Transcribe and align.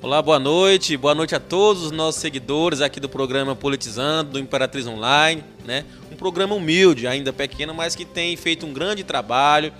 Olá, 0.00 0.22
boa 0.22 0.38
noite. 0.38 0.96
Boa 0.96 1.12
noite 1.12 1.34
a 1.34 1.40
todos 1.40 1.82
os 1.82 1.90
nossos 1.90 2.20
seguidores 2.20 2.80
aqui 2.80 3.00
do 3.00 3.08
programa 3.08 3.56
Politizando, 3.56 4.30
do 4.30 4.38
Imperatriz 4.38 4.86
Online, 4.86 5.42
né? 5.64 5.84
Um 6.12 6.14
programa 6.14 6.54
humilde, 6.54 7.08
ainda 7.08 7.32
pequeno, 7.32 7.74
mas 7.74 7.96
que 7.96 8.04
tem 8.04 8.36
feito 8.36 8.64
um 8.64 8.72
grande 8.72 9.02
trabalho, 9.02 9.72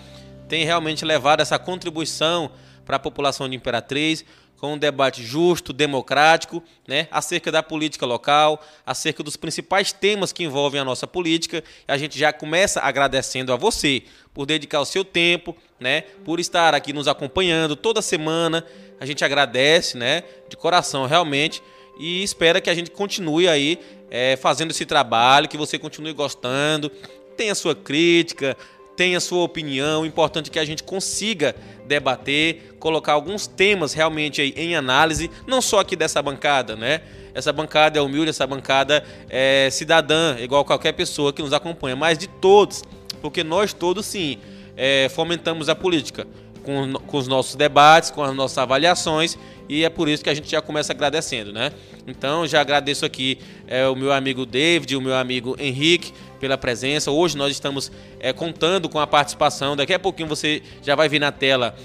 tem 0.49 0.65
realmente 0.65 1.05
levado 1.05 1.41
essa 1.41 1.57
contribuição 1.57 2.51
para 2.85 2.97
a 2.97 2.99
população 2.99 3.49
de 3.49 3.55
Imperatriz, 3.55 4.25
com 4.59 4.73
um 4.73 4.79
debate 4.79 5.23
justo, 5.23 5.73
democrático, 5.73 6.63
né, 6.87 7.07
acerca 7.13 7.53
da 7.53 7.63
política 7.63 8.05
local, 8.05 8.61
acerca 8.85 9.23
dos 9.23 9.37
principais 9.37 9.93
temas 9.93 10.33
que 10.33 10.43
envolvem 10.43 10.81
a 10.81 10.85
nossa 10.85 11.07
política. 11.07 11.63
A 11.87 11.97
gente 11.97 12.19
já 12.19 12.33
começa 12.33 12.81
agradecendo 12.81 13.53
a 13.53 13.57
você 13.57 14.03
por 14.35 14.47
dedicar 14.47 14.81
o 14.81 14.85
seu 14.85 15.05
tempo, 15.05 15.57
né, 15.79 16.01
por 16.25 16.41
estar 16.41 16.75
aqui 16.75 16.93
nos 16.93 17.07
acompanhando 17.07 17.77
toda 17.77 18.03
semana. 18.03 18.67
A 19.01 19.07
gente 19.07 19.25
agradece, 19.25 19.97
né, 19.97 20.25
de 20.49 20.57
coração 20.57 21.07
realmente 21.07 21.63
e 21.99 22.23
espera 22.23 22.61
que 22.61 22.71
a 22.71 22.75
gente 22.75 22.91
continue 22.91 23.49
aí 23.49 23.79
é, 24.11 24.37
fazendo 24.37 24.71
esse 24.71 24.87
trabalho, 24.87 25.49
que 25.49 25.57
você 25.57 25.79
continue 25.79 26.13
gostando, 26.13 26.91
tenha 27.37 27.55
sua 27.55 27.75
crítica, 27.75 28.57
tenha 28.97 29.21
sua 29.21 29.45
opinião. 29.45 30.03
O 30.03 30.07
importante 30.07 30.49
é 30.49 30.53
que 30.53 30.59
a 30.59 30.65
gente 30.65 30.83
consiga 30.83 31.55
debater, 31.87 32.77
colocar 32.79 33.13
alguns 33.13 33.47
temas 33.47 33.93
realmente 33.93 34.41
aí 34.41 34.53
em 34.57 34.75
análise, 34.75 35.31
não 35.47 35.61
só 35.61 35.81
aqui 35.81 35.97
dessa 35.97 36.21
bancada, 36.23 36.77
né? 36.77 37.01
Essa 37.35 37.53
bancada 37.53 37.99
é 37.99 38.03
humilde, 38.03 38.31
essa 38.31 38.47
bancada 38.47 39.05
é 39.29 39.69
cidadã, 39.71 40.37
igual 40.41 40.65
qualquer 40.65 40.93
pessoa 40.93 41.33
que 41.33 41.41
nos 41.41 41.53
acompanha, 41.53 41.95
mas 41.95 42.19
de 42.19 42.27
todos, 42.27 42.83
porque 43.23 43.45
nós 43.45 43.73
todos 43.73 44.07
sim 44.07 44.39
é, 44.77 45.09
fomentamos 45.09 45.69
a 45.69 45.75
política 45.75 46.27
com, 46.63 46.93
com 46.95 47.17
os 47.17 47.29
nossos 47.29 47.55
debates, 47.55 48.11
com 48.11 48.23
as 48.23 48.35
nossas 48.35 48.59
avaliações 48.59 49.39
e 49.69 49.85
é 49.85 49.91
por 49.91 50.09
isso 50.09 50.25
que 50.25 50.31
a 50.31 50.35
gente 50.35 50.51
já 50.51 50.63
começa 50.63 50.93
agradecendo, 50.93 51.53
né? 51.53 51.73
Então 52.07 52.47
já 52.47 52.61
agradeço 52.61 53.05
aqui 53.05 53.39
é, 53.67 53.87
o 53.87 53.95
meu 53.95 54.11
amigo 54.11 54.47
David, 54.47 54.97
o 54.97 55.01
meu 55.01 55.15
amigo 55.15 55.57
Henrique 55.59 56.13
pela 56.41 56.57
presença. 56.57 57.11
Hoje 57.11 57.37
nós 57.37 57.53
estamos 57.53 57.93
é, 58.19 58.33
contando 58.33 58.89
com 58.89 58.99
a 58.99 59.07
participação. 59.07 59.77
Daqui 59.77 59.93
a 59.93 59.99
pouquinho 59.99 60.29
você 60.29 60.63
já 60.83 60.95
vai 60.95 61.09
ver 61.09 61.19
na 61.19 61.31
tela 61.31 61.77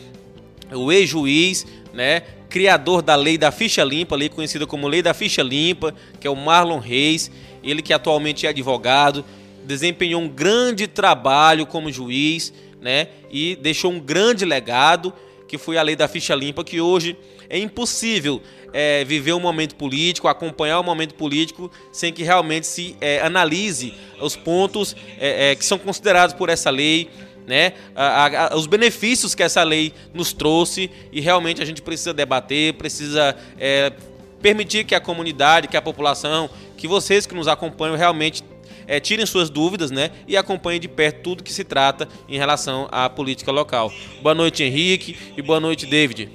o 0.72 0.92
ex-juiz, 0.94 1.68
né? 1.94 2.22
Criador 2.50 3.02
da 3.02 3.16
lei 3.16 3.38
da 3.38 3.52
ficha 3.52 3.84
limpa, 3.84 4.16
lei 4.16 4.30
conhecida 4.30 4.66
como 4.66 4.88
lei 4.88 5.02
da 5.02 5.14
ficha 5.14 5.44
limpa, 5.44 5.94
que 6.22 6.28
é 6.28 6.30
o 6.30 6.36
Marlon 6.38 6.80
Reis. 6.80 7.30
Ele 7.62 7.82
que 7.82 7.92
atualmente 7.92 8.46
é 8.46 8.50
advogado, 8.50 9.26
desempenhou 9.66 10.22
um 10.22 10.30
grande 10.30 10.88
trabalho 10.88 11.66
como 11.66 11.92
juiz, 11.92 12.54
né? 12.84 13.08
E 13.32 13.56
deixou 13.56 13.92
um 13.92 14.00
grande 14.00 14.44
legado, 14.44 15.14
que 15.48 15.58
foi 15.58 15.78
a 15.78 15.82
lei 15.82 15.96
da 15.96 16.08
ficha 16.08 16.36
limpa, 16.36 16.64
que 16.64 16.82
hoje 16.82 17.18
é 17.50 17.58
impossível 17.58 18.42
é, 18.74 19.06
viver 19.06 19.34
um 19.34 19.40
momento 19.40 19.76
político, 19.76 20.28
acompanhar 20.28 20.80
o 20.80 20.82
um 20.82 20.86
momento 20.86 21.16
político, 21.16 21.72
sem 21.92 22.12
que 22.12 22.24
realmente 22.24 22.68
se 22.68 22.98
é, 23.00 23.22
analise 23.22 23.94
os 24.20 24.36
pontos 24.36 24.96
é, 25.18 25.52
é, 25.52 25.56
que 25.56 25.64
são 25.64 25.78
considerados 25.78 26.36
por 26.36 26.50
essa 26.50 26.70
lei, 26.70 27.10
né? 27.48 27.74
A, 27.96 28.54
a, 28.54 28.56
os 28.56 28.68
benefícios 28.68 29.34
que 29.34 29.44
essa 29.44 29.64
lei 29.64 29.94
nos 30.14 30.34
trouxe 30.34 30.90
e 31.12 31.22
realmente 31.22 31.62
a 31.62 31.66
gente 31.66 31.82
precisa 31.82 32.14
debater, 32.14 32.74
precisa 32.74 33.36
é, 33.58 33.94
permitir 34.42 34.84
que 34.84 34.96
a 34.96 35.00
comunidade, 35.00 35.68
que 35.68 35.78
a 35.78 35.82
população, 35.82 36.50
que 36.76 36.88
vocês 36.88 37.26
que 37.26 37.34
nos 37.34 37.48
acompanham 37.48 37.96
realmente 37.96 38.44
é, 38.88 39.00
tirem 39.00 39.26
suas 39.26 39.50
dúvidas 39.50 39.92
né, 39.92 40.12
e 40.28 40.36
acompanhem 40.38 40.80
de 40.80 40.88
perto 40.88 41.22
tudo 41.22 41.44
que 41.44 41.54
se 41.54 41.64
trata 41.64 42.08
em 42.28 42.38
relação 42.38 42.88
à 42.92 43.10
política 43.10 43.52
local. 43.52 43.92
Boa 44.22 44.36
noite, 44.36 44.64
Henrique, 44.64 45.18
e 45.38 45.42
boa 45.42 45.60
noite, 45.60 45.86
David. 45.86 46.30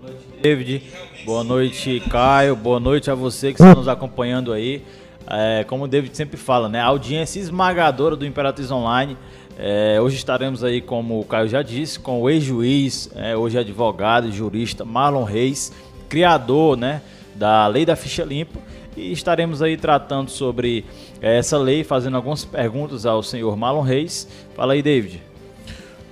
Boa 0.00 0.12
noite, 0.12 0.26
David. 0.42 0.82
Boa 1.24 1.44
noite, 1.44 2.02
Caio. 2.10 2.56
Boa 2.56 2.80
noite 2.80 3.10
a 3.10 3.14
você 3.14 3.52
que 3.52 3.62
está 3.62 3.74
nos 3.74 3.86
acompanhando 3.86 4.52
aí. 4.52 4.82
É, 5.28 5.64
como 5.64 5.84
o 5.84 5.88
David 5.88 6.16
sempre 6.16 6.36
fala, 6.36 6.68
né? 6.68 6.80
A 6.80 6.86
audiência 6.86 7.38
esmagadora 7.38 8.16
do 8.16 8.26
Imperatriz 8.26 8.70
Online. 8.70 9.16
É, 9.56 10.00
hoje 10.00 10.16
estaremos 10.16 10.64
aí, 10.64 10.80
como 10.80 11.20
o 11.20 11.24
Caio 11.24 11.48
já 11.48 11.62
disse, 11.62 11.98
com 12.00 12.20
o 12.20 12.28
ex-juiz, 12.28 13.08
é, 13.14 13.36
hoje 13.36 13.56
advogado 13.56 14.28
e 14.28 14.32
jurista 14.32 14.84
Marlon 14.84 15.24
Reis, 15.24 15.72
criador 16.08 16.76
né, 16.76 17.02
da 17.34 17.66
Lei 17.68 17.86
da 17.86 17.94
Ficha 17.94 18.24
Limpa. 18.24 18.58
E 18.96 19.10
estaremos 19.12 19.62
aí 19.62 19.76
tratando 19.76 20.30
sobre 20.30 20.84
é, 21.20 21.38
essa 21.38 21.56
lei, 21.56 21.82
fazendo 21.82 22.16
algumas 22.16 22.44
perguntas 22.44 23.06
ao 23.06 23.22
senhor 23.22 23.56
Marlon 23.56 23.80
Reis. 23.80 24.28
Fala 24.54 24.74
aí, 24.74 24.82
David. 24.82 25.22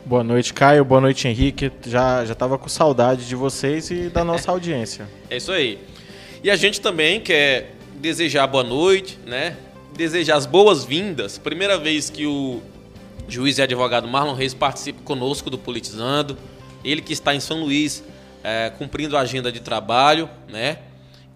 Boa 0.04 0.24
noite, 0.24 0.54
Caio. 0.54 0.84
Boa 0.84 1.00
noite, 1.00 1.28
Henrique. 1.28 1.70
Já 1.86 2.24
já 2.24 2.32
estava 2.32 2.56
com 2.56 2.68
saudade 2.68 3.28
de 3.28 3.36
vocês 3.36 3.90
e 3.90 4.08
da 4.08 4.24
nossa 4.24 4.50
audiência. 4.50 5.06
É 5.28 5.36
isso 5.36 5.52
aí. 5.52 5.78
E 6.42 6.50
a 6.50 6.56
gente 6.56 6.80
também 6.80 7.20
quer 7.20 7.74
desejar 7.96 8.46
boa 8.46 8.64
noite, 8.64 9.18
né? 9.26 9.56
Desejar 9.94 10.36
as 10.36 10.46
boas-vindas. 10.46 11.36
Primeira 11.36 11.76
vez 11.76 12.08
que 12.08 12.24
o 12.24 12.62
juiz 13.28 13.58
e 13.58 13.62
advogado 13.62 14.08
Marlon 14.08 14.34
Reis 14.34 14.54
participa 14.54 15.02
conosco 15.04 15.50
do 15.50 15.58
Politizando. 15.58 16.36
Ele 16.82 17.02
que 17.02 17.12
está 17.12 17.34
em 17.34 17.40
São 17.40 17.60
Luís 17.60 18.02
é, 18.42 18.72
cumprindo 18.78 19.18
a 19.18 19.20
agenda 19.20 19.52
de 19.52 19.60
trabalho, 19.60 20.30
né? 20.48 20.78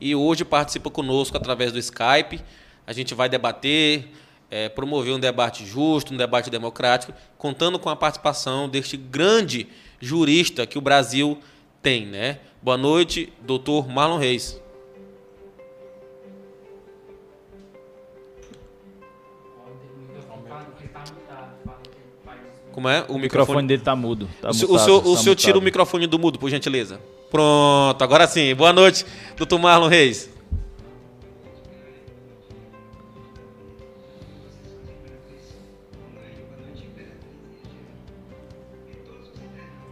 E 0.00 0.14
hoje 0.14 0.44
participa 0.44 0.90
conosco 0.90 1.36
através 1.36 1.72
do 1.72 1.78
Skype. 1.78 2.40
A 2.86 2.92
gente 2.92 3.14
vai 3.14 3.28
debater 3.28 4.08
é, 4.50 4.68
promover 4.68 5.14
um 5.14 5.18
debate 5.18 5.64
justo, 5.64 6.12
um 6.12 6.16
debate 6.16 6.50
democrático, 6.50 7.12
contando 7.38 7.78
com 7.78 7.88
a 7.88 7.96
participação 7.96 8.68
deste 8.68 8.96
grande 8.96 9.66
jurista 10.00 10.66
que 10.66 10.78
o 10.78 10.80
Brasil 10.80 11.38
tem. 11.82 12.06
Né? 12.06 12.38
Boa 12.62 12.76
noite, 12.76 13.32
doutor 13.40 13.88
Marlon 13.88 14.18
Reis. 14.18 14.60
Como 22.72 22.88
é? 22.88 23.02
O, 23.02 23.02
o 23.02 23.18
microfone... 23.18 23.22
microfone 23.22 23.68
dele 23.68 23.80
está 23.80 23.94
mudo. 23.94 24.28
Tá 24.42 24.50
o, 24.50 24.54
mutado, 24.54 24.72
o 24.72 24.78
senhor, 24.78 25.06
o 25.06 25.14
tá 25.14 25.22
senhor 25.22 25.34
tira 25.36 25.58
o 25.58 25.62
microfone 25.62 26.08
do 26.08 26.18
mudo, 26.18 26.40
por 26.40 26.50
gentileza. 26.50 27.00
Pronto, 27.34 28.00
agora 28.00 28.28
sim. 28.28 28.54
Boa 28.54 28.72
noite, 28.72 29.04
doutor 29.36 29.58
Marlon 29.58 29.88
Reis. 29.88 30.30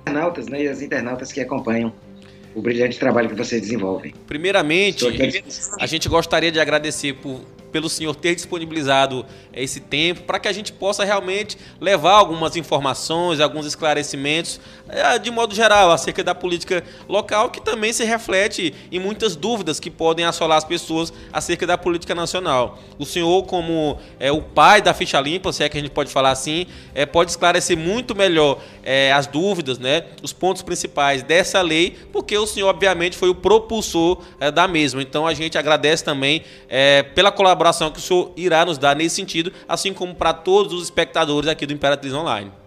internautas 0.06 0.47
né, 0.47 0.62
e 0.62 0.69
as 0.69 0.82
internautas 0.82 1.32
que 1.32 1.41
acompanham 1.41 1.92
o 2.54 2.62
brilhante 2.62 2.97
trabalho 2.97 3.28
que 3.28 3.34
vocês 3.34 3.60
desenvolvem. 3.62 4.14
Primeiramente, 4.28 5.04
a 5.80 5.86
gente 5.86 6.09
gostaria 6.09 6.53
de 6.53 6.60
agradecer 6.60 7.14
por 7.14 7.41
pelo 7.72 7.88
senhor 7.88 8.14
ter 8.14 8.34
disponibilizado 8.34 9.24
esse 9.53 9.80
tempo 9.80 10.22
para 10.22 10.38
que 10.38 10.47
a 10.47 10.53
gente 10.53 10.72
possa 10.72 11.04
realmente 11.04 11.56
levar 11.80 12.12
algumas 12.12 12.54
informações, 12.54 13.41
alguns 13.41 13.64
esclarecimentos, 13.66 14.60
de 15.22 15.30
modo 15.30 15.54
geral, 15.54 15.91
acerca 15.91 16.22
da 16.22 16.34
política 16.34 16.84
local, 17.08 17.50
que 17.50 17.60
também 17.60 17.92
se 17.92 18.04
reflete 18.04 18.75
em 18.91 18.98
muitas 18.98 19.34
dúvidas 19.34 19.80
que 19.80 19.91
podem 19.91 20.25
assolar 20.25 20.58
as 20.58 20.64
pessoas 20.64 21.12
acerca 21.32 21.66
da 21.66 21.78
política 21.78 22.14
nacional. 22.14 22.78
O 22.98 23.06
senhor, 23.06 23.44
como 23.44 23.98
é, 24.20 24.30
o 24.30 24.42
pai 24.42 24.82
da 24.82 24.92
ficha 24.92 25.20
limpa, 25.20 25.53
se 25.53 25.64
é 25.64 25.69
que 25.69 25.78
a 25.78 25.80
gente 25.80 25.92
pode 25.92 26.10
falar 26.10 26.30
assim, 26.30 26.66
é, 26.94 27.06
pode 27.06 27.30
esclarecer 27.30 27.76
muito 27.76 28.14
melhor 28.14 28.58
é, 28.82 29.12
as 29.12 29.26
dúvidas, 29.26 29.78
né, 29.78 30.04
os 30.22 30.32
pontos 30.32 30.62
principais 30.62 31.22
dessa 31.22 31.60
lei, 31.62 31.97
porque 32.12 32.36
o 32.36 32.47
senhor, 32.47 32.69
obviamente, 32.69 33.16
foi 33.16 33.28
o 33.28 33.34
propulsor 33.34 34.22
é, 34.38 34.50
da 34.50 34.69
mesma. 34.69 35.00
Então, 35.03 35.26
a 35.26 35.34
gente 35.34 35.56
agradece 35.56 36.04
também 36.04 36.42
pela 37.14 37.30
colaboração 37.30 37.62
colaboração 37.62 37.91
que 37.91 37.98
o 37.98 38.03
senhor 38.03 38.32
irá 38.36 38.64
nos 38.64 38.78
dar 38.78 38.97
nesse 38.97 39.16
sentido, 39.16 39.53
assim 39.69 39.92
como 39.92 40.14
para 40.14 40.32
todos 40.32 40.72
os 40.72 40.84
espectadores 40.84 41.48
aqui 41.48 41.66
do 41.66 41.72
Imperatriz 41.72 42.12
Online. 42.12 42.61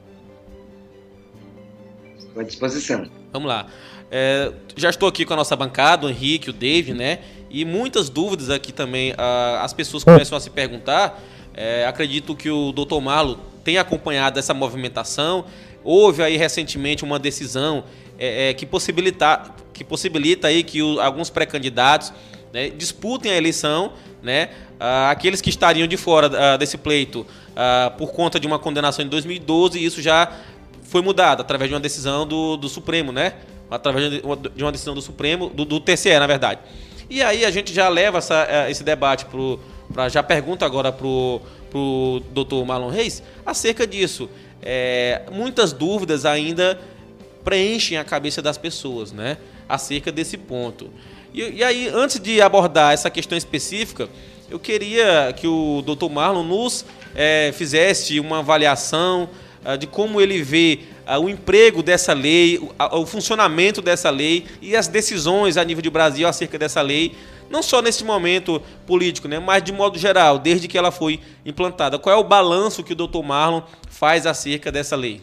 À 2.35 2.43
disposição. 2.43 3.07
Vamos 3.31 3.47
lá. 3.47 3.67
É, 4.11 4.51
já 4.75 4.89
estou 4.89 5.09
aqui 5.09 5.25
com 5.25 5.33
a 5.33 5.37
nossa 5.37 5.55
bancada, 5.55 6.05
o 6.05 6.09
Henrique, 6.09 6.49
o 6.49 6.53
Dave, 6.53 6.93
né? 6.93 7.19
E 7.49 7.63
muitas 7.63 8.09
dúvidas 8.09 8.49
aqui 8.49 8.71
também. 8.71 9.13
Ah, 9.17 9.61
as 9.63 9.73
pessoas 9.73 10.03
começam 10.03 10.37
a 10.37 10.41
se 10.41 10.49
perguntar. 10.49 11.21
É, 11.53 11.85
acredito 11.85 12.35
que 12.35 12.49
o 12.49 12.71
Dr. 12.71 12.99
Marlo 13.01 13.39
tem 13.63 13.77
acompanhado 13.77 14.37
essa 14.37 14.53
movimentação. 14.53 15.45
Houve 15.83 16.21
aí 16.21 16.35
recentemente 16.35 17.03
uma 17.03 17.17
decisão 17.17 17.83
é, 18.17 18.49
é, 18.49 18.53
que, 18.53 18.65
possibilita, 18.65 19.53
que 19.73 19.83
possibilita 19.83 20.47
aí 20.47 20.63
que 20.63 20.81
o, 20.81 20.99
alguns 20.99 21.29
pré-candidatos 21.29 22.11
né, 22.53 22.69
disputem 22.69 23.31
a 23.31 23.37
eleição, 23.37 23.93
né? 24.21 24.49
Uh, 24.75 25.07
aqueles 25.09 25.39
que 25.39 25.49
estariam 25.49 25.87
de 25.87 25.95
fora 25.95 26.27
uh, 26.27 26.57
desse 26.57 26.77
pleito 26.77 27.21
uh, 27.21 27.97
por 27.97 28.11
conta 28.11 28.37
de 28.37 28.45
uma 28.45 28.59
condenação 28.59 29.05
em 29.05 29.07
2012, 29.07 29.81
isso 29.83 30.01
já 30.01 30.29
foi 30.85 31.01
mudado 31.01 31.41
através 31.41 31.69
de 31.69 31.75
uma 31.75 31.81
decisão 31.81 32.25
do, 32.25 32.57
do 32.57 32.69
Supremo, 32.69 33.11
né? 33.11 33.33
Através 33.69 34.11
de 34.11 34.21
uma, 34.21 34.35
de 34.35 34.63
uma 34.63 34.71
decisão 34.71 34.93
do 34.93 35.01
Supremo, 35.01 35.49
do, 35.49 35.65
do, 35.65 35.79
TCE, 35.79 36.17
na 36.19 36.27
verdade. 36.27 36.59
E 37.09 37.21
aí 37.21 37.45
a 37.45 37.51
gente 37.51 37.73
já 37.73 37.89
leva 37.89 38.19
essa, 38.19 38.47
eh, 38.49 38.71
esse 38.71 38.83
debate 38.83 39.25
para. 39.25 40.09
Já 40.09 40.23
pergunta 40.23 40.65
agora 40.65 40.91
para 40.91 41.05
o 41.07 42.21
doutor 42.31 42.65
Marlon 42.65 42.89
Reis 42.89 43.21
acerca 43.45 43.85
disso. 43.85 44.29
É, 44.61 45.23
muitas 45.31 45.73
dúvidas 45.73 46.25
ainda 46.25 46.79
preenchem 47.43 47.97
a 47.97 48.03
cabeça 48.03 48.41
das 48.41 48.57
pessoas, 48.57 49.11
né? 49.11 49.37
acerca 49.67 50.11
desse 50.11 50.37
ponto. 50.37 50.89
E, 51.33 51.41
e 51.57 51.63
aí, 51.63 51.89
antes 51.93 52.19
de 52.19 52.41
abordar 52.41 52.93
essa 52.93 53.09
questão 53.09 53.37
específica, 53.37 54.09
eu 54.49 54.59
queria 54.59 55.33
que 55.35 55.47
o 55.47 55.81
Dr. 55.81 56.09
Marlon 56.09 56.43
nos 56.43 56.85
é, 57.15 57.51
fizesse 57.53 58.19
uma 58.19 58.39
avaliação 58.39 59.29
de 59.77 59.87
como 59.87 60.21
ele 60.21 60.41
vê 60.43 60.79
uh, 61.07 61.19
o 61.19 61.27
emprego 61.27 61.81
dessa 61.81 62.13
lei, 62.13 62.59
o, 62.91 63.05
funcionamento 63.05 63.81
dessa 63.81 64.09
lei 64.09 64.45
e 64.61 64.75
as 64.75 64.87
decisões 64.87 65.57
a 65.57 65.63
nível 65.63 65.81
de 65.81 65.89
Brasil 65.89 66.27
acerca 66.27 66.59
dessa 66.59 66.81
lei, 66.81 67.15
não 67.49 67.63
só 67.63 67.81
nesse 67.81 68.03
momento 68.03 68.61
político, 68.85 69.27
né, 69.27 69.39
mas 69.39 69.63
de 69.63 69.71
modo 69.71 69.97
geral, 69.97 70.37
desde 70.37 70.67
que 70.67 70.77
ela 70.77 70.91
foi 70.91 71.19
implantada. 71.45 71.97
Qual 71.97 72.15
é 72.15 72.19
o 72.19 72.23
balanço 72.23 72.83
que 72.83 72.93
o 72.93 72.95
Dr. 72.95 73.23
Marlon 73.23 73.61
faz 73.89 74.25
acerca 74.25 74.71
dessa 74.71 74.95
lei? 74.95 75.21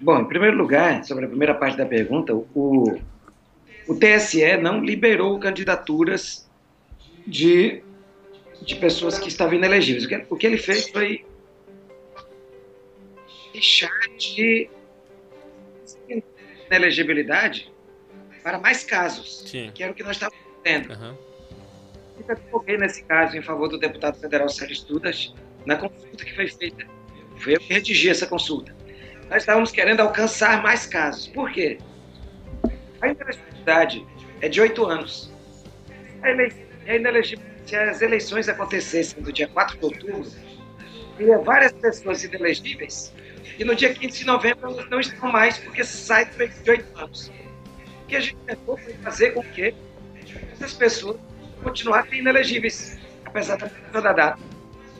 Bom, 0.00 0.20
em 0.20 0.24
primeiro 0.24 0.56
lugar, 0.56 1.04
sobre 1.04 1.24
a 1.24 1.28
primeira 1.28 1.54
parte 1.54 1.78
da 1.78 1.86
pergunta, 1.86 2.34
o, 2.34 2.98
o 3.88 3.94
TSE 3.94 4.56
não 4.58 4.84
liberou 4.84 5.38
candidaturas 5.38 6.48
de, 7.26 7.82
de 8.62 8.74
pessoas 8.76 9.18
que 9.18 9.28
estavam 9.28 9.54
inelegíveis. 9.54 10.04
O 10.04 10.08
que, 10.08 10.26
o 10.30 10.36
que 10.36 10.46
ele 10.46 10.58
fez 10.58 10.88
foi 10.90 11.24
deixar 13.54 13.92
de 14.18 14.68
inelegibilidade 16.68 17.72
para 18.42 18.58
mais 18.58 18.84
casos, 18.84 19.44
Sim. 19.48 19.70
que 19.72 19.82
era 19.82 19.92
o 19.92 19.94
que 19.94 20.02
nós 20.02 20.16
estávamos 20.16 20.44
tendo. 20.62 20.92
Uhum. 20.92 21.16
Eu 22.28 22.36
coloquei 22.50 22.76
nesse 22.76 23.04
caso 23.04 23.36
em 23.36 23.42
favor 23.42 23.68
do 23.68 23.78
deputado 23.78 24.18
federal 24.18 24.48
Sérgio 24.48 24.74
Estudas 24.74 25.32
na 25.64 25.76
consulta 25.76 26.24
que 26.24 26.34
foi 26.34 26.48
feita. 26.48 26.84
Foi 27.38 27.54
eu 27.54 27.60
que 27.60 27.72
redigi 27.72 28.10
essa 28.10 28.26
consulta. 28.26 28.74
Nós 29.30 29.42
estávamos 29.42 29.70
querendo 29.70 30.00
alcançar 30.00 30.62
mais 30.62 30.86
casos. 30.86 31.28
Por 31.28 31.50
quê? 31.50 31.78
A 33.00 33.08
inelegibilidade 33.08 34.06
é 34.40 34.48
de 34.48 34.60
oito 34.60 34.84
anos. 34.84 35.32
A. 36.22 37.44
Se 37.64 37.76
as 37.76 38.02
eleições 38.02 38.46
acontecessem 38.46 39.22
no 39.22 39.32
dia 39.32 39.48
4 39.48 39.78
de 39.78 39.84
outubro, 39.86 40.30
teria 41.16 41.38
várias 41.38 41.72
pessoas 41.72 42.22
inelegíveis 42.22 43.10
e 43.58 43.64
no 43.64 43.74
dia 43.74 43.92
15 43.94 44.18
de 44.18 44.26
novembro 44.26 44.70
elas 44.70 44.88
não 44.90 45.00
estão 45.00 45.30
mais 45.30 45.58
porque 45.58 45.84
sai 45.84 46.26
de 46.26 46.70
oito 46.70 46.98
anos. 46.98 47.30
O 48.02 48.06
que 48.06 48.16
a 48.16 48.20
gente 48.20 48.36
tentou 48.46 48.76
foi 48.76 48.94
fazer 48.94 49.30
com 49.32 49.42
que 49.42 49.74
essas 50.52 50.72
pessoas 50.74 51.16
continuassem 51.62 52.18
inelegíveis, 52.18 52.98
apesar 53.24 53.56
da 53.56 54.00
data. 54.00 54.38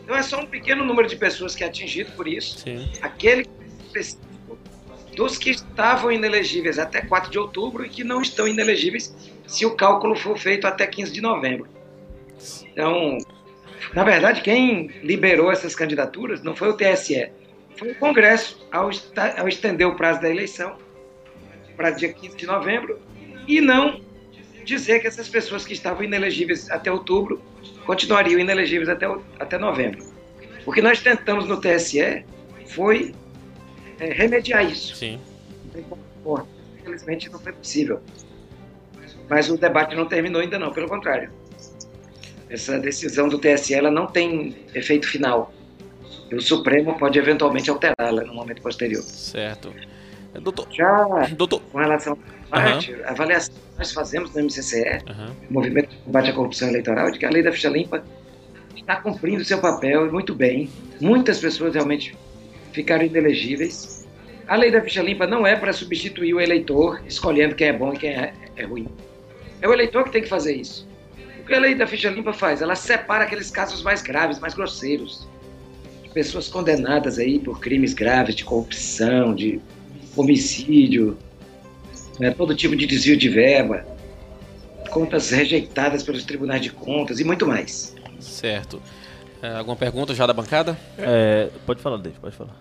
Então 0.02 0.16
é 0.16 0.22
só 0.22 0.40
um 0.40 0.46
pequeno 0.46 0.84
número 0.84 1.08
de 1.08 1.16
pessoas 1.16 1.54
que 1.54 1.64
é 1.64 1.66
atingido 1.66 2.12
por 2.12 2.28
isso. 2.28 2.58
Sim. 2.60 2.90
Aquele 3.00 3.48
dos 5.14 5.38
que 5.38 5.50
estavam 5.50 6.10
inelegíveis 6.10 6.78
até 6.78 7.00
4 7.00 7.30
de 7.30 7.38
outubro 7.38 7.84
e 7.84 7.88
que 7.88 8.02
não 8.02 8.20
estão 8.20 8.48
inelegíveis 8.48 9.14
se 9.46 9.64
o 9.64 9.76
cálculo 9.76 10.16
for 10.16 10.36
feito 10.36 10.66
até 10.66 10.86
15 10.86 11.12
de 11.12 11.20
novembro. 11.20 11.68
Então, 12.72 13.18
na 13.94 14.02
verdade, 14.02 14.40
quem 14.40 14.88
liberou 15.02 15.52
essas 15.52 15.74
candidaturas 15.74 16.42
não 16.42 16.56
foi 16.56 16.68
o 16.68 16.76
TSE, 16.76 17.30
foi 17.76 17.92
o 17.92 17.94
Congresso, 17.96 18.66
ao, 18.70 18.90
ao 19.38 19.48
estender 19.48 19.86
o 19.86 19.96
prazo 19.96 20.20
da 20.20 20.30
eleição 20.30 20.76
para 21.76 21.90
dia 21.90 22.12
15 22.12 22.36
de 22.36 22.46
novembro 22.46 22.98
e 23.48 23.60
não 23.60 24.00
dizer 24.64 25.00
que 25.00 25.06
essas 25.06 25.28
pessoas 25.28 25.64
que 25.64 25.72
estavam 25.72 26.02
inelegíveis 26.02 26.70
até 26.70 26.90
outubro 26.90 27.42
continuariam 27.84 28.38
inelegíveis 28.38 28.88
até, 28.88 29.06
até 29.38 29.58
novembro. 29.58 30.02
O 30.64 30.72
que 30.72 30.80
nós 30.80 31.02
tentamos 31.02 31.46
no 31.46 31.60
TSE 31.60 32.24
foi 32.66 33.14
é, 33.98 34.12
remediar 34.12 34.64
isso. 34.64 34.96
Sim. 34.96 35.20
Infelizmente 36.80 37.30
não 37.30 37.38
foi 37.38 37.52
possível. 37.52 38.00
Mas 39.28 39.50
o 39.50 39.56
debate 39.56 39.94
não 39.94 40.06
terminou 40.06 40.40
ainda 40.40 40.58
não, 40.58 40.72
pelo 40.72 40.88
contrário. 40.88 41.30
Essa 42.48 42.78
decisão 42.78 43.28
do 43.28 43.38
TSE 43.38 43.74
ela 43.74 43.90
não 43.90 44.06
tem 44.06 44.56
efeito 44.74 45.06
final. 45.06 45.52
E 46.34 46.38
o 46.38 46.42
Supremo 46.42 46.98
pode 46.98 47.18
eventualmente 47.18 47.70
alterá-la 47.70 48.24
no 48.24 48.34
momento 48.34 48.60
posterior. 48.60 49.02
Certo. 49.02 49.72
É, 50.34 50.40
doutor, 50.40 50.66
Já 50.72 51.26
doutor... 51.36 51.60
com 51.70 51.78
relação 51.78 52.18
à 52.50 52.60
parte, 52.60 52.92
uhum. 52.92 53.04
a 53.04 53.10
avaliação 53.10 53.54
que 53.54 53.78
nós 53.78 53.92
fazemos 53.92 54.34
no 54.34 54.42
MCCE, 54.42 54.98
uhum. 55.08 55.34
Movimento 55.48 55.90
de 55.90 55.96
Combate 55.98 56.30
à 56.30 56.32
Corrupção 56.32 56.68
Eleitoral, 56.68 57.10
de 57.12 57.18
que 57.18 57.26
a 57.26 57.30
lei 57.30 57.42
da 57.42 57.52
ficha 57.52 57.68
limpa 57.68 58.04
está 58.74 58.96
cumprindo 58.96 59.44
seu 59.44 59.58
papel 59.58 60.10
muito 60.12 60.34
bem. 60.34 60.68
Muitas 61.00 61.38
pessoas 61.38 61.74
realmente 61.74 62.16
ficaram 62.72 63.04
inelegíveis. 63.04 64.06
A 64.46 64.56
lei 64.56 64.70
da 64.70 64.80
ficha 64.80 65.02
limpa 65.02 65.26
não 65.26 65.46
é 65.46 65.56
para 65.56 65.72
substituir 65.72 66.34
o 66.34 66.40
eleitor 66.40 67.00
escolhendo 67.06 67.54
quem 67.54 67.68
é 67.68 67.72
bom 67.72 67.94
e 67.94 67.98
quem 67.98 68.10
é, 68.10 68.34
é 68.56 68.64
ruim. 68.64 68.88
É 69.62 69.68
o 69.68 69.72
eleitor 69.72 70.04
que 70.04 70.10
tem 70.10 70.22
que 70.22 70.28
fazer 70.28 70.54
isso. 70.56 70.86
O 71.40 71.46
que 71.46 71.54
a 71.54 71.60
lei 71.60 71.74
da 71.74 71.86
ficha 71.86 72.10
limpa 72.10 72.32
faz? 72.32 72.60
Ela 72.60 72.74
separa 72.74 73.24
aqueles 73.24 73.50
casos 73.50 73.82
mais 73.82 74.02
graves, 74.02 74.38
mais 74.38 74.52
grosseiros. 74.54 75.28
Pessoas 76.14 76.48
condenadas 76.48 77.18
aí 77.18 77.38
por 77.38 77.60
crimes 77.60 77.92
graves 77.92 78.34
de 78.34 78.44
corrupção, 78.44 79.34
de 79.34 79.60
homicídio, 80.16 81.18
né, 82.18 82.30
todo 82.30 82.54
tipo 82.54 82.76
de 82.76 82.86
desvio 82.86 83.16
de 83.16 83.28
verba, 83.28 83.84
contas 84.90 85.30
rejeitadas 85.30 86.02
pelos 86.02 86.24
tribunais 86.24 86.62
de 86.62 86.70
contas 86.70 87.18
e 87.18 87.24
muito 87.24 87.46
mais. 87.46 87.94
Certo. 88.20 88.80
É, 89.42 89.56
alguma 89.56 89.76
pergunta 89.76 90.14
já 90.14 90.26
da 90.26 90.32
bancada? 90.32 90.78
É, 90.96 91.50
pode 91.66 91.82
falar, 91.82 91.96
David, 91.96 92.20
pode 92.20 92.36
falar. 92.36 92.56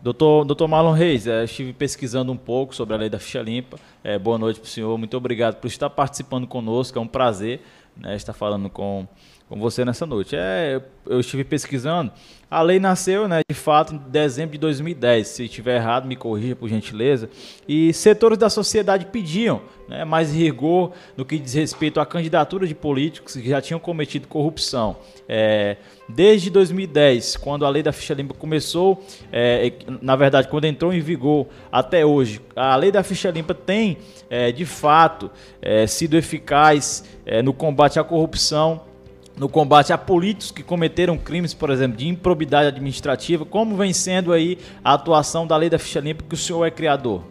Doutor, 0.00 0.44
doutor 0.44 0.66
Marlon 0.66 0.92
Reis, 0.92 1.26
é, 1.26 1.44
estive 1.44 1.72
pesquisando 1.72 2.32
um 2.32 2.36
pouco 2.36 2.74
sobre 2.74 2.94
a 2.94 2.96
lei 2.96 3.10
da 3.10 3.18
ficha 3.18 3.42
limpa. 3.42 3.78
É, 4.02 4.18
boa 4.18 4.38
noite 4.38 4.58
para 4.58 4.66
o 4.66 4.70
senhor, 4.70 4.96
muito 4.96 5.16
obrigado 5.16 5.56
por 5.56 5.66
estar 5.66 5.90
participando 5.90 6.46
conosco, 6.46 6.98
é 6.98 7.02
um 7.02 7.06
prazer 7.06 7.60
né, 7.96 8.16
estar 8.16 8.32
falando 8.32 8.70
com, 8.70 9.06
com 9.52 9.60
você 9.60 9.84
nessa 9.84 10.06
noite. 10.06 10.34
É, 10.34 10.80
eu 11.06 11.20
estive 11.20 11.44
pesquisando. 11.44 12.10
A 12.50 12.62
lei 12.62 12.80
nasceu, 12.80 13.28
né, 13.28 13.40
de 13.46 13.54
fato, 13.54 13.94
em 13.94 13.98
dezembro 13.98 14.52
de 14.52 14.58
2010. 14.58 15.28
Se 15.28 15.44
estiver 15.44 15.76
errado, 15.76 16.06
me 16.06 16.16
corrija 16.16 16.56
por 16.56 16.70
gentileza. 16.70 17.28
E 17.68 17.92
setores 17.92 18.38
da 18.38 18.48
sociedade 18.48 19.04
pediam 19.06 19.60
né, 19.86 20.06
mais 20.06 20.32
rigor 20.34 20.92
no 21.18 21.24
que 21.24 21.38
diz 21.38 21.52
respeito 21.52 22.00
à 22.00 22.06
candidatura 22.06 22.66
de 22.66 22.74
políticos 22.74 23.34
que 23.34 23.46
já 23.46 23.60
tinham 23.60 23.78
cometido 23.78 24.26
corrupção. 24.26 24.96
É, 25.28 25.76
desde 26.08 26.48
2010, 26.48 27.36
quando 27.36 27.66
a 27.66 27.68
lei 27.68 27.82
da 27.82 27.92
ficha 27.92 28.14
limpa 28.14 28.32
começou, 28.32 29.04
é, 29.30 29.70
na 30.00 30.16
verdade, 30.16 30.48
quando 30.48 30.64
entrou 30.64 30.94
em 30.94 31.00
vigor 31.00 31.46
até 31.70 32.06
hoje, 32.06 32.40
a 32.56 32.74
lei 32.74 32.90
da 32.90 33.02
ficha 33.02 33.30
limpa 33.30 33.52
tem, 33.52 33.98
é, 34.30 34.50
de 34.50 34.64
fato, 34.64 35.30
é, 35.60 35.86
sido 35.86 36.16
eficaz 36.16 37.04
é, 37.26 37.42
no 37.42 37.52
combate 37.52 37.98
à 38.00 38.04
corrupção 38.04 38.91
no 39.36 39.48
combate 39.48 39.92
a 39.92 39.98
políticos 39.98 40.50
que 40.50 40.62
cometeram 40.62 41.16
crimes, 41.16 41.54
por 41.54 41.70
exemplo, 41.70 41.96
de 41.96 42.08
improbidade 42.08 42.68
administrativa, 42.68 43.44
como 43.44 43.76
vem 43.76 43.92
sendo 43.92 44.32
aí 44.32 44.58
a 44.84 44.94
atuação 44.94 45.46
da 45.46 45.56
lei 45.56 45.70
da 45.70 45.78
ficha 45.78 46.00
limpa 46.00 46.24
que 46.28 46.34
o 46.34 46.38
senhor 46.38 46.64
é 46.64 46.70
criador? 46.70 47.22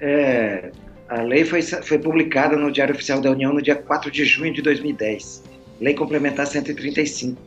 É, 0.00 0.70
a 1.08 1.22
lei 1.22 1.44
foi, 1.44 1.62
foi 1.62 1.98
publicada 1.98 2.56
no 2.56 2.70
Diário 2.70 2.94
Oficial 2.94 3.20
da 3.20 3.30
União 3.30 3.52
no 3.52 3.62
dia 3.62 3.74
4 3.74 4.10
de 4.10 4.24
junho 4.24 4.52
de 4.52 4.62
2010, 4.62 5.42
Lei 5.80 5.94
Complementar 5.94 6.46
135. 6.46 7.40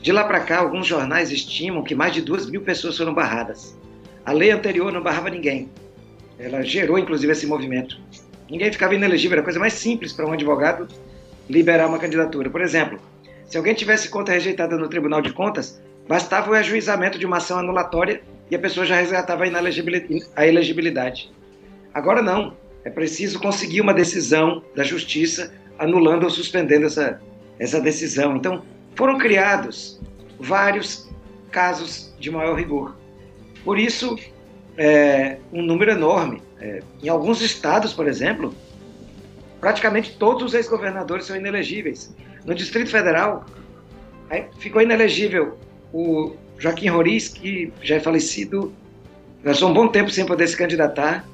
De 0.00 0.10
lá 0.10 0.24
para 0.24 0.40
cá, 0.40 0.58
alguns 0.58 0.86
jornais 0.86 1.30
estimam 1.30 1.84
que 1.84 1.94
mais 1.94 2.12
de 2.12 2.20
duas 2.20 2.50
mil 2.50 2.62
pessoas 2.62 2.96
foram 2.96 3.14
barradas. 3.14 3.78
A 4.26 4.32
lei 4.32 4.50
anterior 4.50 4.92
não 4.92 5.00
barrava 5.00 5.30
ninguém. 5.30 5.68
Ela 6.38 6.62
gerou, 6.62 6.98
inclusive, 6.98 7.32
esse 7.32 7.46
movimento. 7.46 8.00
Ninguém 8.50 8.72
ficava 8.72 8.94
inelegível, 8.94 9.36
era 9.36 9.42
a 9.42 9.44
coisa 9.44 9.60
mais 9.60 9.74
simples 9.74 10.12
para 10.12 10.26
um 10.26 10.32
advogado 10.32 10.88
liberar 11.48 11.88
uma 11.88 11.98
candidatura. 11.98 12.50
Por 12.50 12.60
exemplo, 12.60 12.98
se 13.46 13.56
alguém 13.56 13.74
tivesse 13.74 14.08
conta 14.08 14.32
rejeitada 14.32 14.76
no 14.76 14.88
Tribunal 14.88 15.20
de 15.20 15.32
Contas, 15.32 15.80
bastava 16.08 16.50
o 16.50 16.54
ajuizamento 16.54 17.18
de 17.18 17.26
uma 17.26 17.36
ação 17.36 17.58
anulatória 17.58 18.22
e 18.50 18.56
a 18.56 18.58
pessoa 18.58 18.86
já 18.86 18.96
resgatava 18.96 19.44
a 19.44 20.46
elegibilidade. 20.46 21.30
Agora 21.94 22.22
não, 22.22 22.56
é 22.84 22.90
preciso 22.90 23.38
conseguir 23.38 23.80
uma 23.80 23.94
decisão 23.94 24.62
da 24.74 24.82
justiça 24.82 25.52
anulando 25.78 26.24
ou 26.24 26.30
suspendendo 26.30 26.86
essa, 26.86 27.20
essa 27.58 27.80
decisão. 27.80 28.36
Então, 28.36 28.62
foram 28.94 29.18
criados 29.18 30.00
vários 30.38 31.08
casos 31.50 32.14
de 32.18 32.30
maior 32.30 32.54
rigor. 32.56 32.96
Por 33.64 33.78
isso, 33.78 34.18
é, 34.76 35.38
um 35.52 35.62
número 35.62 35.92
enorme. 35.92 36.42
É, 36.60 36.82
em 37.02 37.08
alguns 37.08 37.40
estados, 37.40 37.92
por 37.92 38.06
exemplo, 38.06 38.54
praticamente 39.62 40.16
todos 40.18 40.42
os 40.42 40.54
ex-governadores 40.54 41.24
são 41.24 41.36
inelegíveis. 41.36 42.12
No 42.44 42.52
Distrito 42.52 42.90
Federal, 42.90 43.46
ficou 44.58 44.82
inelegível 44.82 45.56
o 45.92 46.34
Joaquim 46.58 46.88
Roriz, 46.88 47.28
que 47.28 47.72
já 47.80 47.94
é 47.94 48.00
falecido, 48.00 48.74
passou 49.44 49.70
um 49.70 49.72
bom 49.72 49.86
tempo 49.86 50.10
sem 50.10 50.26
poder 50.26 50.48
se 50.48 50.56
candidatar, 50.56 51.24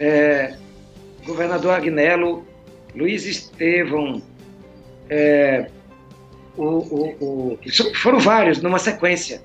é, 0.00 0.56
governador 1.26 1.74
Agnello, 1.74 2.42
Luiz 2.96 3.26
Estevão, 3.26 4.22
é, 5.10 5.68
o, 6.56 6.64
o, 6.64 7.16
o, 7.20 7.58
foram 7.96 8.18
vários 8.18 8.62
numa 8.62 8.78
sequência. 8.78 9.42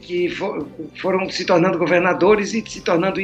que 0.00 0.28
for, 0.30 0.66
foram 1.00 1.30
se 1.30 1.44
tornando 1.44 1.78
governadores 1.78 2.52
e 2.54 2.64
se 2.68 2.80
tornando 2.80 3.20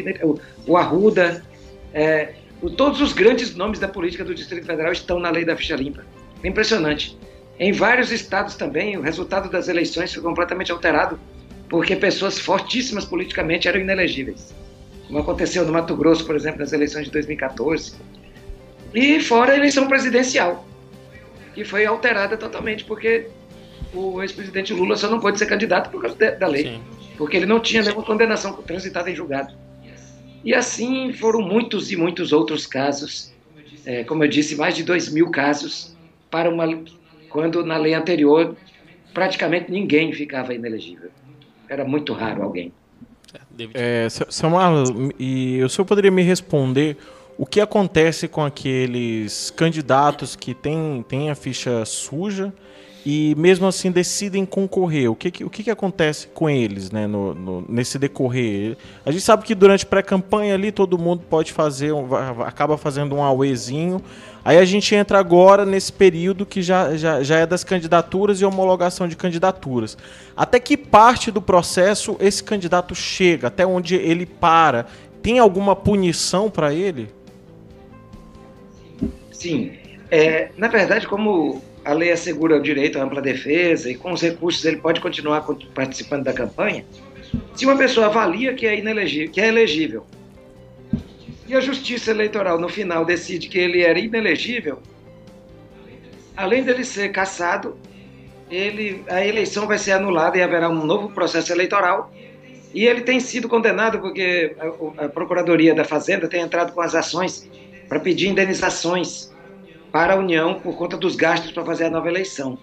o 0.64 0.76
Arruda, 0.76 1.44
é, 1.92 2.34
o, 2.62 2.70
todos 2.70 3.00
os 3.00 3.12
grandes 3.12 3.54
nomes 3.54 3.80
da 3.80 3.88
política 3.88 4.24
do 4.24 4.34
Distrito 4.34 4.64
Federal 4.64 4.92
estão 4.92 5.18
na 5.18 5.30
lei 5.30 5.44
da 5.44 5.56
ficha 5.56 5.74
limpa. 5.74 6.04
É 6.42 6.48
impressionante. 6.48 7.18
Em 7.58 7.72
vários 7.72 8.12
estados 8.12 8.54
também, 8.54 8.96
o 8.96 9.02
resultado 9.02 9.50
das 9.50 9.68
eleições 9.68 10.14
foi 10.14 10.22
completamente 10.22 10.70
alterado, 10.70 11.18
porque 11.68 11.96
pessoas 11.96 12.38
fortíssimas 12.38 13.04
politicamente 13.04 13.66
eram 13.66 13.80
inelegíveis. 13.80 14.54
Como 15.06 15.18
aconteceu 15.18 15.64
no 15.64 15.72
Mato 15.72 15.96
Grosso, 15.96 16.24
por 16.24 16.36
exemplo, 16.36 16.60
nas 16.60 16.72
eleições 16.72 17.06
de 17.06 17.10
2014. 17.10 17.94
E 18.94 19.20
fora 19.20 19.52
a 19.52 19.56
eleição 19.56 19.88
presidencial, 19.88 20.64
que 21.54 21.64
foi 21.64 21.84
alterada 21.84 22.36
totalmente, 22.36 22.84
porque 22.84 23.26
o 23.92 24.22
ex-presidente 24.22 24.72
Lula 24.72 24.96
só 24.96 25.08
não 25.08 25.18
pôde 25.18 25.38
ser 25.38 25.46
candidato 25.46 25.90
por 25.90 26.00
causa 26.00 26.16
da 26.16 26.46
lei, 26.46 26.64
Sim. 26.64 26.82
porque 27.18 27.36
ele 27.36 27.46
não 27.46 27.60
tinha 27.60 27.82
nenhuma 27.82 28.02
condenação 28.02 28.52
transitada 28.54 29.10
em 29.10 29.14
julgado. 29.14 29.52
E 30.44 30.54
assim 30.54 31.12
foram 31.12 31.40
muitos 31.40 31.92
e 31.92 31.96
muitos 31.96 32.32
outros 32.32 32.66
casos, 32.66 33.32
é, 33.84 34.04
como 34.04 34.24
eu 34.24 34.28
disse, 34.28 34.56
mais 34.56 34.74
de 34.74 34.82
dois 34.82 35.08
mil 35.08 35.30
casos, 35.30 35.96
para 36.30 36.50
uma, 36.50 36.66
quando 37.28 37.64
na 37.64 37.76
lei 37.76 37.94
anterior 37.94 38.56
praticamente 39.14 39.70
ninguém 39.70 40.12
ficava 40.12 40.54
inelegível. 40.54 41.10
Era 41.68 41.84
muito 41.84 42.12
raro 42.12 42.42
alguém. 42.42 42.72
É, 43.74 44.08
Samuel, 44.08 44.84
e 45.18 45.62
o 45.62 45.68
senhor 45.68 45.86
poderia 45.86 46.10
me 46.10 46.22
responder 46.22 46.96
o 47.38 47.46
que 47.46 47.60
acontece 47.60 48.28
com 48.28 48.44
aqueles 48.44 49.50
candidatos 49.50 50.36
que 50.36 50.54
têm, 50.54 51.04
têm 51.08 51.30
a 51.30 51.34
ficha 51.34 51.84
suja 51.84 52.52
e 53.04 53.34
mesmo 53.36 53.66
assim 53.66 53.90
decidem 53.90 54.46
concorrer. 54.46 55.10
O 55.10 55.16
que, 55.16 55.30
que 55.30 55.44
o 55.44 55.50
que, 55.50 55.64
que 55.64 55.70
acontece 55.70 56.28
com 56.28 56.48
eles 56.48 56.90
né, 56.90 57.06
no, 57.06 57.34
no, 57.34 57.64
nesse 57.68 57.98
decorrer? 57.98 58.76
A 59.04 59.10
gente 59.10 59.22
sabe 59.22 59.44
que 59.44 59.54
durante 59.54 59.84
pré-campanha 59.84 60.54
ali 60.54 60.70
todo 60.70 60.96
mundo 60.96 61.22
pode 61.28 61.52
fazer, 61.52 61.92
um, 61.92 62.14
acaba 62.42 62.78
fazendo 62.78 63.16
um 63.16 63.22
auezinho. 63.22 64.00
Aí 64.44 64.58
a 64.58 64.64
gente 64.64 64.94
entra 64.94 65.18
agora 65.18 65.64
nesse 65.64 65.92
período 65.92 66.46
que 66.46 66.62
já, 66.62 66.96
já, 66.96 67.22
já 67.22 67.38
é 67.38 67.46
das 67.46 67.64
candidaturas 67.64 68.40
e 68.40 68.44
homologação 68.44 69.06
de 69.08 69.16
candidaturas. 69.16 69.96
Até 70.36 70.58
que 70.60 70.76
parte 70.76 71.30
do 71.30 71.42
processo 71.42 72.16
esse 72.20 72.42
candidato 72.42 72.94
chega? 72.94 73.48
Até 73.48 73.66
onde 73.66 73.94
ele 73.96 74.26
para? 74.26 74.86
Tem 75.22 75.38
alguma 75.38 75.74
punição 75.76 76.50
para 76.50 76.72
ele? 76.72 77.08
Sim. 79.30 79.72
É, 80.10 80.50
na 80.56 80.68
verdade, 80.68 81.06
como 81.06 81.62
a 81.84 81.92
lei 81.92 82.12
assegura 82.12 82.56
o 82.56 82.62
direito 82.62 82.98
à 82.98 83.02
ampla 83.02 83.20
defesa 83.20 83.90
e 83.90 83.94
com 83.94 84.12
os 84.12 84.22
recursos 84.22 84.64
ele 84.64 84.76
pode 84.76 85.00
continuar 85.00 85.44
participando 85.74 86.24
da 86.24 86.32
campanha. 86.32 86.84
Se 87.54 87.66
uma 87.66 87.76
pessoa 87.76 88.06
avalia 88.06 88.54
que 88.54 88.66
é 88.66 88.78
inelegível, 88.78 89.30
que 89.30 89.40
é 89.40 89.48
elegível, 89.48 90.06
e 91.46 91.54
a 91.54 91.60
Justiça 91.60 92.10
Eleitoral 92.10 92.58
no 92.58 92.68
final 92.68 93.04
decide 93.04 93.48
que 93.48 93.58
ele 93.58 93.82
era 93.82 93.98
inelegível, 93.98 94.80
além 96.36 96.62
dele 96.62 96.84
ser 96.84 97.10
cassado, 97.10 97.76
ele, 98.50 99.02
a 99.08 99.24
eleição 99.26 99.66
vai 99.66 99.78
ser 99.78 99.92
anulada 99.92 100.38
e 100.38 100.42
haverá 100.42 100.68
um 100.68 100.84
novo 100.84 101.10
processo 101.10 101.52
eleitoral. 101.52 102.12
E 102.74 102.84
ele 102.84 103.00
tem 103.00 103.18
sido 103.18 103.48
condenado 103.48 103.98
porque 103.98 104.54
a, 104.58 105.04
a 105.04 105.08
Procuradoria 105.08 105.74
da 105.74 105.84
Fazenda 105.84 106.28
tem 106.28 106.40
entrado 106.40 106.72
com 106.72 106.80
as 106.80 106.94
ações 106.94 107.48
para 107.88 107.98
pedir 107.98 108.28
indenizações 108.28 109.31
para 109.92 110.14
a 110.14 110.16
União 110.16 110.58
por 110.58 110.74
conta 110.76 110.96
dos 110.96 111.14
gastos 111.14 111.52
para 111.52 111.64
fazer 111.64 111.84
a 111.84 111.90
nova 111.90 112.08
eleição. 112.08 112.58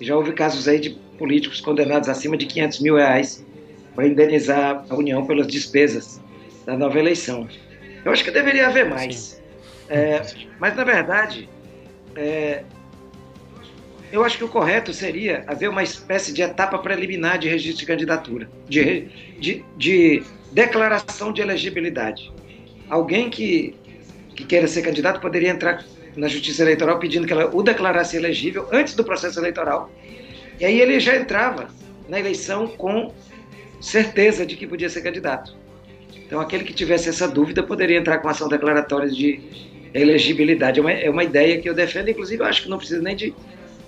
Já 0.00 0.16
houve 0.16 0.32
casos 0.32 0.66
aí 0.66 0.80
de 0.80 0.90
políticos 1.16 1.60
condenados 1.60 2.08
acima 2.08 2.36
de 2.36 2.46
500 2.46 2.80
mil 2.80 2.96
reais 2.96 3.46
para 3.94 4.08
indenizar 4.08 4.84
a 4.90 4.94
União 4.94 5.24
pelas 5.24 5.46
despesas 5.46 6.20
da 6.66 6.76
nova 6.76 6.98
eleição. 6.98 7.48
Eu 8.04 8.10
acho 8.10 8.24
que 8.24 8.30
deveria 8.32 8.66
haver 8.66 8.90
mais. 8.90 9.40
É, 9.88 10.20
mas, 10.58 10.74
na 10.74 10.82
verdade, 10.82 11.48
é, 12.16 12.64
eu 14.10 14.24
acho 14.24 14.36
que 14.36 14.44
o 14.44 14.48
correto 14.48 14.92
seria 14.92 15.44
haver 15.46 15.68
uma 15.68 15.82
espécie 15.82 16.32
de 16.32 16.42
etapa 16.42 16.78
preliminar 16.78 17.38
de 17.38 17.48
registro 17.48 17.80
de 17.80 17.86
candidatura, 17.86 18.50
de, 18.68 19.08
de, 19.38 19.64
de 19.76 20.22
declaração 20.50 21.32
de 21.32 21.40
elegibilidade. 21.40 22.32
Alguém 22.88 23.30
que, 23.30 23.76
que 24.34 24.44
queira 24.44 24.66
ser 24.66 24.82
candidato 24.82 25.20
poderia 25.20 25.50
entrar 25.50 25.84
na 26.16 26.28
Justiça 26.28 26.62
Eleitoral 26.62 26.98
pedindo 26.98 27.26
que 27.26 27.32
ela 27.32 27.54
o 27.54 27.62
declarasse 27.62 28.16
elegível 28.16 28.68
antes 28.72 28.94
do 28.94 29.04
processo 29.04 29.38
eleitoral. 29.38 29.90
E 30.60 30.64
aí 30.64 30.80
ele 30.80 31.00
já 31.00 31.16
entrava 31.16 31.68
na 32.08 32.20
eleição 32.20 32.66
com 32.68 33.12
certeza 33.80 34.46
de 34.46 34.56
que 34.56 34.66
podia 34.66 34.88
ser 34.88 35.02
candidato. 35.02 35.56
Então 36.26 36.40
aquele 36.40 36.64
que 36.64 36.72
tivesse 36.72 37.08
essa 37.08 37.28
dúvida 37.28 37.62
poderia 37.62 37.98
entrar 37.98 38.18
com 38.18 38.28
ação 38.28 38.48
declaratória 38.48 39.08
de 39.08 39.40
elegibilidade. 39.92 40.80
É 40.80 40.82
uma, 40.82 40.92
é 40.92 41.10
uma 41.10 41.24
ideia 41.24 41.60
que 41.60 41.68
eu 41.68 41.74
defendo, 41.74 42.10
inclusive 42.10 42.42
eu 42.42 42.46
acho 42.46 42.62
que 42.62 42.68
não 42.68 42.78
precisa 42.78 43.02
nem 43.02 43.14
de 43.14 43.34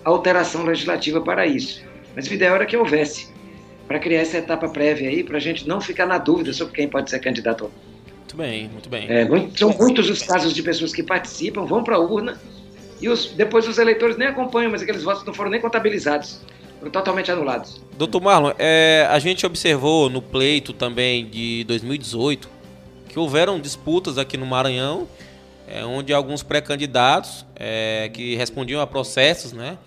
alteração 0.04 0.64
legislativa 0.64 1.20
para 1.20 1.46
isso. 1.46 1.84
Mas 2.14 2.28
o 2.28 2.34
ideal 2.34 2.54
era 2.54 2.66
que 2.66 2.76
houvesse, 2.76 3.28
para 3.86 3.98
criar 3.98 4.20
essa 4.20 4.38
etapa 4.38 4.68
prévia 4.68 5.08
aí, 5.08 5.22
para 5.22 5.36
a 5.36 5.40
gente 5.40 5.66
não 5.66 5.80
ficar 5.80 6.06
na 6.06 6.18
dúvida 6.18 6.52
sobre 6.52 6.74
quem 6.74 6.88
pode 6.88 7.10
ser 7.10 7.18
candidato 7.18 7.64
ou 7.64 7.70
não. 7.70 7.95
Muito 8.26 8.36
bem, 8.36 8.68
muito 8.68 8.88
bem. 8.88 9.06
É, 9.08 9.24
são 9.56 9.70
muitos 9.70 10.10
os 10.10 10.20
casos 10.20 10.52
de 10.52 10.60
pessoas 10.60 10.92
que 10.92 11.00
participam, 11.00 11.64
vão 11.64 11.84
para 11.84 11.94
a 11.94 12.00
urna 12.00 12.36
e 13.00 13.08
os, 13.08 13.26
depois 13.26 13.68
os 13.68 13.78
eleitores 13.78 14.16
nem 14.16 14.26
acompanham, 14.26 14.72
mas 14.72 14.82
aqueles 14.82 15.04
votos 15.04 15.24
não 15.24 15.32
foram 15.32 15.48
nem 15.48 15.60
contabilizados. 15.60 16.40
Foram 16.80 16.90
totalmente 16.90 17.30
anulados. 17.30 17.80
Doutor 17.96 18.20
Marlon, 18.20 18.52
é, 18.58 19.06
a 19.08 19.18
gente 19.20 19.46
observou 19.46 20.10
no 20.10 20.20
pleito 20.20 20.72
também 20.72 21.26
de 21.26 21.62
2018 21.64 22.48
que 23.08 23.16
houveram 23.16 23.60
disputas 23.60 24.18
aqui 24.18 24.36
no 24.36 24.44
Maranhão, 24.44 25.06
é, 25.68 25.84
onde 25.84 26.12
alguns 26.12 26.42
pré-candidatos 26.42 27.46
é, 27.54 28.10
que 28.12 28.34
respondiam 28.34 28.80
a 28.80 28.86
processos, 28.88 29.52
né, 29.52 29.78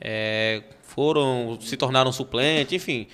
é, 0.00 0.62
foram 0.82 1.58
se 1.60 1.76
tornaram 1.76 2.10
suplentes, 2.10 2.72
enfim, 2.72 3.06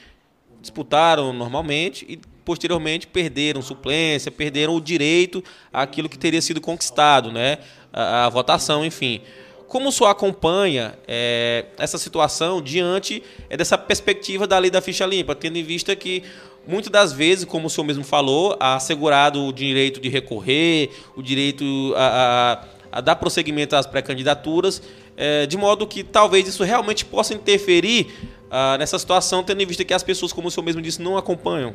disputaram 0.60 1.32
normalmente 1.32 2.06
e 2.08 2.31
posteriormente 2.44 3.06
perderam 3.06 3.62
suplência, 3.62 4.30
perderam 4.30 4.74
o 4.74 4.80
direito 4.80 5.42
àquilo 5.72 6.08
que 6.08 6.18
teria 6.18 6.42
sido 6.42 6.60
conquistado, 6.60 7.32
né? 7.32 7.58
A, 7.92 8.26
a 8.26 8.28
votação, 8.28 8.84
enfim. 8.84 9.20
Como 9.68 9.88
o 9.88 9.92
senhor 9.92 10.10
acompanha 10.10 10.98
é, 11.08 11.64
essa 11.78 11.96
situação 11.96 12.60
diante 12.60 13.22
é, 13.48 13.56
dessa 13.56 13.78
perspectiva 13.78 14.46
da 14.46 14.58
lei 14.58 14.70
da 14.70 14.82
ficha 14.82 15.06
limpa, 15.06 15.34
tendo 15.34 15.56
em 15.56 15.62
vista 15.62 15.96
que 15.96 16.22
muitas 16.66 16.92
das 16.92 17.12
vezes, 17.12 17.44
como 17.44 17.66
o 17.66 17.70
senhor 17.70 17.86
mesmo 17.86 18.04
falou, 18.04 18.56
assegurado 18.60 19.42
o 19.44 19.52
direito 19.52 20.00
de 20.00 20.08
recorrer, 20.08 20.90
o 21.16 21.22
direito 21.22 21.94
a, 21.96 22.60
a, 22.92 22.98
a 22.98 23.00
dar 23.00 23.16
prosseguimento 23.16 23.74
às 23.74 23.86
pré-candidaturas, 23.86 24.82
é, 25.16 25.46
de 25.46 25.56
modo 25.56 25.86
que 25.86 26.02
talvez 26.04 26.46
isso 26.46 26.62
realmente 26.64 27.04
possa 27.04 27.34
interferir 27.34 28.08
ah, 28.50 28.76
nessa 28.78 28.98
situação, 28.98 29.42
tendo 29.42 29.62
em 29.62 29.66
vista 29.66 29.82
que 29.82 29.94
as 29.94 30.02
pessoas, 30.02 30.30
como 30.30 30.48
o 30.48 30.50
senhor 30.50 30.64
mesmo 30.64 30.82
disse, 30.82 31.00
não 31.00 31.16
acompanham. 31.16 31.74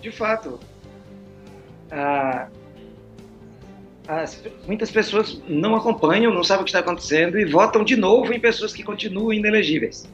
De 0.00 0.10
fato, 0.10 0.58
a, 1.90 2.48
as, 4.08 4.42
muitas 4.66 4.90
pessoas 4.90 5.40
não 5.48 5.76
acompanham, 5.76 6.32
não 6.32 6.42
sabem 6.42 6.62
o 6.62 6.64
que 6.64 6.70
está 6.70 6.80
acontecendo 6.80 7.38
e 7.38 7.44
votam 7.44 7.84
de 7.84 7.96
novo 7.96 8.32
em 8.32 8.40
pessoas 8.40 8.72
que 8.72 8.82
continuam 8.82 9.32
inelegíveis. 9.32 10.08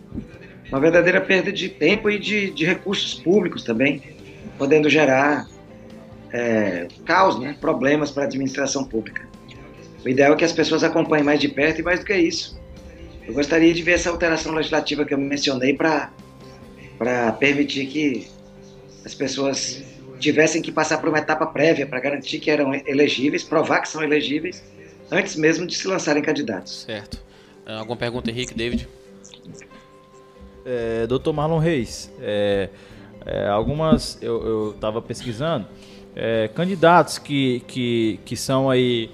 Uma 0.68 0.80
verdadeira 0.80 1.20
perda 1.20 1.52
de 1.52 1.68
tempo 1.68 2.10
e 2.10 2.18
de, 2.18 2.50
de 2.50 2.64
recursos 2.64 3.14
públicos 3.14 3.62
também, 3.62 4.02
podendo 4.58 4.90
gerar 4.90 5.46
é, 6.32 6.88
caos, 7.04 7.38
né, 7.38 7.56
problemas 7.60 8.10
para 8.10 8.24
a 8.24 8.26
administração 8.26 8.84
pública. 8.84 9.26
O 10.04 10.08
ideal 10.08 10.34
é 10.34 10.36
que 10.36 10.44
as 10.44 10.52
pessoas 10.52 10.82
acompanhem 10.84 11.24
mais 11.24 11.40
de 11.40 11.48
perto 11.48 11.80
e 11.80 11.82
mais 11.82 12.00
do 12.00 12.06
que 12.06 12.14
isso. 12.14 12.60
Eu 13.26 13.34
gostaria 13.34 13.72
de 13.72 13.82
ver 13.82 13.92
essa 13.92 14.10
alteração 14.10 14.52
legislativa 14.52 15.04
que 15.04 15.14
eu 15.14 15.18
mencionei 15.18 15.74
para 15.74 16.10
permitir 17.38 17.86
que 17.86 18.35
as 19.06 19.14
pessoas 19.14 19.84
tivessem 20.18 20.60
que 20.60 20.72
passar 20.72 20.98
por 20.98 21.08
uma 21.08 21.18
etapa 21.18 21.46
prévia 21.46 21.86
para 21.86 22.00
garantir 22.00 22.40
que 22.40 22.50
eram 22.50 22.74
elegíveis, 22.74 23.44
provar 23.44 23.80
que 23.80 23.88
são 23.88 24.02
elegíveis, 24.02 24.64
antes 25.12 25.36
mesmo 25.36 25.64
de 25.64 25.76
se 25.76 25.86
lançarem 25.86 26.20
candidatos. 26.20 26.82
Certo. 26.82 27.22
É, 27.64 27.74
alguma 27.74 27.96
pergunta, 27.96 28.28
Henrique, 28.30 28.52
David? 28.52 28.88
É, 30.64 31.06
Doutor 31.06 31.32
Marlon 31.32 31.58
Reis, 31.58 32.12
é, 32.20 32.68
é, 33.24 33.46
algumas 33.46 34.18
eu 34.20 34.72
estava 34.74 35.00
pesquisando, 35.00 35.68
é, 36.16 36.50
candidatos 36.52 37.18
que, 37.18 37.62
que, 37.68 38.18
que 38.24 38.36
são 38.36 38.68
aí 38.68 39.08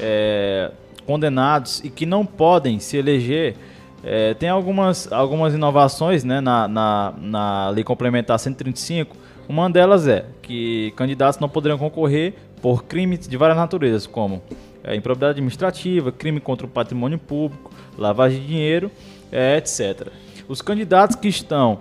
é, 0.00 0.70
condenados 1.04 1.80
e 1.84 1.90
que 1.90 2.06
não 2.06 2.24
podem 2.24 2.80
se 2.80 2.96
eleger, 2.96 3.56
é, 4.02 4.32
tem 4.32 4.48
algumas, 4.48 5.12
algumas 5.12 5.52
inovações 5.52 6.24
né, 6.24 6.40
na, 6.40 6.66
na, 6.66 7.14
na 7.18 7.68
Lei 7.68 7.84
Complementar 7.84 8.38
135 8.38 9.23
uma 9.48 9.70
delas 9.70 10.06
é 10.08 10.24
que 10.42 10.92
candidatos 10.96 11.40
não 11.40 11.48
poderão 11.48 11.78
concorrer 11.78 12.34
por 12.62 12.84
crimes 12.84 13.28
de 13.28 13.36
várias 13.36 13.58
naturezas, 13.58 14.06
como 14.06 14.42
é, 14.82 14.94
improbidade 14.94 15.32
administrativa, 15.32 16.10
crime 16.12 16.40
contra 16.40 16.66
o 16.66 16.70
patrimônio 16.70 17.18
público, 17.18 17.70
lavagem 17.98 18.40
de 18.40 18.46
dinheiro, 18.46 18.90
é, 19.30 19.56
etc. 19.56 20.08
Os 20.48 20.60
candidatos 20.60 21.16
que 21.16 21.28
estão 21.28 21.80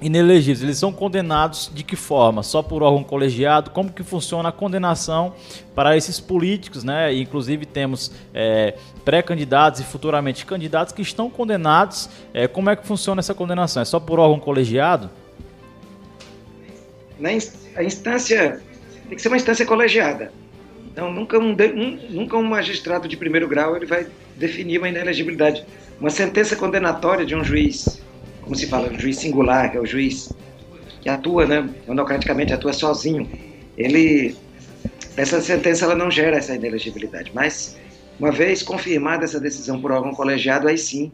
inelegíveis, 0.00 0.62
eles 0.62 0.78
são 0.78 0.92
condenados 0.92 1.70
de 1.74 1.82
que 1.82 1.96
forma? 1.96 2.42
Só 2.42 2.62
por 2.62 2.82
órgão 2.82 3.02
colegiado? 3.02 3.70
Como 3.70 3.92
que 3.92 4.02
funciona 4.02 4.48
a 4.48 4.52
condenação 4.52 5.34
para 5.74 5.96
esses 5.96 6.20
políticos, 6.20 6.84
né? 6.84 7.12
Inclusive 7.14 7.66
temos 7.66 8.12
é, 8.32 8.74
pré-candidatos 9.04 9.80
e 9.80 9.84
futuramente 9.84 10.46
candidatos 10.46 10.92
que 10.92 11.02
estão 11.02 11.28
condenados. 11.28 12.08
É, 12.32 12.46
como 12.46 12.70
é 12.70 12.76
que 12.76 12.86
funciona 12.86 13.20
essa 13.20 13.34
condenação? 13.34 13.82
É 13.82 13.84
só 13.84 13.98
por 13.98 14.18
órgão 14.18 14.38
colegiado? 14.38 15.10
Na 17.18 17.30
a 17.76 17.82
instância 17.82 18.60
tem 19.08 19.16
que 19.16 19.22
ser 19.22 19.28
uma 19.28 19.36
instância 19.36 19.66
colegiada. 19.66 20.32
Então 20.92 21.12
nunca 21.12 21.38
um, 21.38 21.52
um, 21.52 21.98
nunca 22.10 22.36
um 22.36 22.42
magistrado 22.42 23.08
de 23.08 23.16
primeiro 23.16 23.48
grau 23.48 23.76
ele 23.76 23.86
vai 23.86 24.06
definir 24.36 24.78
uma 24.78 24.88
inelegibilidade. 24.88 25.64
Uma 26.00 26.10
sentença 26.10 26.54
condenatória 26.54 27.26
de 27.26 27.34
um 27.34 27.42
juiz 27.42 28.00
como 28.48 28.56
se 28.56 28.66
fala, 28.66 28.90
o 28.90 28.98
juiz 28.98 29.18
singular, 29.18 29.70
que 29.70 29.76
é 29.76 29.80
o 29.80 29.84
juiz 29.84 30.32
que 31.02 31.08
atua, 31.10 31.44
né, 31.44 31.68
monocraticamente, 31.86 32.50
atua 32.50 32.72
sozinho. 32.72 33.28
Ele, 33.76 34.34
essa 35.18 35.38
sentença 35.42 35.84
ela 35.84 35.94
não 35.94 36.10
gera 36.10 36.38
essa 36.38 36.54
inelegibilidade, 36.54 37.30
mas 37.34 37.76
uma 38.18 38.32
vez 38.32 38.62
confirmada 38.62 39.26
essa 39.26 39.38
decisão 39.38 39.78
por 39.82 39.92
órgão 39.92 40.14
colegiado, 40.14 40.66
aí 40.66 40.78
sim 40.78 41.12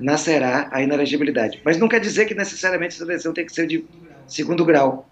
nascerá 0.00 0.68
a 0.72 0.82
inelegibilidade. 0.82 1.60
Mas 1.62 1.76
não 1.76 1.88
quer 1.88 2.00
dizer 2.00 2.24
que 2.24 2.34
necessariamente 2.34 2.94
essa 2.94 3.04
decisão 3.04 3.34
tem 3.34 3.44
que 3.44 3.52
ser 3.52 3.66
de 3.66 3.84
segundo 4.26 4.64
grau. 4.64 5.06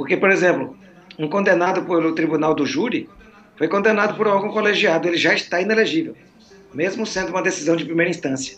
Porque, 0.00 0.16
por 0.16 0.30
exemplo, 0.30 0.74
um 1.18 1.28
condenado 1.28 1.84
pelo 1.84 2.14
tribunal 2.14 2.54
do 2.54 2.64
júri 2.64 3.06
foi 3.54 3.68
condenado 3.68 4.16
por 4.16 4.26
órgão 4.26 4.48
colegiado, 4.48 5.06
ele 5.06 5.18
já 5.18 5.34
está 5.34 5.60
inelegível, 5.60 6.16
mesmo 6.72 7.04
sendo 7.04 7.28
uma 7.28 7.42
decisão 7.42 7.76
de 7.76 7.84
primeira 7.84 8.10
instância. 8.10 8.56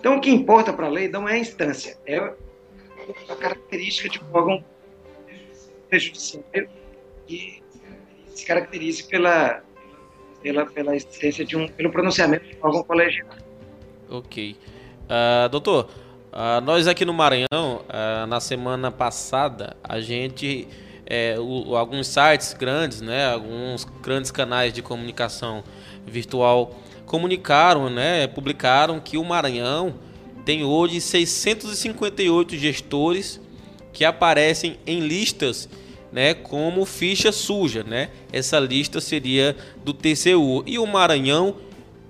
Então, 0.00 0.16
o 0.16 0.20
que 0.20 0.28
importa 0.28 0.72
para 0.72 0.86
a 0.86 0.90
lei 0.90 1.06
não 1.06 1.28
é 1.28 1.34
a 1.34 1.38
instância, 1.38 1.96
é 2.04 2.16
a 2.18 3.36
característica 3.36 4.08
de 4.08 4.18
um 4.18 4.36
órgão 4.36 4.64
judiciário 5.92 6.68
que 7.28 7.62
se 8.34 8.44
caracterize 8.44 9.04
pela, 9.04 9.62
pela, 10.42 10.66
pela 10.66 10.96
existência 10.96 11.44
de 11.44 11.56
um, 11.56 11.68
pelo 11.68 11.92
pronunciamento 11.92 12.44
de 12.44 12.56
um 12.56 12.66
órgão 12.66 12.82
colegiado. 12.82 13.40
Ok. 14.10 14.56
Uh, 15.04 15.48
doutor, 15.48 15.88
uh, 16.32 16.60
nós 16.62 16.86
aqui 16.86 17.04
no 17.04 17.12
Maranhão, 17.12 17.46
uh, 17.52 18.26
na 18.26 18.40
semana 18.40 18.90
passada, 18.90 19.76
a 19.84 20.00
gente, 20.00 20.66
é, 21.06 21.36
o, 21.38 21.76
alguns 21.76 22.06
sites 22.06 22.54
grandes, 22.54 23.00
né, 23.00 23.30
alguns 23.32 23.84
grandes 24.02 24.30
canais 24.30 24.72
de 24.72 24.82
comunicação 24.82 25.62
virtual 26.06 26.74
comunicaram, 27.06 27.90
né, 27.90 28.26
publicaram 28.26 28.98
que 28.98 29.18
o 29.18 29.24
Maranhão 29.24 29.94
tem 30.44 30.64
hoje 30.64 31.00
658 31.00 32.56
gestores 32.56 33.40
que 33.92 34.04
aparecem 34.04 34.78
em 34.86 35.00
listas, 35.00 35.68
né, 36.10 36.34
como 36.34 36.84
ficha 36.84 37.30
suja, 37.30 37.82
né? 37.82 38.10
Essa 38.32 38.58
lista 38.58 39.00
seria 39.00 39.56
do 39.84 39.94
TCU 39.94 40.62
e 40.66 40.78
o 40.78 40.86
Maranhão 40.86 41.56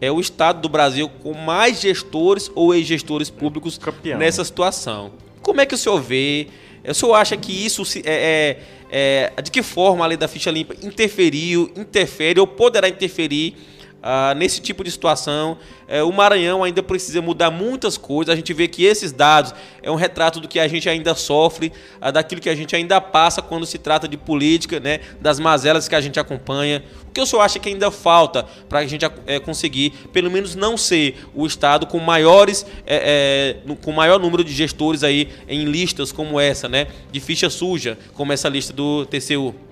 é 0.02 0.10
o 0.10 0.18
estado 0.18 0.60
do 0.60 0.68
Brasil 0.68 1.08
com 1.22 1.32
mais 1.32 1.80
gestores 1.80 2.50
ou 2.56 2.74
ex-gestores 2.74 3.30
públicos 3.30 3.78
Campeão. 3.78 4.18
nessa 4.18 4.44
situação. 4.44 5.12
Como 5.40 5.60
é 5.60 5.64
que 5.64 5.76
o 5.76 5.78
senhor 5.78 6.02
vê? 6.02 6.48
O 6.84 6.92
senhor 6.92 7.14
acha 7.14 7.36
que 7.36 7.52
isso 7.52 7.84
é, 8.04 8.58
é, 8.90 9.32
é 9.36 9.42
de 9.42 9.48
que 9.48 9.62
forma 9.62 10.04
a 10.04 10.08
lei 10.08 10.16
da 10.16 10.26
ficha 10.26 10.50
limpa 10.50 10.74
interferiu, 10.82 11.70
interfere 11.76 12.40
ou 12.40 12.48
poderá 12.48 12.88
interferir 12.88 13.54
ah, 14.02 14.34
nesse 14.34 14.60
tipo 14.60 14.82
de 14.82 14.90
situação. 14.90 15.56
É, 15.86 16.02
o 16.02 16.10
Maranhão 16.10 16.64
ainda 16.64 16.82
precisa 16.82 17.22
mudar 17.22 17.50
muitas 17.50 17.96
coisas. 17.96 18.32
A 18.32 18.36
gente 18.36 18.52
vê 18.52 18.66
que 18.66 18.84
esses 18.84 19.12
dados 19.12 19.54
é 19.82 19.90
um 19.90 19.94
retrato 19.94 20.40
do 20.40 20.48
que 20.48 20.58
a 20.58 20.66
gente 20.66 20.88
ainda 20.88 21.14
sofre, 21.14 21.72
ah, 22.00 22.10
daquilo 22.10 22.40
que 22.40 22.48
a 22.48 22.54
gente 22.54 22.74
ainda 22.74 23.00
passa 23.00 23.40
quando 23.40 23.64
se 23.64 23.78
trata 23.78 24.08
de 24.08 24.16
política, 24.16 24.80
né, 24.80 25.00
das 25.20 25.38
mazelas 25.38 25.86
que 25.86 25.94
a 25.94 26.00
gente 26.00 26.18
acompanha. 26.18 26.82
O 27.08 27.12
que 27.12 27.20
eu 27.20 27.26
só 27.26 27.40
acho 27.42 27.60
que 27.60 27.68
ainda 27.68 27.90
falta 27.90 28.44
para 28.68 28.80
a 28.80 28.86
gente 28.86 29.04
é, 29.26 29.38
conseguir, 29.38 29.90
pelo 30.12 30.30
menos 30.30 30.54
não 30.54 30.76
ser 30.76 31.16
o 31.34 31.46
estado 31.46 31.86
com 31.86 31.98
maiores, 31.98 32.66
é, 32.86 33.56
é, 33.66 33.74
com 33.82 33.92
maior 33.92 34.18
número 34.18 34.42
de 34.42 34.52
gestores 34.52 35.04
aí 35.04 35.28
em 35.46 35.64
listas 35.64 36.10
como 36.10 36.40
essa, 36.40 36.68
né, 36.68 36.88
de 37.12 37.20
ficha 37.20 37.48
suja, 37.50 37.98
como 38.14 38.32
essa 38.32 38.48
lista 38.48 38.72
do 38.72 39.06
TCU. 39.06 39.71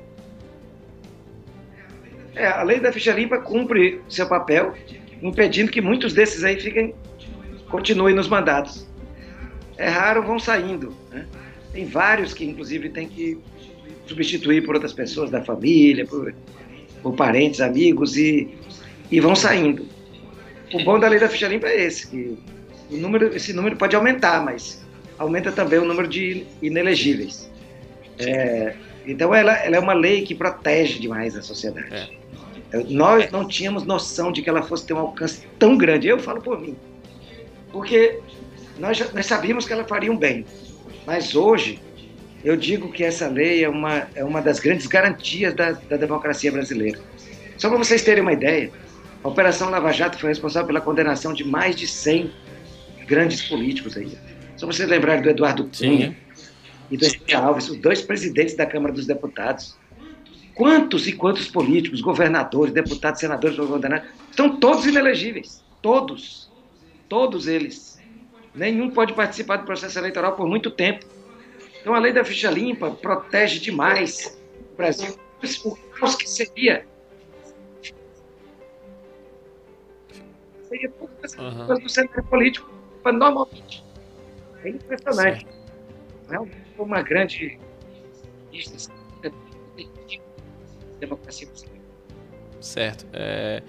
É, 2.41 2.47
a 2.47 2.63
lei 2.63 2.81
da 2.81 2.91
ficha 2.91 3.13
limpa 3.13 3.37
cumpre 3.37 4.01
seu 4.09 4.27
papel, 4.27 4.73
impedindo 5.23 5.71
que 5.71 5.83
muitos 5.83 6.15
desses 6.15 6.43
aí 6.43 6.59
fiquem, 6.59 6.95
continuem 7.69 8.15
nos 8.15 8.29
mandados. 8.29 8.89
É 9.77 9.91
raro, 9.91 10.23
vão 10.23 10.39
saindo. 10.39 10.97
Né? 11.11 11.27
Tem 11.71 11.85
vários 11.85 12.33
que, 12.33 12.47
inclusive, 12.47 12.89
tem 12.89 13.07
que 13.07 13.39
substituir 14.07 14.65
por 14.65 14.75
outras 14.75 14.95
pessoas 14.95 15.31
da 15.31 15.45
família, 15.45 16.07
por, 16.07 16.35
por 17.03 17.15
parentes, 17.15 17.61
amigos, 17.61 18.17
e, 18.17 18.49
e 19.11 19.21
vão 19.21 19.37
saindo. 19.37 19.87
O 20.73 20.83
bom 20.83 20.99
da 20.99 21.09
lei 21.09 21.21
da 21.21 21.29
ficha 21.29 21.47
limpa 21.47 21.67
é 21.67 21.85
esse, 21.85 22.07
que 22.07 22.39
o 22.91 22.97
número, 22.97 23.37
esse 23.37 23.53
número 23.53 23.77
pode 23.77 23.95
aumentar, 23.95 24.43
mas 24.43 24.83
aumenta 25.19 25.53
também 25.53 25.79
o 25.79 25.85
número 25.85 26.09
de 26.09 26.47
inelegíveis. 26.63 27.51
É, 28.19 28.75
então 29.07 29.35
ela, 29.35 29.53
ela, 29.59 29.77
é 29.77 29.79
uma 29.79 29.93
lei 29.93 30.23
que 30.23 30.35
protege 30.35 30.99
demais 30.99 31.37
a 31.37 31.43
sociedade. 31.43 31.95
É. 31.95 32.20
Nós 32.89 33.31
não 33.31 33.47
tínhamos 33.47 33.85
noção 33.85 34.31
de 34.31 34.43
que 34.43 34.49
ela 34.49 34.63
fosse 34.63 34.87
ter 34.87 34.95
um 34.95 34.99
alcance 34.99 35.47
tão 35.59 35.77
grande. 35.77 36.07
Eu 36.07 36.19
falo 36.19 36.41
por 36.41 36.61
mim. 36.61 36.77
Porque 37.73 38.21
nós, 38.79 39.13
nós 39.13 39.27
sabíamos 39.27 39.67
que 39.67 39.73
ela 39.73 39.85
faria 39.85 40.11
um 40.11 40.17
bem. 40.17 40.45
Mas 41.07 41.35
hoje, 41.35 41.81
eu 42.45 42.57
digo 42.57 42.91
que 42.91 43.05
essa 43.05 43.29
lei 43.29 43.65
é 43.65 43.69
uma, 43.69 44.09
é 44.15 44.25
uma 44.25 44.41
das 44.41 44.59
grandes 44.61 44.87
garantias 44.87 45.55
da, 45.55 45.73
da 45.73 45.97
democracia 45.97 46.51
brasileira. 46.51 46.99
Só 47.59 47.69
para 47.69 47.79
vocês 47.79 48.03
terem 48.03 48.23
uma 48.23 48.33
ideia, 48.33 48.71
a 49.23 49.29
Operação 49.29 49.69
Lava 49.69 49.93
Jato 49.93 50.19
foi 50.19 50.31
responsável 50.31 50.67
pela 50.67 50.81
condenação 50.81 51.35
de 51.35 51.45
mais 51.45 51.77
de 51.77 51.87
100 51.87 52.33
grandes 53.07 53.43
políticos 53.43 53.97
aí. 53.97 54.17
Só 54.57 54.67
vocês 54.67 54.89
lembrarem 54.89 55.23
do 55.23 55.29
Eduardo 55.29 55.65
Cunha 55.65 56.11
Sim. 56.11 56.17
e 56.91 56.97
do 56.97 57.05
Sim. 57.05 57.35
Alves, 57.35 57.69
os 57.69 57.77
dois 57.77 58.01
presidentes 58.01 58.55
da 58.55 58.65
Câmara 58.65 58.95
dos 58.95 59.07
Deputados. 59.07 59.77
Quantos 60.61 61.09
e 61.09 61.15
quantos 61.15 61.49
políticos, 61.49 62.03
governadores, 62.03 62.75
deputados, 62.75 63.19
senadores, 63.19 63.57
estão 64.29 64.61
todos 64.61 64.85
inelegíveis. 64.85 65.65
Todos. 65.81 66.53
Todos 67.09 67.47
eles. 67.47 67.99
Nenhum 68.55 68.91
pode 68.91 69.15
participar 69.15 69.57
do 69.57 69.65
processo 69.65 69.99
eleitoral 69.99 70.37
por 70.37 70.47
muito 70.47 70.71
tempo. 70.71 71.07
Então 71.81 71.95
a 71.95 71.99
lei 71.99 72.13
da 72.13 72.23
ficha 72.23 72.51
limpa 72.51 72.91
protege 72.91 73.59
demais 73.59 74.39
o 74.75 74.77
Brasil. 74.77 75.19
O 75.65 75.77
caos 75.99 76.15
que 76.15 76.29
seria. 76.29 76.87
Seria 80.69 80.91
tudo 80.91 81.11
essa 81.23 81.41
uhum. 81.41 81.81
do 81.81 81.89
centro 81.89 82.23
político 82.25 82.71
normalmente. 83.03 83.83
É 84.63 84.69
impressionante. 84.69 85.47
Realmente 86.29 86.57
foi 86.77 86.85
uma 86.85 87.01
grande 87.01 87.59
democracia 91.01 91.47
brasileira. 91.47 91.81
Certo. 92.61 93.07
É, 93.13 93.63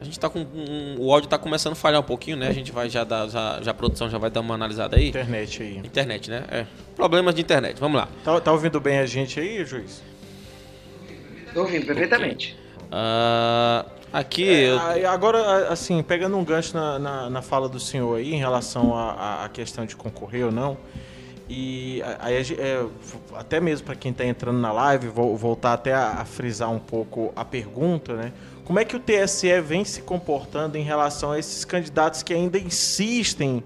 a 0.00 0.04
gente 0.04 0.18
tá 0.18 0.30
com. 0.30 0.38
Um, 0.40 0.96
o 0.98 1.12
áudio 1.12 1.28
tá 1.28 1.36
começando 1.36 1.72
a 1.72 1.76
falhar 1.76 2.00
um 2.00 2.04
pouquinho, 2.04 2.36
né? 2.36 2.48
A 2.48 2.52
gente 2.52 2.72
vai 2.72 2.88
já 2.88 3.04
dar. 3.04 3.28
Já, 3.28 3.60
já 3.60 3.70
a 3.70 3.74
produção 3.74 4.08
já 4.08 4.16
vai 4.16 4.30
dar 4.30 4.40
uma 4.40 4.54
analisada 4.54 4.96
aí. 4.96 5.08
Internet 5.08 5.62
aí. 5.62 5.76
Internet, 5.78 6.30
né? 6.30 6.44
É. 6.50 6.66
Problemas 6.96 7.34
de 7.34 7.42
internet. 7.42 7.78
Vamos 7.78 8.00
lá. 8.00 8.08
Tá, 8.24 8.40
tá 8.40 8.52
ouvindo 8.52 8.80
bem 8.80 8.98
a 8.98 9.04
gente 9.04 9.38
aí, 9.38 9.62
juiz? 9.64 10.02
Tô 11.52 11.62
ouvindo 11.62 11.84
perfeitamente. 11.84 12.56
Okay. 12.76 12.88
Uh, 12.90 13.90
aqui. 14.10 14.48
É, 14.48 15.04
eu... 15.04 15.10
Agora, 15.10 15.68
assim, 15.68 16.02
pegando 16.02 16.36
um 16.36 16.44
gancho 16.44 16.74
na, 16.74 16.98
na, 16.98 17.30
na, 17.30 17.42
fala 17.42 17.68
do 17.68 17.78
senhor 17.78 18.16
aí 18.16 18.32
em 18.32 18.38
relação 18.38 18.96
à 18.96 19.50
questão 19.52 19.84
de 19.84 19.96
concorrer 19.96 20.46
ou 20.46 20.52
não. 20.52 20.78
E 21.52 22.00
aí, 22.20 22.36
é, 22.60 22.86
até 23.34 23.58
mesmo 23.58 23.84
para 23.84 23.96
quem 23.96 24.12
está 24.12 24.24
entrando 24.24 24.60
na 24.60 24.70
live, 24.70 25.08
vou 25.08 25.36
voltar 25.36 25.72
até 25.72 25.92
a, 25.92 26.20
a, 26.20 26.24
frisar 26.24 26.70
um 26.70 26.78
pouco 26.78 27.32
a 27.34 27.44
pergunta, 27.44 28.14
né? 28.14 28.32
Como 28.64 28.78
é 28.78 28.84
que 28.84 28.94
o 28.94 29.00
TSE 29.00 29.60
vem 29.60 29.84
se 29.84 30.02
comportando 30.02 30.78
em 30.78 30.82
relação 30.82 31.32
a 31.32 31.40
esses 31.40 31.64
candidatos 31.64 32.22
que 32.22 32.32
ainda 32.32 32.56
insistem 32.56 33.64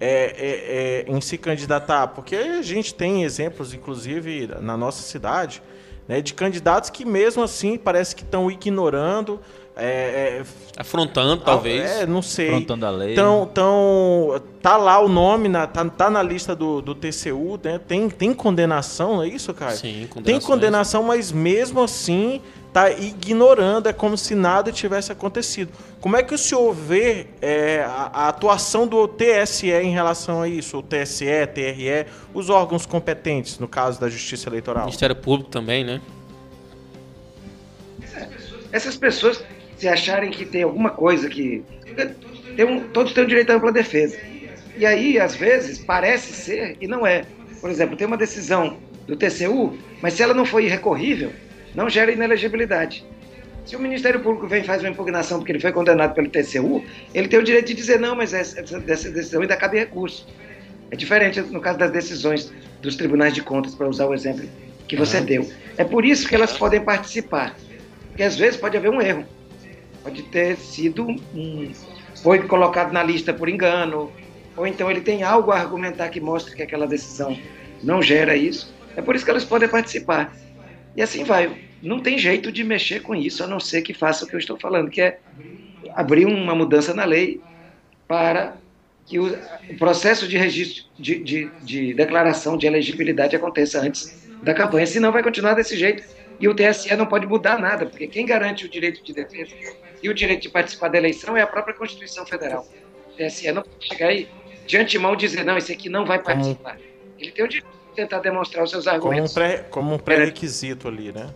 é, 0.00 0.06
é, 0.08 1.10
é, 1.10 1.14
em 1.14 1.20
se 1.20 1.36
candidatar? 1.36 2.06
Porque 2.08 2.34
a 2.36 2.62
gente 2.62 2.94
tem 2.94 3.22
exemplos, 3.22 3.74
inclusive, 3.74 4.48
na 4.62 4.74
nossa 4.74 5.02
cidade, 5.02 5.62
né, 6.08 6.22
de 6.22 6.32
candidatos 6.32 6.88
que 6.88 7.04
mesmo 7.04 7.42
assim 7.42 7.76
parece 7.76 8.16
que 8.16 8.22
estão 8.22 8.50
ignorando 8.50 9.38
é, 9.78 10.40
é, 10.40 10.42
Afrontando, 10.78 11.42
talvez. 11.42 11.82
É, 11.82 12.06
não 12.06 12.22
sei. 12.22 12.48
Afrontando 12.48 12.86
a 12.86 12.90
lei. 12.90 13.12
Então, 13.12 13.46
então 13.50 14.42
tá 14.62 14.78
lá 14.78 14.98
o 14.98 15.08
nome, 15.08 15.50
na, 15.50 15.66
tá, 15.66 15.84
tá 15.84 16.08
na 16.08 16.22
lista 16.22 16.56
do, 16.56 16.80
do 16.80 16.94
TCU, 16.94 17.60
né? 17.62 17.78
Tem, 17.86 18.08
tem 18.08 18.32
condenação, 18.32 19.22
é 19.22 19.28
isso, 19.28 19.52
cara? 19.52 19.76
Sim, 19.76 20.08
Tem 20.24 20.40
condenação, 20.40 21.02
mas 21.02 21.30
mesmo 21.30 21.82
assim 21.82 22.40
tá 22.72 22.90
ignorando, 22.90 23.86
é 23.86 23.92
como 23.92 24.16
se 24.16 24.34
nada 24.34 24.72
tivesse 24.72 25.12
acontecido. 25.12 25.70
Como 26.00 26.16
é 26.16 26.22
que 26.22 26.34
o 26.34 26.38
senhor 26.38 26.72
vê 26.72 27.26
é, 27.42 27.84
a, 27.86 28.10
a, 28.12 28.28
atuação 28.28 28.86
do 28.86 29.06
TSE 29.06 29.70
em 29.70 29.90
relação 29.90 30.40
a 30.40 30.48
isso? 30.48 30.78
O 30.78 30.82
TSE, 30.82 31.46
TRE, 31.54 32.06
os 32.32 32.48
órgãos 32.48 32.86
competentes, 32.86 33.58
no 33.58 33.68
caso 33.68 34.00
da 34.00 34.08
Justiça 34.08 34.48
Eleitoral? 34.48 34.84
Ministério 34.84 35.16
Público 35.16 35.50
também, 35.50 35.84
né? 35.84 36.00
Essas 38.72 38.96
pessoas 38.96 39.42
se 39.76 39.88
acharem 39.88 40.30
que 40.30 40.44
tem 40.44 40.62
alguma 40.62 40.90
coisa 40.90 41.28
que. 41.28 41.62
Tem 42.56 42.64
um, 42.64 42.88
todos 42.88 43.12
têm 43.12 43.24
o 43.24 43.26
direito 43.26 43.50
à 43.50 43.54
ampla 43.54 43.72
defesa. 43.72 44.18
E 44.76 44.84
aí, 44.84 45.18
às 45.18 45.34
vezes, 45.34 45.78
parece 45.78 46.32
ser 46.32 46.76
e 46.80 46.86
não 46.86 47.06
é. 47.06 47.24
Por 47.60 47.70
exemplo, 47.70 47.96
tem 47.96 48.06
uma 48.06 48.16
decisão 48.16 48.78
do 49.06 49.16
TCU, 49.16 49.78
mas 50.02 50.14
se 50.14 50.22
ela 50.22 50.34
não 50.34 50.44
for 50.44 50.60
irrecorrível, 50.60 51.32
não 51.74 51.88
gera 51.88 52.12
inelegibilidade. 52.12 53.04
Se 53.64 53.74
o 53.74 53.80
Ministério 53.80 54.20
Público 54.20 54.46
vem 54.46 54.62
e 54.62 54.64
faz 54.64 54.80
uma 54.80 54.90
impugnação 54.90 55.38
porque 55.38 55.52
ele 55.52 55.60
foi 55.60 55.72
condenado 55.72 56.14
pelo 56.14 56.28
TCU, 56.28 56.84
ele 57.12 57.26
tem 57.26 57.38
o 57.38 57.42
direito 57.42 57.66
de 57.66 57.74
dizer 57.74 57.98
não, 57.98 58.14
mas 58.14 58.32
essa, 58.32 58.60
essa 58.60 59.10
decisão 59.10 59.42
ainda 59.42 59.56
cabe 59.56 59.78
recurso. 59.78 60.26
É 60.90 60.96
diferente 60.96 61.40
no 61.40 61.60
caso 61.60 61.78
das 61.78 61.90
decisões 61.90 62.52
dos 62.80 62.94
tribunais 62.94 63.34
de 63.34 63.42
contas, 63.42 63.74
para 63.74 63.88
usar 63.88 64.06
o 64.06 64.14
exemplo 64.14 64.48
que 64.86 64.94
você 64.94 65.18
uhum. 65.18 65.24
deu. 65.24 65.52
É 65.76 65.84
por 65.84 66.04
isso 66.04 66.28
que 66.28 66.34
elas 66.34 66.56
podem 66.56 66.80
participar. 66.80 67.56
Porque 68.08 68.22
às 68.22 68.36
vezes 68.36 68.58
pode 68.58 68.76
haver 68.76 68.90
um 68.90 69.00
erro. 69.00 69.24
Pode 70.06 70.22
ter 70.22 70.56
sido 70.56 71.04
um. 71.34 71.72
Foi 72.22 72.40
colocado 72.46 72.92
na 72.92 73.02
lista 73.02 73.34
por 73.34 73.48
engano, 73.48 74.12
ou 74.56 74.64
então 74.64 74.88
ele 74.88 75.00
tem 75.00 75.24
algo 75.24 75.50
a 75.50 75.58
argumentar 75.58 76.10
que 76.10 76.20
mostra 76.20 76.54
que 76.54 76.62
aquela 76.62 76.86
decisão 76.86 77.36
não 77.82 78.00
gera 78.00 78.36
isso. 78.36 78.72
É 78.94 79.02
por 79.02 79.16
isso 79.16 79.24
que 79.24 79.32
elas 79.32 79.44
podem 79.44 79.68
participar. 79.68 80.32
E 80.94 81.02
assim 81.02 81.24
vai. 81.24 81.50
Não 81.82 81.98
tem 81.98 82.16
jeito 82.18 82.52
de 82.52 82.62
mexer 82.62 83.02
com 83.02 83.16
isso, 83.16 83.42
a 83.42 83.48
não 83.48 83.58
ser 83.58 83.82
que 83.82 83.92
faça 83.92 84.24
o 84.24 84.28
que 84.28 84.36
eu 84.36 84.38
estou 84.38 84.56
falando, 84.56 84.88
que 84.90 85.00
é 85.00 85.18
abrir 85.92 86.24
uma 86.24 86.54
mudança 86.54 86.94
na 86.94 87.04
lei 87.04 87.40
para 88.06 88.56
que 89.06 89.18
o, 89.18 89.36
processo 89.76 90.28
de 90.28 90.38
registro, 90.38 90.84
de, 90.96 91.18
de, 91.18 91.50
de 91.64 91.94
declaração 91.94 92.56
de 92.56 92.64
elegibilidade 92.64 93.34
aconteça 93.34 93.80
antes 93.80 94.24
da 94.40 94.54
campanha. 94.54 94.86
Senão 94.86 95.10
vai 95.10 95.24
continuar 95.24 95.54
desse 95.54 95.76
jeito 95.76 96.04
e 96.38 96.48
o 96.48 96.54
TSE 96.54 96.94
não 96.96 97.06
pode 97.06 97.26
mudar 97.26 97.58
nada, 97.58 97.86
porque 97.86 98.06
quem 98.06 98.26
garante 98.26 98.66
o 98.66 98.68
direito 98.68 99.02
de 99.02 99.12
defesa 99.12 99.54
e 100.02 100.08
o 100.08 100.14
direito 100.14 100.42
de 100.42 100.48
participar 100.48 100.88
da 100.88 100.98
eleição 100.98 101.36
é 101.36 101.42
a 101.42 101.46
própria 101.46 101.74
Constituição 101.74 102.26
Federal. 102.26 102.66
O 103.12 103.16
TSE 103.16 103.50
não 103.52 103.62
pode 103.62 103.86
chegar 103.86 104.08
aí 104.08 104.28
de 104.66 104.76
antemão 104.76 105.16
dizer, 105.16 105.44
não, 105.44 105.56
esse 105.56 105.72
aqui 105.72 105.88
não 105.88 106.04
vai 106.04 106.18
participar. 106.18 106.78
Ele 107.18 107.30
tem 107.30 107.44
o 107.44 107.48
direito 107.48 107.68
de 107.90 107.96
tentar 107.96 108.18
demonstrar 108.18 108.64
os 108.64 108.70
seus 108.70 108.86
argumentos. 108.86 109.34
Como 109.70 109.94
um 109.94 109.98
pré-requisito 109.98 110.88
pré 110.88 110.96
ali, 110.96 111.12
né? 111.12 111.30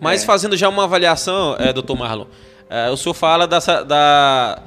Mas 0.00 0.24
é. 0.24 0.26
fazendo 0.26 0.56
já 0.56 0.68
uma 0.68 0.84
avaliação, 0.84 1.54
é, 1.60 1.72
doutor 1.72 1.96
Marlon, 1.96 2.26
é, 2.68 2.90
o 2.90 2.96
senhor 2.96 3.14
fala 3.14 3.46
dessa, 3.46 3.84
da, 3.84 4.60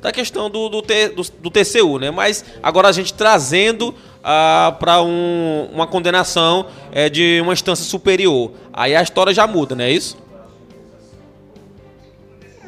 da 0.00 0.12
questão 0.12 0.48
do, 0.48 0.68
do, 0.68 0.80
do, 0.80 1.22
do 1.40 1.50
TCU, 1.50 1.98
né? 1.98 2.10
Mas 2.10 2.44
agora 2.62 2.88
a 2.88 2.92
gente 2.92 3.12
trazendo 3.14 3.94
ah, 4.22 4.76
para 4.78 5.02
um, 5.02 5.68
uma 5.72 5.86
condenação 5.86 6.66
é, 6.92 7.08
de 7.08 7.40
uma 7.42 7.52
instância 7.52 7.84
superior. 7.84 8.52
Aí 8.72 8.94
a 8.94 9.02
história 9.02 9.32
já 9.32 9.46
muda, 9.46 9.74
não 9.74 9.84
é 9.84 9.90
isso? 9.90 10.16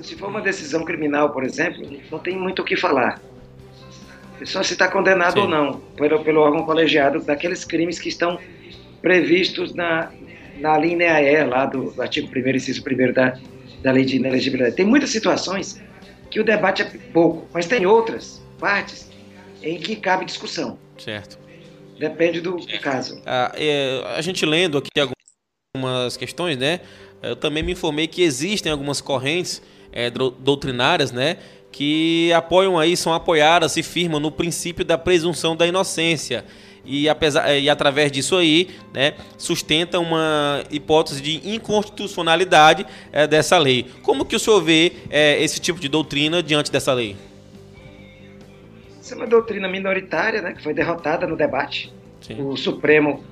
Se 0.03 0.17
for 0.17 0.29
uma 0.29 0.41
decisão 0.41 0.85
criminal, 0.85 1.31
por 1.31 1.45
exemplo, 1.45 1.87
não 2.11 2.19
tem 2.19 2.37
muito 2.37 2.63
o 2.63 2.65
que 2.65 2.77
falar. 2.77 3.21
É 4.41 4.47
só 4.47 4.63
se 4.63 4.73
está 4.73 4.89
condenado 4.89 5.35
Sim. 5.35 5.41
ou 5.41 5.49
não 5.49 5.75
pelo, 5.97 6.25
pelo 6.25 6.41
órgão 6.41 6.65
colegiado 6.65 7.21
daqueles 7.21 7.65
crimes 7.65 7.99
que 7.99 8.09
estão 8.09 8.39
previstos 9.03 9.75
na, 9.75 10.11
na 10.59 10.79
linha 10.79 11.21
E 11.21 11.45
lá 11.45 11.67
do, 11.67 11.91
do 11.91 12.03
artigo 12.03 12.29
1 12.35 12.57
inciso 12.57 12.83
1 12.83 13.13
da, 13.13 13.39
da 13.83 13.93
lei 13.93 14.05
de 14.05 14.17
inelegibilidade. 14.17 14.77
Tem 14.77 14.87
muitas 14.87 15.11
situações 15.11 15.81
que 16.31 16.41
o 16.41 16.45
debate 16.45 16.83
é 16.83 16.85
pouco, 17.13 17.47
mas 17.53 17.67
tem 17.67 17.85
outras 17.85 18.41
partes 18.59 19.11
em 19.63 19.79
que 19.79 19.97
cabe 19.97 20.25
discussão. 20.25 20.79
Certo. 20.97 21.39
Depende 21.99 22.41
do, 22.41 22.57
do 22.57 22.81
caso. 22.81 23.21
Ah, 23.27 23.53
é, 23.55 24.03
a 24.17 24.23
gente 24.23 24.47
lendo 24.47 24.79
aqui 24.79 24.89
algumas 24.99 26.17
questões, 26.17 26.57
né? 26.57 26.81
Eu 27.23 27.37
também 27.37 27.63
me 27.63 27.73
informei 27.73 28.07
que 28.07 28.23
existem 28.23 28.73
algumas 28.73 29.01
correntes 29.01 29.61
é, 29.93 30.11
doutrinárias, 30.11 31.13
né? 31.13 31.37
Que 31.71 32.33
apoiam 32.33 32.79
aí, 32.79 32.97
são 32.97 33.13
apoiadas 33.13 33.77
e 33.77 33.83
firmam 33.83 34.19
no 34.19 34.33
princípio 34.33 34.85
da 34.85 34.97
presunção 34.97 35.55
da 35.55 35.67
inocência. 35.67 36.45
E, 36.85 37.09
apesar, 37.09 37.55
e 37.57 37.69
através 37.69 38.11
disso 38.11 38.37
aí, 38.37 38.69
né, 38.93 39.15
sustenta 39.37 39.99
uma 39.99 40.65
hipótese 40.71 41.21
de 41.21 41.49
inconstitucionalidade 41.49 42.87
é, 43.13 43.27
dessa 43.27 43.59
lei. 43.59 43.87
Como 44.03 44.25
que 44.25 44.35
o 44.35 44.39
senhor 44.39 44.63
vê 44.63 44.93
é, 45.11 45.43
esse 45.43 45.61
tipo 45.61 45.79
de 45.79 45.89
doutrina 45.89 46.43
diante 46.43 46.73
dessa 46.73 46.93
lei? 46.93 47.17
Isso 49.01 49.15
é 49.15 49.17
uma 49.17 49.27
doutrina 49.27 49.69
minoritária, 49.69 50.41
né, 50.41 50.53
que 50.53 50.63
foi 50.63 50.73
derrotada 50.73 51.27
no 51.27 51.37
debate. 51.37 51.93
Sim. 52.21 52.41
O 52.41 52.57
Supremo 52.57 53.23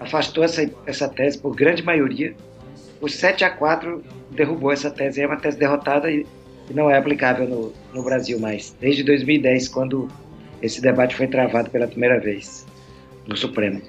afastou 0.00 0.42
essa, 0.42 0.68
essa 0.84 1.08
tese 1.08 1.38
por 1.38 1.54
grande 1.54 1.82
maioria. 1.82 2.34
O 3.00 3.08
7 3.08 3.44
a 3.44 3.50
4 3.50 4.02
derrubou 4.30 4.72
essa 4.72 4.90
tese. 4.90 5.20
É 5.20 5.26
uma 5.26 5.36
tese 5.36 5.58
derrotada 5.58 6.10
e, 6.10 6.26
e 6.68 6.74
não 6.74 6.90
é 6.90 6.96
aplicável 6.98 7.46
no, 7.46 7.72
no 7.94 8.02
Brasil 8.02 8.38
mais. 8.40 8.74
Desde 8.80 9.02
2010, 9.04 9.68
quando 9.68 10.08
esse 10.60 10.80
debate 10.80 11.14
foi 11.14 11.26
travado 11.26 11.70
pela 11.70 11.86
primeira 11.86 12.18
vez 12.18 12.66
no 13.26 13.36
Supremo. 13.36 13.82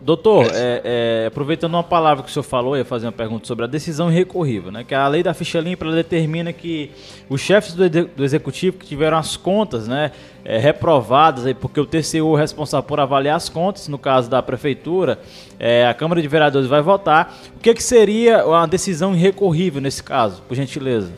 Doutor, 0.00 0.46
é, 0.52 0.80
é, 1.22 1.26
aproveitando 1.26 1.74
uma 1.74 1.84
palavra 1.84 2.24
que 2.24 2.30
o 2.30 2.32
senhor 2.32 2.42
falou, 2.42 2.74
eu 2.74 2.80
ia 2.80 2.84
fazer 2.84 3.06
uma 3.06 3.12
pergunta 3.12 3.46
sobre 3.46 3.64
a 3.64 3.68
decisão 3.68 4.10
irrecorrível, 4.10 4.72
né? 4.72 4.82
Que 4.82 4.94
a 4.94 5.06
lei 5.06 5.22
da 5.22 5.34
ficha 5.34 5.60
limpa 5.60 5.84
determina 5.92 6.52
que 6.52 6.90
os 7.28 7.40
chefes 7.40 7.74
do, 7.74 7.88
do, 7.88 8.24
executivo 8.24 8.78
que 8.78 8.86
tiveram 8.86 9.18
as 9.18 9.36
contas, 9.36 9.86
né, 9.86 10.12
é, 10.44 10.58
reprovadas 10.58 11.46
aí, 11.46 11.54
porque 11.54 11.78
o 11.78 11.86
TCU 11.86 12.36
é 12.36 12.40
responsável 12.40 12.86
por 12.86 12.98
avaliar 12.98 13.36
as 13.36 13.48
contas, 13.48 13.86
no 13.86 13.98
caso 13.98 14.30
da 14.30 14.42
prefeitura, 14.42 15.20
é, 15.58 15.86
a 15.86 15.94
Câmara 15.94 16.22
de 16.22 16.28
Vereadores 16.28 16.66
vai 16.66 16.80
votar. 16.80 17.38
O 17.56 17.60
que, 17.60 17.74
que 17.74 17.82
seria 17.82 18.46
uma 18.46 18.66
decisão 18.66 19.14
irrecorrível 19.14 19.80
nesse 19.80 20.02
caso, 20.02 20.42
por 20.48 20.54
gentileza? 20.54 21.12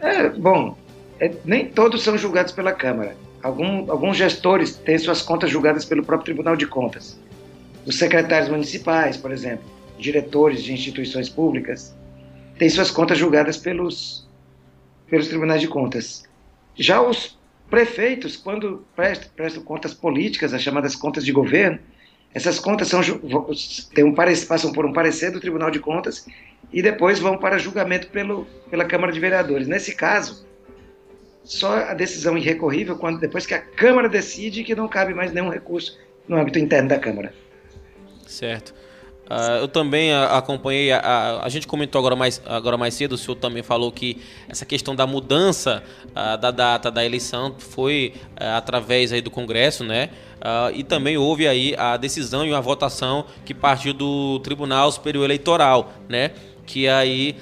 É, 0.00 0.30
bom, 0.30 0.76
é, 1.20 1.32
nem 1.44 1.66
todos 1.66 2.02
são 2.02 2.16
julgados 2.16 2.52
pela 2.52 2.72
Câmara. 2.72 3.25
Algum, 3.46 3.88
alguns 3.88 4.16
gestores 4.16 4.74
têm 4.74 4.98
suas 4.98 5.22
contas 5.22 5.48
julgadas 5.48 5.84
pelo 5.84 6.04
próprio 6.04 6.24
Tribunal 6.24 6.56
de 6.56 6.66
Contas. 6.66 7.16
Os 7.86 7.96
secretários 7.96 8.48
municipais, 8.48 9.16
por 9.16 9.30
exemplo, 9.30 9.64
diretores 10.00 10.64
de 10.64 10.72
instituições 10.72 11.28
públicas, 11.28 11.94
têm 12.58 12.68
suas 12.68 12.90
contas 12.90 13.16
julgadas 13.16 13.56
pelos, 13.56 14.26
pelos 15.08 15.28
tribunais 15.28 15.60
de 15.60 15.68
contas. 15.68 16.24
Já 16.74 17.00
os 17.00 17.38
prefeitos, 17.70 18.36
quando 18.36 18.84
prestam, 18.96 19.28
prestam 19.36 19.62
contas 19.62 19.94
políticas, 19.94 20.52
as 20.52 20.60
chamadas 20.60 20.96
contas 20.96 21.24
de 21.24 21.30
governo, 21.30 21.78
essas 22.34 22.58
contas 22.58 22.88
são, 22.88 23.00
um, 23.00 24.14
passam 24.48 24.72
por 24.72 24.84
um 24.84 24.92
parecer 24.92 25.30
do 25.30 25.38
Tribunal 25.38 25.70
de 25.70 25.78
Contas 25.78 26.26
e 26.72 26.82
depois 26.82 27.20
vão 27.20 27.38
para 27.38 27.58
julgamento 27.58 28.08
pelo, 28.08 28.44
pela 28.68 28.84
Câmara 28.84 29.12
de 29.12 29.20
Vereadores. 29.20 29.68
Nesse 29.68 29.94
caso, 29.94 30.44
só 31.46 31.76
a 31.76 31.94
decisão 31.94 32.36
irrecorrível 32.36 32.96
quando 32.96 33.20
depois 33.20 33.46
que 33.46 33.54
a 33.54 33.60
Câmara 33.60 34.08
decide 34.08 34.64
que 34.64 34.74
não 34.74 34.88
cabe 34.88 35.14
mais 35.14 35.32
nenhum 35.32 35.48
recurso 35.48 35.96
no 36.28 36.36
âmbito 36.36 36.58
interno 36.58 36.88
da 36.88 36.98
Câmara. 36.98 37.32
Certo. 38.26 38.74
Uh, 39.26 39.58
eu 39.62 39.68
também 39.68 40.14
acompanhei, 40.14 40.92
a, 40.92 40.98
a, 40.98 41.46
a, 41.46 41.48
gente 41.48 41.66
comentou 41.66 41.98
agora 41.98 42.14
mais, 42.14 42.40
agora 42.46 42.76
mais 42.76 42.94
cedo, 42.94 43.12
o 43.12 43.18
senhor 43.18 43.34
também 43.34 43.60
falou 43.60 43.90
que 43.90 44.22
essa 44.48 44.64
questão 44.64 44.94
da 44.94 45.04
mudança 45.04 45.82
uh, 46.10 46.38
da 46.38 46.52
data 46.52 46.92
da 46.92 47.04
eleição 47.04 47.56
foi 47.58 48.14
uh, 48.40 48.56
através 48.56 49.12
aí 49.12 49.20
do 49.20 49.30
Congresso, 49.30 49.84
né? 49.84 50.10
e 50.74 50.84
também 50.84 51.16
houve 51.16 51.48
aí 51.48 51.74
a 51.76 51.96
decisão 51.96 52.46
e 52.46 52.50
uma 52.52 52.60
votação 52.60 53.24
que 53.44 53.52
partiu 53.52 53.92
do 53.92 54.38
Tribunal 54.40 54.92
Superior 54.92 55.24
Eleitoral, 55.24 55.92
né? 56.08 56.30
Que 56.64 56.86
aí 56.86 57.34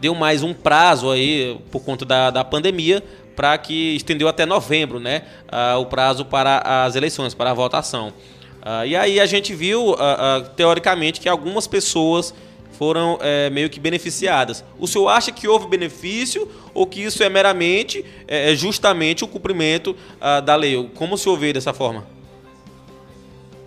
deu 0.00 0.14
mais 0.14 0.42
um 0.42 0.54
prazo 0.54 1.10
aí 1.10 1.58
por 1.70 1.80
conta 1.84 2.04
da, 2.04 2.30
da 2.30 2.44
pandemia 2.44 3.02
para 3.36 3.56
que 3.56 3.96
estendeu 3.96 4.28
até 4.28 4.44
novembro, 4.44 5.00
né? 5.00 5.22
O 5.78 5.86
prazo 5.86 6.26
para 6.26 6.84
as 6.84 6.94
eleições, 6.94 7.32
para 7.32 7.50
a 7.50 7.54
votação. 7.54 8.12
Uh, 8.60 8.84
e 8.86 8.94
aí 8.94 9.18
a 9.18 9.24
gente 9.24 9.54
viu, 9.54 9.92
uh, 9.92 9.96
teoricamente, 10.54 11.20
que 11.20 11.28
algumas 11.28 11.66
pessoas 11.66 12.34
foram 12.72 13.18
é, 13.20 13.50
meio 13.50 13.68
que 13.68 13.78
beneficiadas. 13.78 14.64
O 14.78 14.86
senhor 14.86 15.08
acha 15.08 15.30
que 15.30 15.46
houve 15.46 15.66
benefício 15.66 16.50
ou 16.72 16.86
que 16.86 17.02
isso 17.02 17.22
é 17.22 17.28
meramente, 17.28 18.02
é, 18.26 18.54
justamente 18.54 19.22
o 19.22 19.28
cumprimento 19.28 19.94
da 20.46 20.56
lei? 20.56 20.88
Como 20.94 21.14
o 21.14 21.18
senhor 21.18 21.36
vê 21.36 21.52
dessa 21.52 21.74
forma? 21.74 22.06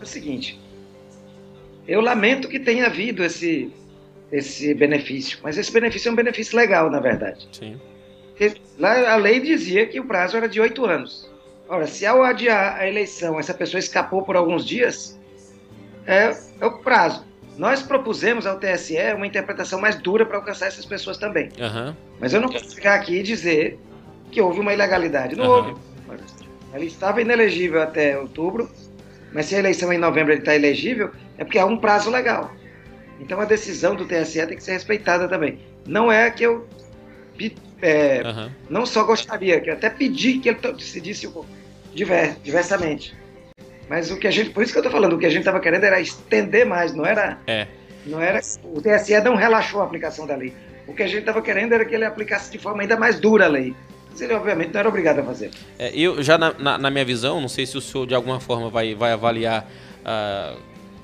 É 0.02 0.04
o 0.04 0.08
seguinte, 0.08 0.60
eu 1.88 2.02
lamento 2.02 2.48
que 2.48 2.60
tenha 2.60 2.88
havido 2.88 3.24
esse 3.24 3.72
esse 4.34 4.74
benefício. 4.74 5.38
Mas 5.43 5.58
esse 5.58 5.72
benefício 5.72 6.10
é 6.10 6.12
um 6.12 6.15
benefício 6.15 6.58
legal, 6.58 6.89
na 6.89 7.00
verdade. 7.00 7.48
Sim. 7.52 7.80
Lá 8.80 9.13
a 9.13 9.15
lei 9.15 9.39
dizia 9.39 9.86
que 9.86 10.00
o 10.00 10.06
prazo 10.06 10.36
era 10.36 10.50
de 10.50 10.60
oito 10.60 10.84
anos. 10.86 11.32
Ora, 11.69 11.86
se 11.86 12.06
ao 12.06 12.24
adiar 12.24 12.78
a 12.78 12.88
eleição 12.88 13.39
essa 13.39 13.54
pessoa 13.54 13.80
escapou 13.80 14.24
por 14.24 14.36
alguns 14.36 14.65
dias, 14.65 15.19
é, 16.08 16.36
é 16.60 16.65
o 16.65 16.80
prazo. 16.80 17.24
Nós 17.58 17.84
propusemos 17.84 18.48
ao 18.48 18.58
TSE 18.58 18.98
uma 19.15 19.28
interpretação 19.28 19.80
mais 19.80 19.96
dura 19.98 20.26
para 20.26 20.38
alcançar 20.38 20.65
essas 20.65 20.86
pessoas 20.86 21.17
também. 21.17 21.50
Uhum. 21.60 21.96
Mas 22.19 22.34
eu 22.34 22.41
não 22.41 22.50
posso 22.50 22.74
ficar 22.74 22.96
aqui 22.96 23.19
e 23.19 23.24
dizer 23.24 23.80
que 24.32 24.41
houve 24.41 24.60
uma 24.60 24.74
ilegalidade. 24.74 25.36
Não 25.36 25.46
uhum. 25.46 25.52
houve. 25.52 25.76
Ele 26.74 26.88
estava 26.88 27.22
inelegível 27.22 27.84
até 27.84 28.17
outubro, 28.17 28.67
mas 29.32 29.46
se 29.46 29.56
a 29.56 29.60
eleição 29.60 29.91
é 29.91 29.96
em 29.96 30.00
novembro 30.00 30.34
ele 30.34 30.39
está 30.39 30.56
elegível, 30.56 31.12
é 31.38 31.43
porque 31.43 31.60
há 31.60 31.65
um 31.67 31.78
prazo 31.78 32.10
legal. 32.10 32.52
Então 33.23 33.39
a 33.39 33.45
decisão 33.45 33.95
do 33.95 34.05
TSE 34.05 34.45
tem 34.45 34.57
que 34.57 34.63
ser 34.63 34.73
respeitada 34.73 35.29
também. 35.29 35.59
Não 35.88 36.12
é 36.12 36.29
que 36.29 36.43
eu 36.43 36.67
é, 37.81 38.21
uhum. 38.21 38.49
não 38.69 38.86
só 38.86 39.03
gostaria, 39.03 39.59
que 39.59 39.69
eu 39.69 39.73
até 39.73 39.89
pedi 39.89 40.39
que 40.39 40.49
ele 40.49 40.59
decidisse 40.73 41.29
diver, 41.93 42.36
diversamente. 42.43 43.15
Mas 43.89 44.12
o 44.12 44.17
que 44.17 44.27
a 44.27 44.31
gente, 44.31 44.49
por 44.49 44.63
isso 44.63 44.71
que 44.73 44.77
eu 44.77 44.81
estou 44.81 44.91
falando, 44.91 45.13
o 45.13 45.19
que 45.19 45.25
a 45.25 45.29
gente 45.29 45.39
estava 45.39 45.59
querendo 45.59 45.83
era 45.86 45.99
estender 45.99 46.65
mais, 46.65 46.93
não 46.93 47.05
era, 47.05 47.38
é. 47.47 47.67
não 48.05 48.21
era. 48.21 48.39
O 48.63 48.81
TSE 48.81 49.19
não 49.21 49.36
relaxou 49.36 49.81
a 49.81 49.86
aplicação 49.86 50.27
da 50.27 50.36
lei. 50.36 50.53
O 50.86 50.93
que 50.93 51.03
a 51.03 51.07
gente 51.07 51.19
estava 51.19 51.41
querendo 51.41 51.73
era 51.73 51.86
que 51.86 51.95
ele 51.95 52.05
aplicasse 52.05 52.51
de 52.51 52.57
forma 52.57 52.81
ainda 52.81 52.97
mais 52.97 53.19
dura 53.19 53.45
a 53.45 53.49
lei. 53.49 53.73
Mas 54.09 54.21
ele, 54.21 54.33
obviamente, 54.33 54.73
não 54.73 54.79
era 54.79 54.89
obrigado 54.89 55.19
a 55.19 55.23
fazer. 55.23 55.51
É, 55.79 55.91
eu, 55.93 56.21
já 56.21 56.38
na, 56.38 56.53
na, 56.53 56.77
na, 56.77 56.89
minha 56.89 57.05
visão, 57.05 57.41
não 57.41 57.49
sei 57.49 57.65
se 57.65 57.77
o 57.77 57.81
senhor 57.81 58.05
de 58.05 58.13
alguma 58.13 58.39
forma 58.39 58.69
vai, 58.69 58.93
vai 58.93 59.12
avaliar, 59.12 59.67
uh, 60.01 60.57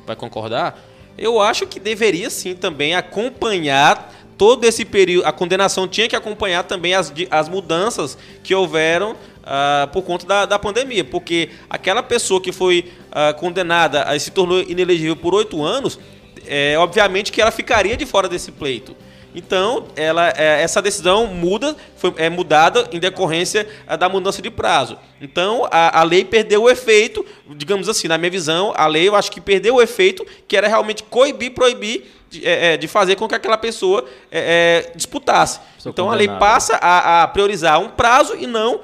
vai 0.06 0.16
concordar, 0.16 0.80
eu 1.20 1.40
acho 1.40 1.68
que 1.68 1.80
deveria 1.80 2.30
sim 2.30 2.56
também 2.56 2.96
acompanhar 2.96 4.14
todo 4.38 4.64
esse 4.64 4.86
período. 4.86 5.26
A 5.28 5.32
condenação 5.32 5.88
tinha 5.88 6.08
que 6.08 6.16
acompanhar 6.16 6.64
também 6.64 6.94
as, 6.94 7.14
as 7.30 7.50
mudanças 7.50 8.18
que 8.42 8.56
houveram 8.56 9.12
uh, 9.12 9.88
por 9.92 10.02
conta 10.04 10.26
da, 10.26 10.46
da 10.46 10.58
pandemia. 10.58 11.04
Porque 11.04 11.50
aquela 11.70 12.02
pessoa 12.02 12.40
que 12.40 12.52
foi 12.52 12.92
uh, 13.10 13.38
condenada 13.38 14.16
e 14.16 14.20
se 14.20 14.32
tornou 14.32 14.62
inelegível 14.62 15.16
por 15.16 15.36
oito 15.36 15.62
anos, 15.62 16.00
é, 16.48 16.78
obviamente 16.80 17.32
que 17.32 17.42
ela 17.42 17.52
ficaria 17.52 17.98
de 17.98 18.06
fora 18.06 18.30
desse 18.30 18.52
pleito. 18.52 18.96
Então, 19.34 19.86
ela, 19.96 20.34
é, 20.36 20.62
essa 20.62 20.82
decisão 20.82 21.28
muda, 21.28 21.76
foi 21.96 22.14
é 22.18 22.30
mudada 22.30 22.88
em 22.92 23.00
decorrência 23.00 23.68
é, 23.88 23.96
da 23.96 24.10
mudança 24.10 24.42
de 24.42 24.50
prazo. 24.50 24.98
Então, 25.22 25.68
a, 25.70 26.00
a 26.00 26.04
lei 26.04 26.26
perdeu 26.26 26.64
o 26.64 26.70
efeito, 26.70 27.26
digamos 27.50 27.88
assim, 27.88 28.08
na 28.08 28.18
minha 28.18 28.32
visão, 28.32 28.74
a 28.76 28.88
lei 28.88 29.08
eu 29.08 29.16
acho 29.16 29.32
que 29.32 29.40
perdeu 29.40 29.76
o 29.76 29.82
efeito 29.82 30.26
que 30.48 30.58
era 30.58 30.68
realmente 30.68 31.04
coibir, 31.04 31.52
proibir 31.52 32.12
de, 32.30 32.48
é, 32.48 32.78
de 32.78 32.88
fazer 32.88 33.16
com 33.16 33.28
que 33.28 33.36
aquela 33.36 33.58
pessoa 33.58 34.06
é 34.32 34.92
disputasse. 34.96 35.60
Sou 35.78 35.92
então, 35.92 36.08
condenado. 36.08 36.30
a 36.30 36.34
lei 36.34 36.40
passa 36.40 36.76
a, 36.78 37.24
a, 37.24 37.28
priorizar 37.28 37.80
um 37.80 37.90
prazo 37.90 38.36
e 38.36 38.48
não 38.48 38.82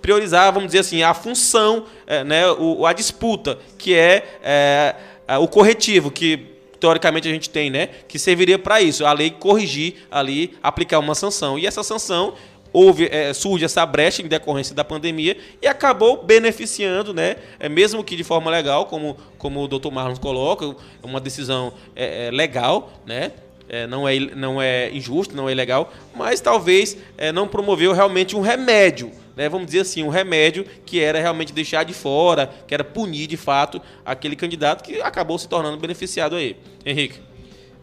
priorizar, 0.00 0.52
vamos 0.52 0.66
dizer 0.66 0.80
assim, 0.80 1.02
a 1.04 1.14
função, 1.14 1.84
né, 2.26 2.50
o, 2.50 2.84
a 2.84 2.92
disputa, 2.92 3.56
que 3.78 3.94
é 3.94 4.96
o 5.40 5.46
corretivo, 5.46 6.10
que 6.10 6.51
teoricamente 6.82 7.28
a 7.28 7.30
gente 7.30 7.48
tem, 7.48 7.70
né, 7.70 7.90
que 8.08 8.18
serviria 8.18 8.58
para 8.58 8.82
isso, 8.82 9.06
a 9.06 9.12
lei 9.12 9.30
corrigir 9.30 10.04
ali, 10.10 10.58
aplicar 10.60 10.98
uma 10.98 11.14
sanção. 11.14 11.56
E 11.56 11.64
essa 11.64 11.84
sanção 11.84 12.34
houve 12.72 13.08
é, 13.12 13.32
surge 13.32 13.64
essa 13.64 13.86
brecha 13.86 14.20
em 14.20 14.26
decorrência 14.26 14.74
da 14.74 14.82
pandemia 14.82 15.36
e 15.60 15.68
acabou 15.68 16.24
beneficiando, 16.24 17.14
né, 17.14 17.36
é, 17.60 17.68
mesmo 17.68 18.02
que 18.02 18.16
de 18.16 18.24
forma 18.24 18.50
legal, 18.50 18.86
como, 18.86 19.16
como 19.38 19.62
o 19.62 19.68
Dr. 19.68 19.92
Marlon 19.92 20.16
coloca, 20.16 20.74
uma 21.04 21.20
decisão 21.20 21.72
é, 21.94 22.26
é, 22.26 22.30
legal, 22.32 22.92
né, 23.06 23.30
é, 23.68 23.86
não, 23.86 24.08
é, 24.08 24.18
não 24.18 24.60
é 24.60 24.90
injusto, 24.90 25.36
não 25.36 25.48
é 25.48 25.52
ilegal, 25.52 25.92
mas 26.16 26.40
talvez 26.40 26.96
é, 27.16 27.30
não 27.30 27.46
promoveu 27.46 27.92
realmente 27.92 28.34
um 28.34 28.40
remédio 28.40 29.12
né, 29.36 29.48
vamos 29.48 29.66
dizer 29.66 29.80
assim, 29.80 30.02
um 30.02 30.08
remédio 30.08 30.64
que 30.84 31.00
era 31.00 31.20
realmente 31.20 31.52
deixar 31.52 31.84
de 31.84 31.94
fora, 31.94 32.50
que 32.66 32.74
era 32.74 32.84
punir 32.84 33.26
de 33.26 33.36
fato 33.36 33.80
aquele 34.04 34.36
candidato 34.36 34.82
que 34.82 35.00
acabou 35.00 35.38
se 35.38 35.48
tornando 35.48 35.76
beneficiado 35.76 36.36
aí. 36.36 36.56
Henrique. 36.84 37.20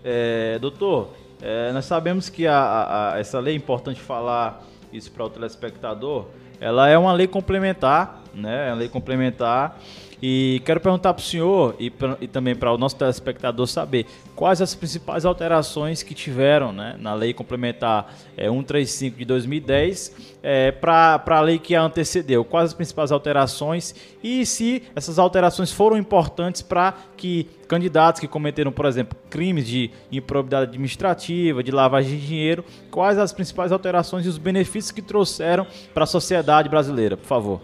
É, 0.03 0.57
doutor, 0.59 1.13
é, 1.41 1.71
nós 1.71 1.85
sabemos 1.85 2.29
que 2.29 2.45
a, 2.45 3.13
a, 3.13 3.19
essa 3.19 3.39
lei, 3.39 3.53
é 3.53 3.57
importante 3.57 3.99
falar 3.99 4.63
isso 4.91 5.11
para 5.11 5.25
o 5.25 5.29
telespectador, 5.29 6.27
ela 6.59 6.89
é 6.89 6.97
uma 6.97 7.13
lei 7.13 7.27
complementar, 7.27 8.21
né? 8.33 8.67
É 8.67 8.71
uma 8.71 8.77
lei 8.77 8.89
complementar 8.89 9.79
e 10.21 10.61
quero 10.65 10.79
perguntar 10.79 11.13
para 11.13 11.21
o 11.21 11.23
senhor 11.23 11.75
e, 11.79 11.89
pra, 11.89 12.17
e 12.19 12.27
também 12.27 12.55
para 12.55 12.73
o 12.73 12.77
nosso 12.77 12.95
telespectador 12.95 13.65
saber 13.67 14.05
quais 14.35 14.61
as 14.61 14.75
principais 14.75 15.25
alterações 15.25 16.03
que 16.03 16.13
tiveram 16.13 16.73
né, 16.73 16.95
na 16.99 17.13
lei 17.13 17.33
complementar 17.33 18.13
é, 18.35 18.49
135 18.49 19.17
de 19.17 19.25
2010 19.25 20.37
é, 20.43 20.71
para 20.71 21.21
a 21.25 21.41
lei 21.41 21.57
que 21.57 21.75
a 21.75 21.81
antecedeu. 21.81 22.43
Quais 22.43 22.69
as 22.69 22.73
principais 22.73 23.11
alterações 23.11 23.95
e 24.21 24.45
se 24.45 24.83
essas 24.95 25.17
alterações 25.19 25.71
foram 25.71 25.97
importantes 25.97 26.61
para 26.61 26.93
que 27.15 27.47
candidatos 27.67 28.19
que 28.19 28.27
cometeram, 28.27 28.71
por 28.71 28.85
exemplo, 28.85 29.17
crimes 29.29 29.67
de 29.67 29.91
improbidade 30.11 30.69
administrativa, 30.69 31.63
de 31.63 31.71
lavagem 31.71 32.17
de 32.17 32.27
dinheiro, 32.27 32.65
quais 32.89 33.17
as 33.17 33.31
principais 33.31 33.71
alterações 33.71 34.25
e 34.25 34.29
os 34.29 34.37
benefícios 34.37 34.91
que 34.91 35.01
trouxeram 35.01 35.65
para 35.93 36.03
a 36.03 36.07
sociedade 36.07 36.67
brasileira, 36.67 37.15
por 37.15 37.27
favor. 37.27 37.61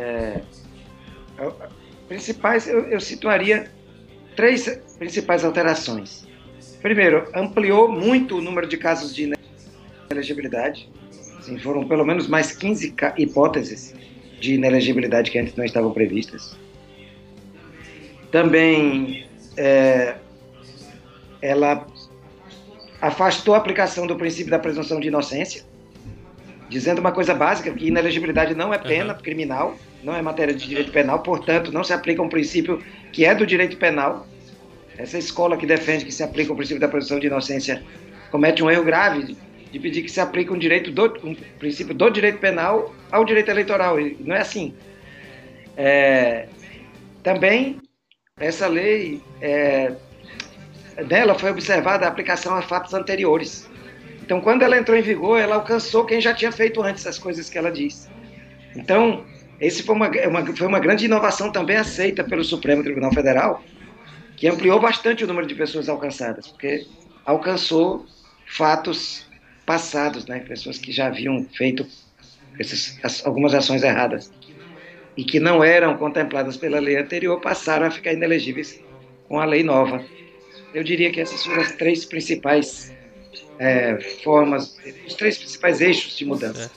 É, 0.00 0.40
principais, 2.08 2.66
eu, 2.66 2.80
eu 2.86 3.00
situaria 3.00 3.70
três 4.34 4.66
principais 4.98 5.44
alterações. 5.44 6.26
Primeiro, 6.80 7.28
ampliou 7.34 7.90
muito 7.90 8.38
o 8.38 8.40
número 8.40 8.66
de 8.66 8.78
casos 8.78 9.14
de 9.14 9.30
inelegibilidade. 10.08 10.88
Assim, 11.38 11.58
foram 11.58 11.86
pelo 11.86 12.04
menos 12.04 12.26
mais 12.26 12.52
15 12.52 12.94
hipóteses 13.18 13.94
de 14.40 14.54
inelegibilidade 14.54 15.30
que 15.30 15.38
antes 15.38 15.54
não 15.54 15.64
estavam 15.64 15.92
previstas. 15.92 16.56
Também 18.30 19.26
é, 19.56 20.16
ela 21.42 21.86
afastou 23.00 23.54
a 23.54 23.58
aplicação 23.58 24.06
do 24.06 24.16
princípio 24.16 24.50
da 24.50 24.58
presunção 24.58 25.00
de 25.00 25.08
inocência, 25.08 25.64
dizendo 26.68 27.00
uma 27.00 27.12
coisa 27.12 27.34
básica, 27.34 27.70
que 27.72 27.86
inelegibilidade 27.86 28.54
não 28.54 28.72
é 28.72 28.78
pena 28.78 29.14
uhum. 29.14 29.20
criminal, 29.20 29.76
não 30.02 30.14
é 30.14 30.22
matéria 30.22 30.54
de 30.54 30.66
direito 30.66 30.92
penal, 30.92 31.20
portanto, 31.20 31.72
não 31.72 31.84
se 31.84 31.92
aplica 31.92 32.22
um 32.22 32.28
princípio 32.28 32.82
que 33.12 33.24
é 33.24 33.34
do 33.34 33.46
direito 33.46 33.76
penal. 33.76 34.26
Essa 34.96 35.18
escola 35.18 35.56
que 35.56 35.66
defende 35.66 36.04
que 36.04 36.12
se 36.12 36.22
aplica 36.22 36.52
o 36.52 36.56
princípio 36.56 36.80
da 36.80 36.88
presunção 36.88 37.18
de 37.18 37.26
inocência 37.26 37.82
comete 38.30 38.62
um 38.62 38.70
erro 38.70 38.84
grave 38.84 39.36
de 39.70 39.78
pedir 39.78 40.02
que 40.02 40.10
se 40.10 40.20
aplique 40.20 40.52
um 40.52 40.58
direito 40.58 40.90
do, 40.90 41.06
um 41.24 41.34
princípio 41.58 41.94
do 41.94 42.10
direito 42.10 42.38
penal 42.38 42.94
ao 43.10 43.24
direito 43.24 43.50
eleitoral. 43.50 43.96
Não 44.20 44.34
é 44.34 44.40
assim. 44.40 44.74
É, 45.76 46.48
também 47.22 47.80
essa 48.38 48.66
lei 48.66 49.22
é, 49.40 49.92
dela 51.06 51.34
foi 51.34 51.50
observada 51.50 52.06
a 52.06 52.08
aplicação 52.08 52.54
a 52.54 52.62
fatos 52.62 52.94
anteriores. 52.94 53.68
Então, 54.22 54.40
quando 54.40 54.62
ela 54.62 54.76
entrou 54.76 54.96
em 54.96 55.02
vigor, 55.02 55.38
ela 55.40 55.56
alcançou 55.56 56.04
quem 56.04 56.20
já 56.20 56.32
tinha 56.32 56.52
feito 56.52 56.82
antes 56.82 57.06
as 57.06 57.18
coisas 57.18 57.50
que 57.50 57.58
ela 57.58 57.70
diz. 57.70 58.08
Então, 58.76 59.24
esse 59.60 59.82
foi 59.82 59.94
uma, 59.94 60.08
uma, 60.08 60.56
foi 60.56 60.66
uma 60.66 60.80
grande 60.80 61.04
inovação 61.04 61.52
também 61.52 61.76
aceita 61.76 62.24
pelo 62.24 62.42
Supremo 62.42 62.82
Tribunal 62.82 63.12
Federal, 63.12 63.62
que 64.36 64.48
ampliou 64.48 64.80
bastante 64.80 65.22
o 65.22 65.26
número 65.26 65.46
de 65.46 65.54
pessoas 65.54 65.88
alcançadas, 65.88 66.48
porque 66.48 66.86
alcançou 67.26 68.06
fatos 68.46 69.26
passados, 69.66 70.26
né? 70.26 70.40
pessoas 70.40 70.78
que 70.78 70.90
já 70.90 71.08
haviam 71.08 71.46
feito 71.54 71.86
algumas 73.22 73.54
ações 73.54 73.82
erradas 73.82 74.32
e 75.16 75.24
que 75.24 75.38
não 75.38 75.62
eram 75.62 75.96
contempladas 75.96 76.56
pela 76.56 76.78
lei 76.78 76.96
anterior 76.96 77.40
passaram 77.40 77.86
a 77.86 77.90
ficar 77.90 78.12
inelegíveis 78.12 78.80
com 79.28 79.38
a 79.38 79.44
lei 79.44 79.62
nova. 79.62 80.04
Eu 80.72 80.82
diria 80.82 81.10
que 81.10 81.20
essas 81.20 81.44
foram 81.44 81.62
as 81.62 81.72
três 81.72 82.04
principais 82.04 82.92
é, 83.58 83.98
formas, 84.24 84.78
os 85.06 85.14
três 85.14 85.36
principais 85.36 85.80
eixos 85.80 86.16
de 86.16 86.24
mudança. 86.24 86.70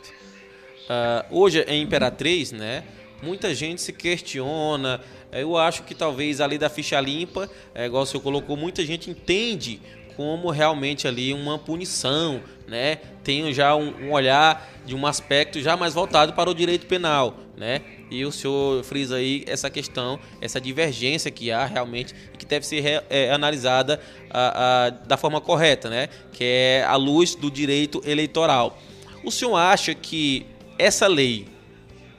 Uh, 0.93 1.39
hoje 1.39 1.61
em 1.67 1.81
Imperatriz, 1.81 2.51
né? 2.51 2.83
Muita 3.21 3.55
gente 3.55 3.81
se 3.81 3.91
questiona. 3.91 5.01
Eu 5.31 5.57
acho 5.57 5.83
que 5.83 5.95
talvez 5.95 6.39
ali 6.39 6.57
da 6.57 6.69
ficha 6.69 6.99
limpa, 6.99 7.49
é, 7.73 7.85
igual 7.87 8.03
o 8.03 8.05
senhor 8.05 8.21
colocou, 8.21 8.55
muita 8.55 8.85
gente 8.85 9.09
entende 9.09 9.81
como 10.15 10.51
realmente 10.51 11.07
ali 11.07 11.33
uma 11.33 11.57
punição, 11.57 12.41
né? 12.67 12.97
Tem 13.23 13.51
já 13.51 13.75
um, 13.75 14.07
um, 14.07 14.11
olhar 14.11 14.69
de 14.85 14.95
um 14.95 15.07
aspecto 15.07 15.59
já 15.59 15.75
mais 15.75 15.95
voltado 15.95 16.33
para 16.33 16.49
o 16.49 16.53
direito 16.53 16.85
penal, 16.85 17.35
né? 17.57 17.81
E 18.11 18.23
o 18.23 18.31
senhor 18.31 18.83
frisa 18.83 19.15
aí 19.15 19.43
essa 19.47 19.71
questão, 19.71 20.19
essa 20.39 20.61
divergência 20.61 21.31
que 21.31 21.51
há 21.51 21.65
realmente 21.65 22.13
e 22.31 22.37
que 22.37 22.45
deve 22.45 22.67
ser 22.67 23.03
é, 23.09 23.31
analisada 23.31 23.99
a, 24.29 24.85
a, 24.85 24.89
da 24.89 25.17
forma 25.17 25.41
correta, 25.41 25.89
né? 25.89 26.09
Que 26.31 26.43
é 26.43 26.85
a 26.87 26.95
luz 26.95 27.33
do 27.33 27.49
direito 27.49 28.03
eleitoral. 28.05 28.77
O 29.23 29.31
senhor 29.31 29.55
acha 29.55 29.95
que 29.95 30.45
essa 30.77 31.07
lei 31.07 31.47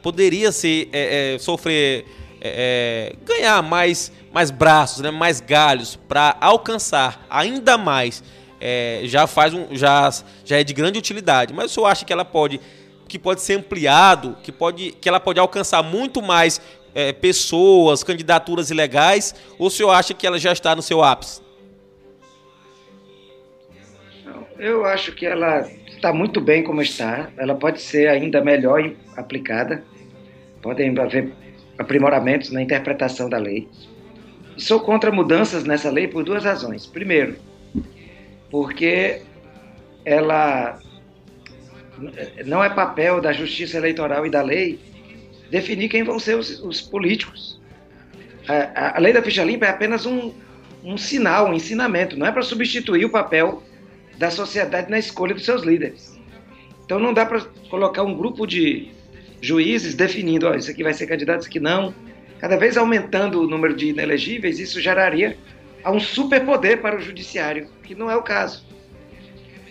poderia 0.03 0.53
ser 0.53 0.89
é, 0.93 1.35
é, 1.35 1.39
sofrer 1.39 2.05
é, 2.41 3.13
é, 3.13 3.25
ganhar 3.25 3.63
mais, 3.63 4.13
mais 4.33 4.51
braços, 4.51 5.01
né, 5.01 5.11
mais 5.11 5.41
galhos 5.41 5.97
para 5.97 6.37
alcançar 6.41 7.25
ainda 7.31 7.79
mais, 7.79 8.23
é, 8.61 9.01
já 9.05 9.27
faz 9.27 9.55
um, 9.55 9.69
já, 9.73 10.11
já 10.45 10.59
é 10.59 10.65
de 10.65 10.75
grande 10.75 10.99
utilidade. 10.99 11.55
Mas 11.55 11.71
o 11.71 11.75
senhor 11.75 11.87
acha 11.87 12.05
que 12.05 12.13
ela 12.13 12.25
pode 12.25 12.61
que 13.09 13.19
pode 13.19 13.43
ser 13.43 13.59
ampliado, 13.59 14.37
que, 14.43 14.51
pode, 14.51 14.93
que 14.93 15.09
ela 15.09 15.21
pode 15.21 15.39
alcançar 15.39 15.83
muito 15.83 16.23
mais 16.23 16.61
é, 16.95 17.13
pessoas, 17.13 18.03
candidaturas 18.03 18.71
ilegais, 18.71 19.35
ou 19.59 19.67
o 19.67 19.71
senhor 19.71 19.91
acha 19.91 20.15
que 20.15 20.27
ela 20.27 20.39
já 20.39 20.53
está 20.53 20.75
no 20.75 20.83
seu 20.83 21.03
ápice? 21.03 21.43
Eu 24.59 24.85
acho 24.85 25.13
que 25.13 25.27
ela 25.27 25.69
está 26.05 26.13
muito 26.13 26.39
bem 26.39 26.63
como 26.63 26.83
está. 26.83 27.31
Ela 27.39 27.55
pode 27.55 27.81
ser 27.81 28.09
ainda 28.09 28.45
melhor 28.45 28.93
aplicada. 29.17 29.83
Podem 30.61 30.97
haver 30.99 31.33
aprimoramentos 31.79 32.51
na 32.51 32.61
interpretação 32.61 33.31
da 33.31 33.39
lei. 33.39 33.67
Sou 34.59 34.81
contra 34.81 35.11
mudanças 35.11 35.65
nessa 35.65 35.91
lei 35.91 36.07
por 36.07 36.23
duas 36.23 36.45
razões. 36.45 36.85
Primeiro, 36.85 37.37
porque 38.51 39.23
ela 40.05 40.79
não 42.45 42.63
é 42.63 42.69
papel 42.69 43.21
da 43.23 43.33
justiça 43.33 43.79
eleitoral 43.79 44.27
e 44.27 44.31
da 44.31 44.43
lei 44.43 44.79
definir 45.51 45.89
quem 45.89 46.03
vão 46.03 46.19
ser 46.19 46.37
os, 46.37 46.61
os 46.63 46.83
políticos. 46.83 47.59
A, 48.47 48.99
a, 48.99 49.01
lei 49.01 49.13
da 49.13 49.23
ficha 49.23 49.43
limpa 49.43 49.65
é 49.65 49.71
apenas 49.71 50.05
um, 50.05 50.35
um 50.85 50.99
sinal, 50.99 51.49
um 51.49 51.55
ensinamento, 51.55 52.15
não 52.15 52.27
é 52.27 52.33
para 52.33 52.43
substituir 52.43 53.07
o 53.07 53.11
papel 53.11 53.63
da 54.19 54.31
sociedade 54.31 54.91
na 54.91 54.99
escolha 54.99 55.35
dos 55.35 55.45
seus 55.45 55.63
líderes. 55.63 56.19
Então 56.85 56.99
não 56.99 57.13
dá 57.13 57.25
para 57.25 57.41
colocar 57.71 58.03
um 58.03 58.15
grupo 58.15 58.47
de 58.47 58.91
juízes 59.41 59.95
definindo, 59.95 60.47
ó, 60.47 60.55
isso 60.55 60.71
aqui 60.71 60.83
vai 60.83 60.95
ser 60.95 61.07
candidato, 61.07 61.41
isso 61.41 61.49
aqui 61.49 61.61
não. 61.61 61.95
Cada 62.39 62.57
vez 62.57 62.77
aumentando 62.77 63.41
o 63.41 63.47
número 63.47 63.75
de 63.75 63.89
inelegíveis, 63.89 64.59
isso 64.59 64.81
geraria 64.81 65.37
um 65.87 66.01
superpoder 66.01 66.81
para 66.81 66.97
o 66.97 67.01
judiciário, 67.01 67.69
que 67.83 67.95
não 67.95 68.11
é 68.11 68.17
o 68.17 68.23
caso. 68.23 68.65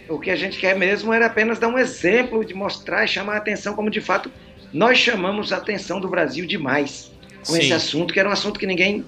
O 0.08 0.19
que 0.19 0.29
a 0.29 0.36
gente 0.36 0.60
quer 0.60 0.77
mesmo 0.77 1.13
era 1.13 1.25
apenas 1.25 1.60
dar 1.60 1.67
um 1.67 1.77
exemplo 1.77 2.43
de 2.43 2.53
mostrar 2.53 3.03
e 3.03 3.08
chamar 3.08 3.36
a 3.36 3.38
atenção 3.38 3.73
como 3.73 3.89
de 3.89 4.01
fato 4.01 4.29
nós 4.71 4.97
chamamos 4.97 5.53
a 5.53 5.58
atenção 5.58 5.99
do 5.99 6.08
Brasil 6.08 6.45
demais 6.45 7.12
com 7.45 7.53
Sim. 7.53 7.60
esse 7.60 7.73
assunto, 7.73 8.13
que 8.13 8.19
era 8.19 8.27
um 8.27 8.32
assunto 8.32 8.60
que 8.60 8.65
ninguém 8.65 9.06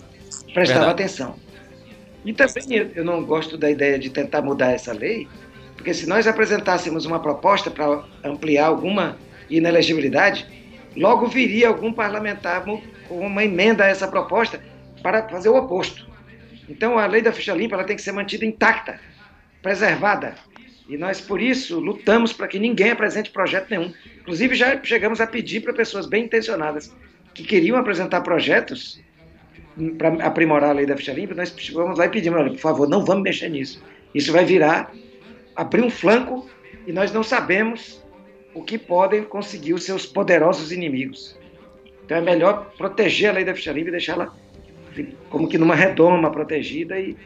prestava 0.54 0.86
Verdade. 0.86 1.04
atenção. 1.04 1.36
E 2.26 2.34
também 2.34 2.92
eu 2.96 3.06
não 3.06 3.24
gosto 3.24 3.56
da 3.56 3.70
ideia 3.70 4.00
de 4.00 4.10
tentar 4.10 4.42
mudar 4.42 4.72
essa 4.72 4.92
lei, 4.92 5.28
porque 5.76 5.94
se 5.94 6.08
nós 6.08 6.26
apresentássemos 6.26 7.06
uma 7.06 7.20
proposta 7.20 7.70
para 7.70 8.04
ampliar 8.24 8.66
alguma 8.66 9.18
inelegibilidade, 9.50 10.48
logo 10.98 11.28
viria 11.28 11.68
algum 11.68 11.94
parlamentar 11.94 12.66
com 12.66 12.82
uma 13.10 13.44
emenda 13.44 13.84
a 13.84 13.88
essa 13.88 14.08
proposta 14.08 14.60
para 15.04 15.30
fazer 15.30 15.50
o 15.50 15.56
oposto. 15.56 16.10
Então 16.68 16.98
a 16.98 17.06
lei 17.06 17.22
da 17.22 17.32
ficha 17.32 17.54
limpa 17.54 17.76
ela 17.76 17.84
tem 17.84 17.96
que 17.96 18.02
ser 18.02 18.12
mantida 18.12 18.44
intacta, 18.44 19.00
preservada. 19.62 20.34
E 20.90 20.98
nós, 20.98 21.20
por 21.20 21.42
isso, 21.42 21.80
lutamos 21.80 22.32
para 22.32 22.48
que 22.48 22.60
ninguém 22.60 22.92
apresente 22.92 23.32
projeto 23.32 23.70
nenhum. 23.70 23.92
Inclusive, 24.22 24.56
já 24.56 24.80
chegamos 24.84 25.20
a 25.20 25.26
pedir 25.28 25.62
para 25.62 25.74
pessoas 25.74 26.06
bem 26.06 26.26
intencionadas 26.26 26.94
que 27.34 27.44
queriam 27.44 27.78
apresentar 27.78 28.22
projetos 28.22 29.00
para 29.98 30.26
aprimorar 30.26 30.70
a 30.70 30.74
lei 30.74 30.86
da 30.86 30.96
ficha 30.96 31.14
limpa, 31.14 31.36
nós 31.36 31.54
vamos 31.74 31.98
lá 31.98 32.06
e 32.06 32.10
pedimos, 32.10 32.40
olha, 32.40 32.52
por 32.52 32.60
favor, 32.60 32.88
não 32.88 33.04
vamos 33.04 33.24
mexer 33.24 33.50
nisso. 33.50 33.82
Isso 34.14 34.32
vai 34.32 34.46
virar, 34.46 34.92
abrir 35.56 35.84
um 35.84 35.90
flanco 35.90 36.50
e 36.88 36.94
nós 36.94 37.12
não 37.12 37.24
sabemos 37.24 38.04
o 38.54 38.64
que 38.64 38.78
podem 38.78 39.24
conseguir 39.24 39.74
os 39.74 39.84
seus 39.84 40.06
poderosos 40.06 40.72
inimigos. 40.72 41.38
Então 42.06 42.18
é 42.18 42.22
melhor 42.22 42.72
proteger 42.78 43.32
a 43.32 43.34
lei 43.34 43.44
da 43.44 43.54
ficha 43.54 43.72
limpa 43.72 43.90
e 43.90 43.92
deixá-la 43.92 44.34
como 45.30 45.50
que 45.50 45.58
numa 45.58 45.76
redoma 45.76 46.32
protegida 46.32 46.98
e 46.98 47.18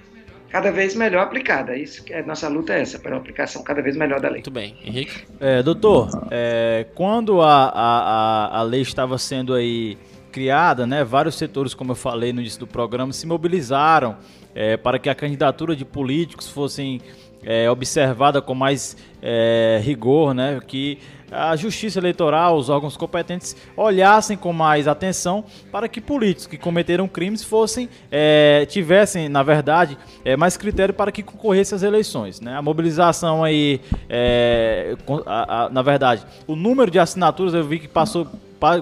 cada 0.50 0.72
vez 0.72 0.96
melhor 0.96 1.22
aplicada. 1.22 1.78
Isso 1.78 2.04
que 2.04 2.14
é 2.14 2.24
nossa 2.24 2.48
luta 2.48 2.74
é 2.74 2.82
essa, 2.82 2.98
para 2.98 3.12
uma 3.12 3.20
aplicação 3.20 3.64
cada 3.64 3.82
vez 3.82 3.96
melhor 3.96 4.20
da 4.20 4.28
lei. 4.28 4.38
Muito 4.38 4.52
bem, 4.52 4.76
Henrique. 4.84 5.24
É, 5.40 5.62
doutor, 5.62 6.10
é, 6.32 6.88
quando 6.96 7.42
a, 7.42 7.70
a, 7.70 8.60
a 8.60 8.64
lei 8.64 8.82
estava 8.82 9.18
sendo 9.18 9.54
aí 9.54 9.98
criada, 10.30 10.88
né, 10.88 11.04
vários 11.04 11.36
setores, 11.36 11.74
como 11.74 11.92
eu 11.92 11.96
falei 11.96 12.32
no 12.32 12.40
início 12.40 12.60
do 12.60 12.68
programa, 12.68 13.12
se 13.12 13.28
mobilizaram 13.28 14.18
é, 14.56 14.78
para 14.78 14.98
que 15.00 15.10
a 15.10 15.16
candidatura 15.16 15.76
de 15.76 15.86
políticos 15.86 16.48
fossem 16.48 17.02
é, 17.44 17.70
observada 17.70 18.42
com 18.42 18.54
mais 18.54 18.98
é, 19.22 19.80
rigor, 19.84 20.34
né, 20.34 20.60
que 20.66 21.00
a 21.32 21.56
justiça 21.56 22.00
eleitoral, 22.00 22.58
os 22.58 22.70
órgãos 22.70 22.98
competentes 22.98 23.56
olhassem 23.78 24.36
com 24.36 24.52
mais 24.52 24.88
atenção 24.88 25.44
para 25.72 25.88
que 25.88 26.02
políticos 26.02 26.48
que 26.48 26.58
cometeram 26.58 27.08
crimes 27.08 27.44
fossem 27.44 27.88
é, 28.12 28.66
tivessem, 28.68 29.30
na 29.30 29.44
verdade, 29.44 29.98
é, 30.26 30.36
mais 30.36 30.58
critério 30.58 30.94
para 30.94 31.12
que 31.12 31.22
concorressem 31.22 31.76
às 31.76 31.84
eleições. 31.84 32.42
Né? 32.42 32.56
A 32.56 32.62
mobilização 32.62 33.44
aí, 33.44 33.80
é, 34.10 34.96
a, 35.26 35.66
a, 35.66 35.70
na 35.70 35.82
verdade, 35.82 36.26
o 36.48 36.56
número 36.56 36.90
de 36.90 37.00
assinaturas 37.00 37.54
eu 37.54 37.64
vi 37.64 37.80
que 37.80 37.88
passou 37.88 38.28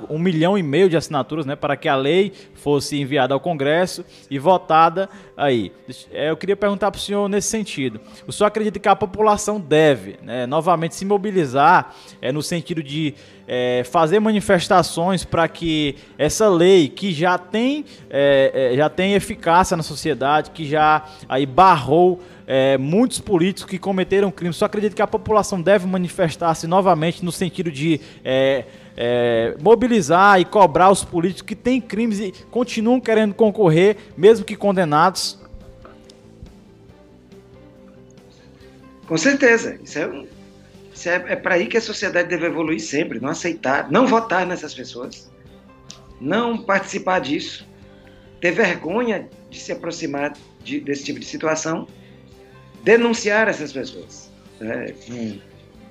um 0.10 0.18
milhão 0.18 0.58
e 0.58 0.64
meio 0.64 0.90
de 0.90 0.98
assinaturas 0.98 1.46
né, 1.46 1.56
para 1.56 1.76
que 1.76 1.88
a 1.88 1.96
lei 1.96 2.32
fosse 2.56 3.00
enviada 3.00 3.34
ao 3.34 3.40
Congresso 3.40 4.04
e 4.30 4.40
votada 4.40 5.10
aí. 5.36 5.72
É, 6.12 6.30
eu 6.30 6.38
queria 6.38 6.56
perguntar 6.56 6.92
para 6.92 7.00
o 7.00 7.02
senhor 7.02 7.30
nesse 7.30 7.50
sentido. 7.50 8.00
O 8.26 8.32
senhor 8.32 8.48
acredita 8.48 8.80
que 8.80 8.90
a 8.90 8.96
população 8.96 9.60
deve 9.60 10.18
né, 10.22 10.46
novamente 10.46 10.96
se 10.96 11.06
mobilizar 11.06 11.96
é, 12.22 12.32
no 12.32 12.42
sentido 12.42 12.82
de 12.82 13.14
é, 13.48 13.84
fazer 13.86 14.20
manifestações 14.20 15.24
para 15.24 15.48
que 15.48 15.96
essa 16.18 16.50
lei 16.50 16.90
que 16.90 17.14
já 17.14 17.38
tem, 17.38 17.86
é, 18.10 18.72
é, 18.74 18.76
já 18.76 18.90
tem 18.90 19.14
eficácia 19.14 19.78
na 19.78 19.84
sociedade, 19.84 20.52
que 20.52 20.66
já 20.66 21.06
aí 21.30 21.46
barrou 21.46 22.20
é, 22.46 22.78
muitos 22.78 23.20
políticos 23.20 23.70
que 23.70 23.78
cometeram 23.78 24.32
crimes. 24.32 24.58
Só 24.58 24.66
acredito 24.66 24.96
que 24.96 25.02
a 25.02 25.08
população 25.08 25.62
deve 25.62 25.86
manifestar-se 25.86 26.68
novamente 26.68 27.24
no 27.24 27.32
sentido 27.32 27.72
de 27.72 28.02
é, 28.24 28.66
é, 28.98 29.56
mobilizar 29.62 30.42
e 30.42 30.46
cobrar 30.46 30.90
os 30.90 31.04
políticos 31.04 31.44
que 31.44 31.56
têm 31.56 31.80
crimes 31.80 32.20
e 32.20 32.34
continuam 32.50 33.00
querendo 33.00 33.36
concorrer, 33.36 33.96
mesmo 34.18 34.44
que 34.44 34.56
condenados? 34.56 35.40
Com 39.08 39.16
certeza. 39.16 39.80
Isso 39.84 40.00
é, 40.00 40.26
isso 40.92 41.10
é, 41.10 41.16
é 41.28 41.36
para 41.36 41.56
aí 41.56 41.68
que 41.68 41.78
a 41.78 41.82
sociedade 41.82 42.28
deve 42.28 42.48
evoluir 42.48 42.80
sempre, 42.80 43.20
não 43.20 43.30
aceitar, 43.30 43.90
não 43.92 44.08
votar 44.08 44.48
nessas 44.48 44.74
pessoas, 44.74 45.32
não 46.20 46.58
participar 46.58 47.20
disso, 47.20 47.68
ter 48.42 48.52
vergonha 48.52 49.30
de 49.50 49.60
se 49.60 49.72
aproximar 49.72 50.34
de, 50.64 50.80
desse 50.80 51.06
tipo 51.06 51.20
de 51.20 51.26
situação, 51.26 51.88
denunciar 52.84 53.48
essas 53.48 53.72
pessoas. 53.72 54.32
É, 54.60 54.94
hum, 55.10 55.40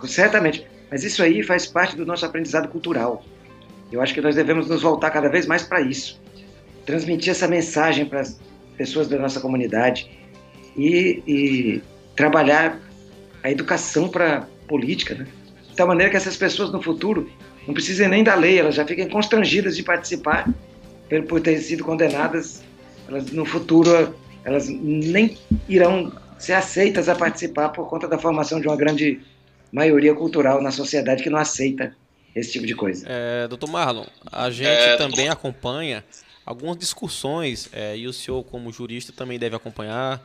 certamente. 0.04 0.66
Mas 0.90 1.04
isso 1.04 1.22
aí 1.22 1.42
faz 1.42 1.66
parte 1.66 1.96
do 1.96 2.06
nosso 2.06 2.24
aprendizado 2.24 2.68
cultural. 2.68 3.24
Eu 3.90 4.00
acho 4.00 4.14
que 4.14 4.20
nós 4.20 4.34
devemos 4.34 4.68
nos 4.68 4.82
voltar 4.82 5.10
cada 5.10 5.28
vez 5.28 5.46
mais 5.46 5.62
para 5.62 5.80
isso. 5.80 6.20
Transmitir 6.84 7.30
essa 7.30 7.48
mensagem 7.48 8.06
para 8.06 8.20
as 8.20 8.38
pessoas 8.76 9.08
da 9.08 9.18
nossa 9.18 9.40
comunidade 9.40 10.10
e, 10.76 11.22
e 11.26 11.82
trabalhar 12.14 12.80
a 13.42 13.50
educação 13.50 14.08
para 14.08 14.46
política, 14.68 15.14
né? 15.14 15.26
de 15.68 15.76
tal 15.76 15.86
maneira 15.86 16.10
que 16.10 16.16
essas 16.16 16.36
pessoas 16.36 16.72
no 16.72 16.82
futuro 16.82 17.30
não 17.66 17.74
precisem 17.74 18.08
nem 18.08 18.22
da 18.22 18.34
lei, 18.34 18.58
elas 18.58 18.74
já 18.74 18.84
fiquem 18.84 19.08
constrangidas 19.08 19.76
de 19.76 19.82
participar 19.82 20.48
por 21.28 21.40
ter 21.40 21.58
sido 21.58 21.84
condenadas. 21.84 22.62
Elas 23.08 23.30
no 23.30 23.44
futuro 23.44 24.14
elas 24.44 24.68
nem 24.68 25.36
irão 25.68 26.12
ser 26.38 26.52
aceitas 26.52 27.08
a 27.08 27.14
participar 27.14 27.70
por 27.70 27.88
conta 27.88 28.06
da 28.06 28.16
formação 28.16 28.60
de 28.60 28.68
uma 28.68 28.76
grande 28.76 29.20
maioria 29.72 30.14
cultural 30.14 30.62
na 30.62 30.70
sociedade 30.70 31.22
que 31.22 31.30
não 31.30 31.38
aceita 31.38 31.96
esse 32.34 32.52
tipo 32.52 32.66
de 32.66 32.74
coisa. 32.74 33.06
É, 33.08 33.48
doutor 33.48 33.68
Marlon, 33.68 34.06
a 34.30 34.50
gente 34.50 34.68
é, 34.68 34.96
também 34.96 35.28
acompanha 35.28 36.04
algumas 36.44 36.76
discussões, 36.76 37.68
é, 37.72 37.96
e 37.96 38.06
o 38.06 38.12
senhor, 38.12 38.44
como 38.44 38.72
jurista, 38.72 39.12
também 39.12 39.38
deve 39.38 39.56
acompanhar, 39.56 40.22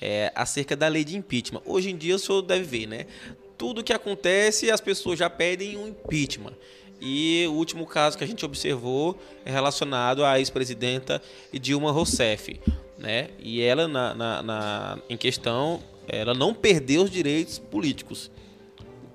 é, 0.00 0.30
acerca 0.34 0.76
da 0.76 0.86
lei 0.86 1.04
de 1.04 1.16
impeachment. 1.16 1.62
Hoje 1.64 1.90
em 1.90 1.96
dia, 1.96 2.14
o 2.14 2.18
senhor 2.18 2.42
deve 2.42 2.64
ver, 2.64 2.86
né? 2.86 3.06
Tudo 3.58 3.82
que 3.82 3.92
acontece, 3.92 4.70
as 4.70 4.80
pessoas 4.80 5.18
já 5.18 5.30
pedem 5.30 5.76
um 5.76 5.88
impeachment. 5.88 6.52
E 7.00 7.46
o 7.48 7.52
último 7.52 7.86
caso 7.86 8.16
que 8.16 8.24
a 8.24 8.26
gente 8.26 8.44
observou 8.44 9.18
é 9.44 9.50
relacionado 9.50 10.24
à 10.24 10.38
ex-presidenta 10.38 11.22
Dilma 11.52 11.90
Rousseff. 11.90 12.60
Né? 12.98 13.28
E 13.38 13.60
ela, 13.60 13.86
na, 13.86 14.14
na, 14.14 14.42
na, 14.42 14.98
em 15.08 15.16
questão, 15.16 15.82
ela 16.08 16.32
não 16.32 16.54
perdeu 16.54 17.02
os 17.02 17.10
direitos 17.10 17.58
políticos. 17.58 18.30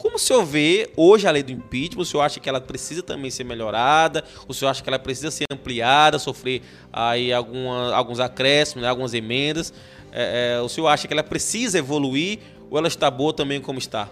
Como 0.01 0.15
o 0.15 0.19
senhor 0.19 0.43
vê 0.43 0.89
hoje 0.97 1.27
a 1.27 1.31
lei 1.31 1.43
do 1.43 1.51
impeachment? 1.51 2.01
O 2.01 2.05
senhor 2.05 2.23
acha 2.23 2.39
que 2.39 2.49
ela 2.49 2.59
precisa 2.59 3.03
também 3.03 3.29
ser 3.29 3.43
melhorada? 3.43 4.23
O 4.47 4.53
senhor 4.53 4.71
acha 4.71 4.81
que 4.81 4.89
ela 4.89 4.97
precisa 4.97 5.29
ser 5.29 5.45
ampliada, 5.51 6.17
sofrer 6.17 6.63
aí 6.91 7.31
alguma, 7.31 7.93
alguns 7.93 8.19
acréscimos, 8.19 8.81
né, 8.81 8.89
algumas 8.89 9.13
emendas? 9.13 9.71
É, 10.11 10.55
é, 10.55 10.59
o 10.59 10.67
senhor 10.67 10.87
acha 10.87 11.07
que 11.07 11.13
ela 11.13 11.21
precisa 11.21 11.77
evoluir 11.77 12.39
ou 12.71 12.79
ela 12.79 12.87
está 12.87 13.11
boa 13.11 13.31
também 13.31 13.61
como 13.61 13.77
está? 13.77 14.09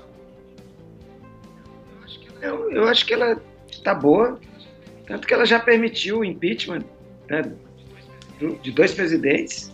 Eu, 2.40 2.72
eu 2.72 2.88
acho 2.88 3.04
que 3.04 3.16
ela 3.16 3.42
está 3.72 3.96
boa, 3.96 4.40
tanto 5.08 5.28
que 5.28 5.34
ela 5.34 5.44
já 5.44 5.60
permitiu 5.60 6.20
o 6.20 6.24
impeachment 6.24 6.84
né, 7.28 7.52
de 8.62 8.70
dois 8.70 8.94
presidentes, 8.94 9.72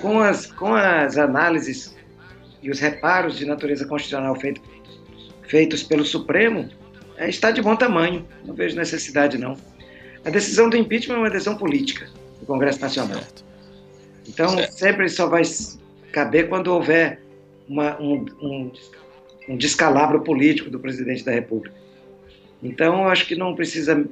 com 0.00 0.20
as, 0.20 0.46
com 0.46 0.72
as 0.72 1.18
análises 1.18 1.98
e 2.62 2.70
os 2.70 2.78
reparos 2.78 3.36
de 3.36 3.44
natureza 3.44 3.84
constitucional 3.84 4.36
feito, 4.36 4.60
feitos 5.48 5.82
pelo 5.82 6.04
Supremo, 6.04 6.68
é, 7.16 7.28
está 7.28 7.50
de 7.50 7.60
bom 7.60 7.74
tamanho. 7.74 8.24
Não 8.44 8.54
vejo 8.54 8.76
necessidade, 8.76 9.36
não. 9.36 9.56
A 10.24 10.30
decisão 10.30 10.68
do 10.70 10.76
impeachment 10.76 11.16
é 11.16 11.18
uma 11.18 11.30
decisão 11.30 11.56
política 11.56 12.08
do 12.40 12.46
Congresso 12.46 12.80
Nacional. 12.80 13.20
Então, 14.28 14.50
certo. 14.50 14.72
sempre 14.72 15.08
só 15.08 15.26
vai 15.26 15.42
caber 16.12 16.48
quando 16.48 16.68
houver 16.68 17.20
uma, 17.68 18.00
um, 18.00 18.26
um, 18.40 18.72
um 19.48 19.56
descalabro 19.56 20.20
político 20.20 20.70
do 20.70 20.78
presidente 20.78 21.24
da 21.24 21.32
República. 21.32 21.74
Então, 22.62 23.08
acho 23.08 23.26
que 23.26 23.34
não 23.34 23.54
precisa 23.54 24.04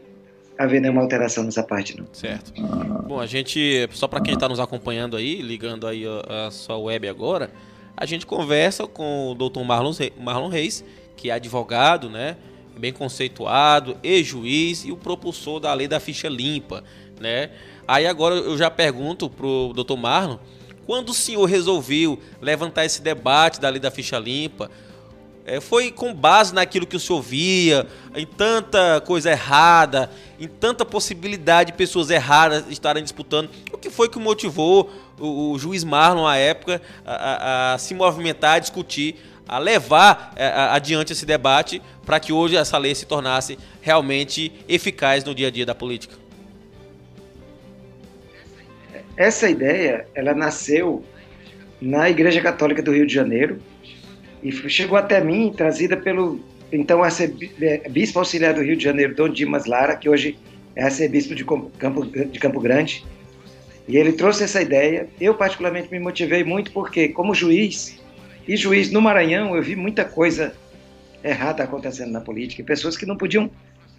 haver 0.58 0.80
nenhuma 0.80 1.02
alteração 1.02 1.44
nessa 1.44 1.62
parte, 1.62 1.96
não. 1.96 2.06
Certo. 2.12 2.52
Bom, 3.06 3.20
a 3.20 3.26
gente, 3.26 3.88
só 3.92 4.08
para 4.08 4.20
quem 4.20 4.34
está 4.34 4.48
nos 4.48 4.58
acompanhando 4.58 5.16
aí, 5.16 5.42
ligando 5.42 5.86
aí 5.86 6.04
a, 6.06 6.46
a 6.46 6.50
sua 6.50 6.78
web 6.78 7.08
agora, 7.08 7.50
a 7.96 8.06
gente 8.06 8.26
conversa 8.26 8.86
com 8.86 9.30
o 9.30 9.34
doutor 9.34 9.64
Marlon, 9.64 9.92
Marlon 10.18 10.48
Reis, 10.48 10.84
que 11.16 11.30
é 11.30 11.34
advogado, 11.34 12.10
né? 12.10 12.36
Bem 12.78 12.92
conceituado, 12.92 13.96
e 14.02 14.22
juiz 14.22 14.84
e 14.84 14.92
o 14.92 14.96
propulsor 14.96 15.60
da 15.60 15.72
lei 15.72 15.88
da 15.88 15.98
ficha 15.98 16.28
limpa, 16.28 16.84
né? 17.18 17.50
Aí 17.88 18.06
agora 18.06 18.34
eu 18.34 18.58
já 18.58 18.70
pergunto 18.70 19.30
pro 19.30 19.72
doutor 19.74 19.96
Marlon, 19.96 20.38
quando 20.84 21.10
o 21.10 21.14
senhor 21.14 21.44
resolveu 21.46 22.18
levantar 22.40 22.84
esse 22.84 23.00
debate 23.00 23.60
da 23.60 23.68
lei 23.68 23.80
da 23.80 23.90
ficha 23.90 24.18
limpa, 24.18 24.70
é, 25.46 25.60
foi 25.60 25.92
com 25.92 26.12
base 26.12 26.52
naquilo 26.52 26.86
que 26.86 26.96
o 26.96 27.00
senhor 27.00 27.22
via, 27.22 27.86
em 28.16 28.26
tanta 28.26 29.00
coisa 29.00 29.30
errada, 29.30 30.10
em 30.40 30.48
tanta 30.48 30.84
possibilidade 30.84 31.70
de 31.70 31.78
pessoas 31.78 32.10
erradas 32.10 32.64
estarem 32.68 33.02
disputando. 33.02 33.48
O 33.72 33.78
que 33.78 33.88
foi 33.88 34.08
que 34.08 34.18
motivou 34.18 34.90
o, 35.20 35.52
o 35.52 35.58
juiz 35.58 35.84
Marlon, 35.84 36.26
à 36.26 36.36
época, 36.36 36.82
a, 37.04 37.12
a, 37.12 37.74
a, 37.74 37.78
se 37.78 37.94
movimentar, 37.94 38.56
a 38.56 38.58
discutir, 38.58 39.16
a 39.48 39.58
levar 39.58 40.32
é, 40.36 40.48
adiante 40.48 41.12
esse 41.12 41.24
debate 41.24 41.80
para 42.04 42.18
que 42.18 42.32
hoje 42.32 42.56
essa 42.56 42.78
lei 42.78 42.94
se 42.94 43.06
tornasse 43.06 43.58
realmente 43.80 44.52
eficaz 44.68 45.24
no 45.24 45.34
dia 45.34 45.48
a 45.48 45.50
dia 45.50 45.66
da 45.66 45.74
política? 45.74 46.14
Essa 49.16 49.48
ideia, 49.48 50.06
ela 50.14 50.34
nasceu 50.34 51.04
na 51.80 52.10
Igreja 52.10 52.40
Católica 52.40 52.82
do 52.82 52.92
Rio 52.92 53.06
de 53.06 53.14
Janeiro, 53.14 53.58
e 54.42 54.52
chegou 54.68 54.96
até 54.98 55.20
mim 55.20 55.52
trazida 55.56 55.96
pelo 55.96 56.40
então 56.70 57.02
arcebispo 57.02 58.18
auxiliar 58.18 58.54
do 58.54 58.62
Rio 58.62 58.76
de 58.76 58.84
Janeiro, 58.84 59.14
Dom 59.14 59.28
Dimas 59.28 59.66
Lara, 59.66 59.96
que 59.96 60.08
hoje 60.08 60.38
é 60.74 60.84
arcebispo 60.84 61.34
de 61.34 61.44
Campo, 61.44 62.04
de 62.04 62.38
Campo 62.38 62.60
Grande. 62.60 63.04
E 63.88 63.96
ele 63.96 64.12
trouxe 64.12 64.44
essa 64.44 64.60
ideia. 64.60 65.08
Eu, 65.20 65.34
particularmente, 65.34 65.90
me 65.90 66.00
motivei 66.00 66.42
muito 66.42 66.72
porque, 66.72 67.08
como 67.08 67.34
juiz, 67.34 67.98
e 68.46 68.56
juiz 68.56 68.90
no 68.90 69.00
Maranhão, 69.00 69.56
eu 69.56 69.62
vi 69.62 69.74
muita 69.74 70.04
coisa 70.04 70.54
errada 71.22 71.64
acontecendo 71.64 72.12
na 72.12 72.20
política, 72.20 72.62
pessoas 72.62 72.96
que 72.96 73.06
não 73.06 73.16
podiam 73.16 73.50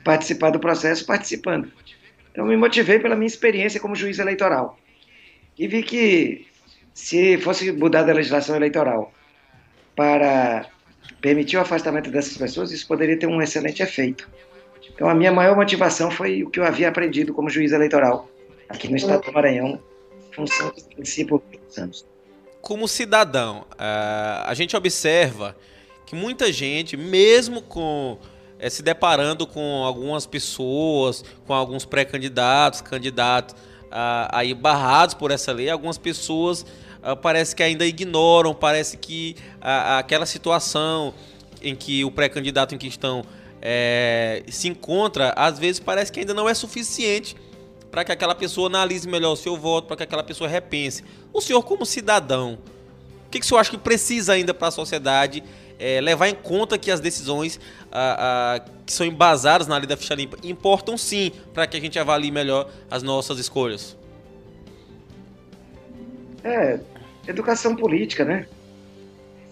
participar 0.03 0.51
do 0.51 0.59
processo 0.59 1.05
participando. 1.05 1.71
Então, 2.31 2.45
me 2.45 2.55
motivei 2.55 2.99
pela 2.99 3.15
minha 3.15 3.27
experiência 3.27 3.79
como 3.79 3.95
juiz 3.95 4.19
eleitoral. 4.19 4.77
E 5.57 5.67
vi 5.67 5.83
que, 5.83 6.47
se 6.93 7.37
fosse 7.39 7.71
mudada 7.71 8.11
a 8.11 8.15
legislação 8.15 8.55
eleitoral 8.55 9.11
para 9.95 10.65
permitir 11.19 11.57
o 11.57 11.61
afastamento 11.61 12.09
dessas 12.09 12.37
pessoas, 12.37 12.71
isso 12.71 12.87
poderia 12.87 13.17
ter 13.17 13.27
um 13.27 13.41
excelente 13.41 13.81
efeito. 13.81 14.29
Então, 14.93 15.09
a 15.09 15.15
minha 15.15 15.31
maior 15.31 15.55
motivação 15.55 16.09
foi 16.09 16.43
o 16.43 16.49
que 16.49 16.59
eu 16.59 16.63
havia 16.63 16.87
aprendido 16.87 17.33
como 17.33 17.49
juiz 17.49 17.71
eleitoral 17.71 18.29
aqui 18.69 18.87
no 18.89 18.95
estado 18.95 19.23
do 19.23 19.33
Maranhão, 19.33 19.81
função 20.33 20.71
exerci 20.77 21.25
por 21.25 21.41
anos. 21.77 22.05
Como 22.61 22.87
cidadão, 22.87 23.65
uh, 23.73 24.43
a 24.45 24.53
gente 24.53 24.75
observa 24.75 25.55
que 26.05 26.15
muita 26.15 26.51
gente, 26.51 26.97
mesmo 26.97 27.61
com 27.61 28.17
é, 28.59 28.69
se 28.69 28.81
deparando 28.81 29.45
com 29.45 29.83
algumas 29.83 30.25
pessoas, 30.25 31.23
com 31.45 31.53
alguns 31.53 31.85
pré-candidatos, 31.85 32.81
candidatos 32.81 33.55
uh, 33.85 34.29
aí 34.31 34.53
barrados 34.53 35.13
por 35.13 35.31
essa 35.31 35.51
lei, 35.51 35.69
algumas 35.69 35.97
pessoas 35.97 36.65
uh, 37.03 37.15
parece 37.15 37.55
que 37.55 37.63
ainda 37.63 37.85
ignoram, 37.85 38.53
parece 38.53 38.97
que 38.97 39.35
uh, 39.57 39.99
aquela 39.99 40.25
situação 40.25 41.13
em 41.61 41.75
que 41.75 42.03
o 42.03 42.11
pré-candidato 42.11 42.73
em 42.75 42.77
questão 42.77 43.23
é, 43.61 44.43
se 44.47 44.67
encontra, 44.67 45.33
às 45.35 45.57
vezes 45.57 45.79
parece 45.79 46.11
que 46.11 46.19
ainda 46.19 46.33
não 46.33 46.47
é 46.47 46.53
suficiente 46.53 47.35
para 47.97 48.05
que 48.05 48.11
aquela 48.11 48.35
pessoa 48.35 48.67
analise 48.67 49.09
melhor 49.09 49.31
o 49.31 49.35
seu 49.35 49.57
voto, 49.57 49.87
para 49.87 49.97
que 49.97 50.03
aquela 50.03 50.21
pessoa 50.21 50.47
repense. 50.47 51.03
O 51.33 51.41
senhor, 51.41 51.63
como 51.63 51.83
cidadão, 51.83 52.59
o 53.25 53.29
que, 53.31 53.39
que 53.39 53.43
o 53.43 53.49
senhor 53.49 53.59
acha 53.59 53.71
que 53.71 53.77
precisa 53.79 54.33
ainda 54.33 54.53
para 54.53 54.67
a 54.67 54.71
sociedade 54.71 55.43
é, 55.79 55.99
levar 55.99 56.27
em 56.27 56.35
conta 56.35 56.77
que 56.77 56.91
as 56.91 56.99
decisões 56.99 57.59
ah, 57.91 58.59
ah, 58.59 58.71
que 58.85 58.93
são 58.93 59.03
embasadas 59.03 59.65
na 59.65 59.75
lei 59.77 59.87
da 59.87 59.97
ficha 59.97 60.13
limpa 60.13 60.37
importam 60.43 60.95
sim 60.95 61.31
para 61.55 61.65
que 61.65 61.75
a 61.75 61.79
gente 61.79 61.97
avalie 61.97 62.29
melhor 62.29 62.69
as 62.87 63.01
nossas 63.01 63.39
escolhas? 63.39 63.97
É, 66.43 66.79
educação 67.27 67.75
política, 67.75 68.23
né? 68.23 68.45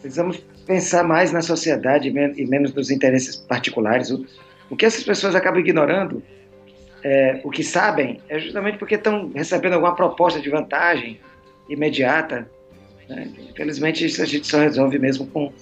Precisamos 0.02 0.38
pensar 0.68 1.04
mais 1.04 1.32
na 1.32 1.42
sociedade 1.42 2.10
e 2.10 2.46
menos 2.46 2.72
nos 2.76 2.92
interesses 2.92 3.38
particulares. 3.38 4.12
O, 4.12 4.24
o 4.70 4.76
que 4.76 4.86
essas 4.86 5.04
pessoas 5.04 5.34
acabam 5.34 5.60
ignorando, 5.60 6.22
é, 7.06 7.40
o 7.44 7.52
que 7.52 7.64
sabem, 7.64 8.20
é 8.28 8.40
justamente 8.40 8.80
porque 8.80 8.96
estão 8.96 9.32
recebendo 9.32 9.74
alguma 9.74 9.96
proposta 9.96 10.42
de 10.42 10.50
vantagem 10.50 11.20
imediata. 11.70 12.50
Né? 13.08 13.32
Infelizmente, 13.52 14.04
isso 14.04 14.24
a 14.24 14.26
gente 14.26 14.48
só 14.48 14.58
resolve 14.58 14.98
mesmo 14.98 15.28
com 15.28 15.54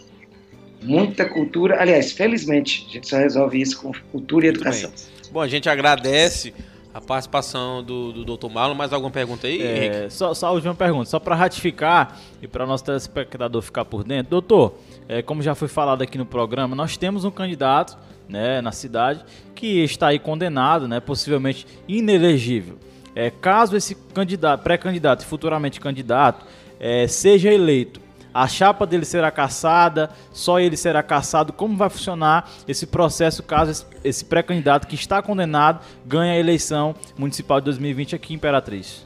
muita 0.81 1.27
cultura. 1.27 1.81
Aliás, 1.81 2.13
felizmente, 2.13 2.87
a 2.89 2.93
gente 2.93 3.09
só 3.09 3.17
resolve 3.17 3.59
isso 3.59 3.81
com 3.81 3.91
cultura 4.09 4.45
e 4.45 4.49
educação. 4.49 4.89
Bom, 5.33 5.41
a 5.41 5.47
gente 5.49 5.67
agradece 5.67 6.53
a 6.93 7.01
participação 7.01 7.83
do, 7.83 8.13
do 8.13 8.37
Dr. 8.37 8.49
Marlon. 8.49 8.73
Mais 8.73 8.93
alguma 8.93 9.11
pergunta 9.11 9.45
aí, 9.45 9.61
é, 9.61 9.77
Henrique? 9.77 10.13
Só, 10.13 10.33
só 10.33 10.47
a 10.47 10.51
última 10.51 10.73
pergunta, 10.73 11.09
só 11.09 11.19
para 11.19 11.35
ratificar 11.35 12.21
e 12.41 12.47
para 12.47 12.65
nosso 12.65 12.85
telespectador 12.85 13.61
ficar 13.61 13.83
por 13.83 14.05
dentro. 14.05 14.29
Doutor, 14.29 14.75
é, 15.09 15.21
como 15.21 15.41
já 15.41 15.53
foi 15.53 15.67
falado 15.67 16.03
aqui 16.03 16.17
no 16.17 16.25
programa, 16.25 16.73
nós 16.73 16.95
temos 16.95 17.25
um 17.25 17.31
candidato 17.31 17.97
né, 18.33 18.61
na 18.61 18.71
cidade 18.71 19.23
que 19.53 19.83
está 19.83 20.07
aí 20.07 20.17
condenado, 20.17 20.87
né, 20.87 20.99
possivelmente 20.99 21.67
inelegível. 21.87 22.79
É, 23.15 23.29
caso 23.29 23.77
esse 23.77 23.93
candidato, 23.93 24.63
pré-candidato 24.63 25.21
e 25.21 25.25
futuramente 25.25 25.79
candidato 25.79 26.43
é, 26.79 27.07
seja 27.07 27.53
eleito 27.53 28.01
a 28.33 28.47
chapa 28.47 28.87
dele 28.87 29.05
será 29.05 29.29
caçada, 29.29 30.09
só 30.31 30.59
ele 30.59 30.75
será 30.75 31.03
caçado. 31.03 31.53
Como 31.53 31.77
vai 31.77 31.87
funcionar 31.87 32.49
esse 32.67 32.87
processo 32.87 33.43
caso 33.43 33.85
esse 34.03 34.25
pré-candidato 34.25 34.87
que 34.87 34.95
está 34.95 35.21
condenado 35.21 35.85
ganhe 36.03 36.31
a 36.31 36.39
eleição 36.39 36.95
municipal 37.15 37.61
de 37.61 37.65
2020 37.65 38.15
aqui 38.15 38.33
em 38.33 38.37
Imperatriz? 38.37 39.05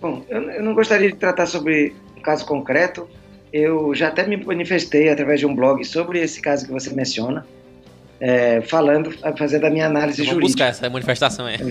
Bom, 0.00 0.24
eu 0.28 0.62
não 0.62 0.74
gostaria 0.74 1.10
de 1.10 1.16
tratar 1.16 1.46
sobre 1.46 1.96
um 2.16 2.22
caso 2.22 2.46
concreto. 2.46 3.08
Eu 3.52 3.94
já 3.94 4.08
até 4.08 4.26
me 4.26 4.36
manifestei 4.36 5.08
através 5.08 5.40
de 5.40 5.46
um 5.46 5.54
blog 5.54 5.84
sobre 5.84 6.20
esse 6.20 6.40
caso 6.40 6.66
que 6.66 6.72
você 6.72 6.90
menciona, 6.90 7.46
é, 8.20 8.60
falando, 8.60 9.12
fazendo 9.36 9.66
a 9.66 9.70
minha 9.70 9.86
análise 9.86 10.18
jurídica. 10.18 10.40
Vou 10.40 10.48
buscar 10.48 10.66
essa 10.66 10.90
manifestação 10.90 11.46
aí. 11.46 11.56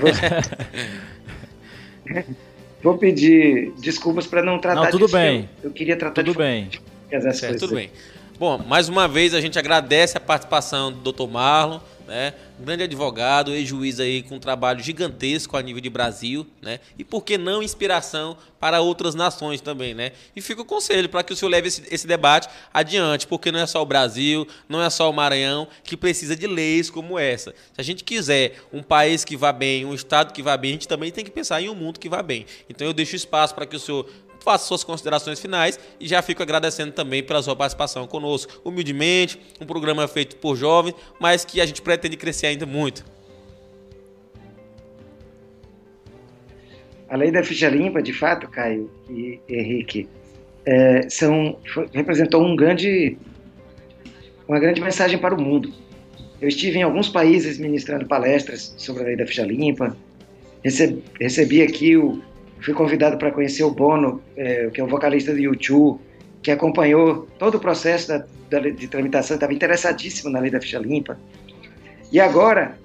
Vou 2.82 2.98
pedir 2.98 3.74
desculpas 3.80 4.28
para 4.28 4.44
não 4.44 4.60
tratar 4.60 4.84
não, 4.84 4.92
tudo 4.92 5.06
disso. 5.06 5.18
bem. 5.18 5.50
Eu, 5.62 5.70
eu 5.70 5.74
queria 5.74 5.98
tratar 5.98 6.24
tudo 6.24 6.32
de 6.32 6.38
bem. 6.38 6.70
Certo, 7.34 7.60
tudo 7.60 7.76
bem. 7.76 7.90
Bom, 8.40 8.60
mais 8.60 8.88
uma 8.88 9.08
vez 9.08 9.34
a 9.34 9.42
gente 9.42 9.58
agradece 9.58 10.16
a 10.16 10.20
participação 10.20 10.92
do 10.92 11.12
Dr. 11.12 11.28
Marlon 11.28 11.80
né? 12.08 12.34
Um 12.60 12.64
grande 12.64 12.84
advogado, 12.84 13.52
ex-juiz 13.52 14.00
aí 14.00 14.24
com 14.24 14.36
um 14.36 14.40
trabalho 14.40 14.82
gigantesco 14.82 15.58
a 15.58 15.62
nível 15.62 15.82
de 15.82 15.90
Brasil, 15.90 16.48
né? 16.62 16.80
E 16.98 17.04
por 17.04 17.24
que 17.24 17.38
não 17.38 17.62
inspiração 17.62 18.38
para 18.60 18.82
outras 18.82 19.14
nações 19.14 19.62
também, 19.62 19.94
né? 19.94 20.14
E 20.36 20.42
fica 20.42 20.62
o 20.62 20.66
conselho 20.66 21.10
para 21.10 21.22
que 21.22 21.34
o 21.34 21.36
senhor 21.36 21.52
leve 21.52 21.68
esse, 21.68 21.84
esse, 21.92 22.08
debate 22.08 22.48
adiante, 22.74 23.28
porque 23.28 23.52
não 23.52 23.60
é 23.60 23.68
só 23.68 23.82
o 23.82 23.86
Brasil, 23.86 24.48
não 24.68 24.82
é 24.82 24.90
só 24.90 25.10
o 25.10 25.14
Maranhão 25.14 25.68
que 25.84 25.98
precisa 25.98 26.36
de 26.36 26.48
leis 26.48 26.90
como 26.90 27.20
essa. 27.20 27.52
Se 27.74 27.82
a 27.82 27.84
gente 27.84 28.04
quiser 28.04 28.56
um 28.72 28.82
país 28.82 29.24
que 29.24 29.36
vá 29.36 29.52
bem, 29.52 29.86
um 29.86 29.94
estado 29.94 30.34
que 30.34 30.42
vá 30.42 30.56
bem, 30.58 30.72
a 30.72 30.74
gente 30.74 30.88
também 30.88 31.12
tem 31.12 31.26
que 31.26 31.32
pensar 31.32 31.62
em 31.62 31.70
um 31.70 31.76
mundo 31.76 32.00
que 32.00 32.10
vá 32.10 32.24
bem. 32.24 32.46
Então 32.70 32.88
eu 32.88 32.94
deixo 32.94 33.16
espaço 33.16 33.54
para 33.54 33.66
que 33.66 33.76
o 33.76 33.80
senhor 33.80 34.10
faça 34.48 34.64
suas 34.64 34.82
considerações 34.82 35.42
finais 35.42 35.78
e 36.00 36.08
já 36.08 36.22
fico 36.22 36.42
agradecendo 36.42 36.94
também 36.94 37.22
pela 37.22 37.44
sua 37.44 37.54
participação 37.54 38.08
conosco. 38.08 38.62
Humildemente, 38.64 39.38
um 39.60 39.66
programa 39.66 40.08
feito 40.08 40.38
por 40.38 40.56
jovens, 40.56 40.96
mas 41.20 41.44
que 41.44 41.60
a 41.60 41.66
gente 41.66 41.82
pretende 41.82 42.16
crescer 42.16 42.48
ainda 42.48 42.66
muito. 42.66 43.04
A 47.10 47.18
lei 47.18 47.30
da 47.30 47.44
ficha 47.44 47.68
limpa, 47.68 48.02
de 48.02 48.14
fato, 48.14 48.48
Caio 48.48 48.90
e 49.10 49.38
Henrique, 49.50 50.08
é, 50.66 51.10
são, 51.10 51.60
representou 51.94 52.42
um 52.42 52.56
grande, 52.56 53.18
uma 54.48 54.60
grande 54.60 54.80
mensagem 54.80 55.18
para 55.20 55.36
o 55.36 55.42
mundo. 55.42 55.74
Eu 56.40 56.48
estive 56.48 56.80
em 56.80 56.84
alguns 56.84 57.10
países 57.10 57.58
ministrando 57.58 58.06
palestras 58.08 58.74
sobre 58.78 59.04
a 59.04 59.06
lei 59.08 59.18
da 59.18 59.28
ficha 59.28 59.44
limpa. 59.44 59.96
Recebi, 61.20 61.62
aqui, 61.62 61.98
o, 61.98 62.22
fui 62.62 62.74
convidado 62.74 63.18
para 63.18 63.32
conhecer 63.32 63.64
o 63.64 63.72
Bono, 63.72 64.22
é, 64.36 64.70
que 64.70 64.82
é 64.82 64.84
o 64.84 64.88
vocalista 64.88 65.32
do 65.32 65.40
YouTube, 65.40 66.00
que 66.42 66.52
acompanhou 66.52 67.28
todo 67.38 67.56
o 67.56 67.60
processo 67.60 68.08
da, 68.08 68.26
da, 68.50 68.60
de 68.60 68.88
tramitação, 68.88 69.36
estava 69.36 69.54
interessadíssimo 69.54 70.30
na 70.30 70.40
lei 70.40 70.52
da 70.52 70.62
ficha 70.62 70.80
limpa. 70.80 71.18
E 72.12 72.20
agora 72.20 72.78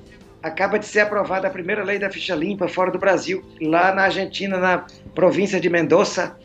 acaba 0.43 0.79
de 0.79 0.87
ser 0.87 1.01
aprovada 1.01 1.47
a 1.47 1.51
primeira 1.51 1.85
lei 1.85 1.99
da 1.99 2.11
ficha 2.11 2.35
limpa 2.35 2.67
fora 2.67 2.91
do 2.91 2.99
Brasil, 2.99 3.45
lá 3.61 3.95
na 3.95 4.03
Argentina, 4.03 4.59
na 4.59 4.87
província 5.15 5.61
de 5.61 5.71
Mendoza, 5.71 6.37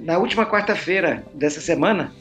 na 0.00 0.18
última 0.18 0.44
quarta-feira 0.44 1.24
dessa 1.32 1.60
semana. 1.60 2.12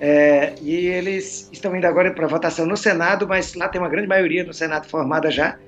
É, 0.00 0.54
e 0.62 0.86
eles 0.86 1.48
estão 1.52 1.74
indo 1.74 1.86
agora 1.86 2.12
para 2.12 2.26
votação 2.28 2.64
no 2.64 2.76
Senado, 2.76 3.26
mas 3.26 3.54
lá 3.54 3.68
tem 3.68 3.80
uma 3.80 3.88
grande 3.88 4.06
maioria 4.06 4.44
no 4.44 4.54
Senado 4.54 4.86
formada 4.86 5.30
já. 5.30 5.58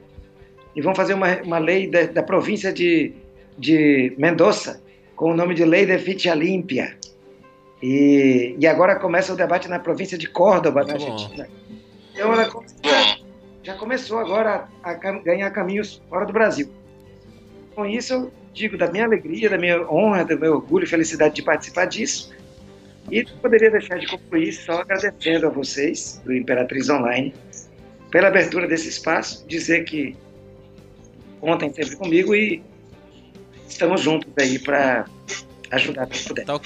E 0.74 0.80
vão 0.80 0.94
fazer 0.94 1.14
uma, 1.14 1.42
uma 1.42 1.59
lei 1.59 1.90
da, 1.90 2.05
da 2.05 2.22
província 2.22 2.72
de, 2.72 3.12
de 3.61 4.14
Mendoza, 4.16 4.82
com 5.14 5.30
o 5.30 5.34
nome 5.34 5.54
de 5.54 5.64
Lei 5.64 5.84
de 5.84 5.98
Ficha 5.98 6.34
Límpia. 6.34 6.96
E, 7.82 8.56
e 8.58 8.66
agora 8.66 8.96
começa 8.96 9.32
o 9.32 9.36
debate 9.36 9.68
na 9.68 9.78
província 9.78 10.16
de 10.16 10.26
Córdoba, 10.26 10.82
Muito 10.82 10.98
na 10.98 11.12
Argentina. 11.12 11.44
Bom. 11.46 11.70
Então 12.14 12.32
ela 12.32 12.50
já 13.62 13.74
começou 13.74 14.18
agora 14.18 14.68
a, 14.82 14.90
a 14.90 14.94
ganhar 14.94 15.50
caminhos 15.50 16.02
fora 16.08 16.26
do 16.26 16.32
Brasil. 16.32 16.68
Com 17.74 17.86
isso, 17.86 18.12
eu 18.14 18.32
digo 18.52 18.76
da 18.76 18.90
minha 18.90 19.04
alegria, 19.04 19.48
da 19.48 19.58
minha 19.58 19.80
honra, 19.90 20.24
do 20.24 20.38
meu 20.38 20.54
orgulho 20.54 20.84
e 20.84 20.88
felicidade 20.88 21.34
de 21.34 21.42
participar 21.42 21.84
disso 21.84 22.32
e 23.11 23.24
não 23.24 23.36
poderia 23.38 23.70
deixar 23.70 23.98
de 23.98 24.06
concluir 24.06 24.52
só 24.52 24.80
agradecendo 24.80 25.46
a 25.46 25.50
vocês, 25.50 26.20
do 26.24 26.34
Imperatriz 26.34 26.88
Online, 26.88 27.34
pela 28.11 28.28
abertura 28.28 28.66
desse 28.66 28.88
espaço, 28.88 29.44
dizer 29.46 29.84
que 29.84 30.16
contem 31.40 31.72
sempre 31.72 31.96
comigo 31.96 32.34
e 32.34 32.62
estamos 33.70 34.00
juntos 34.00 34.30
aí 34.38 34.58
para 34.58 35.06
ajudar 35.70 36.06
quem 36.06 36.22
puder. 36.22 36.42
Então, 36.42 36.60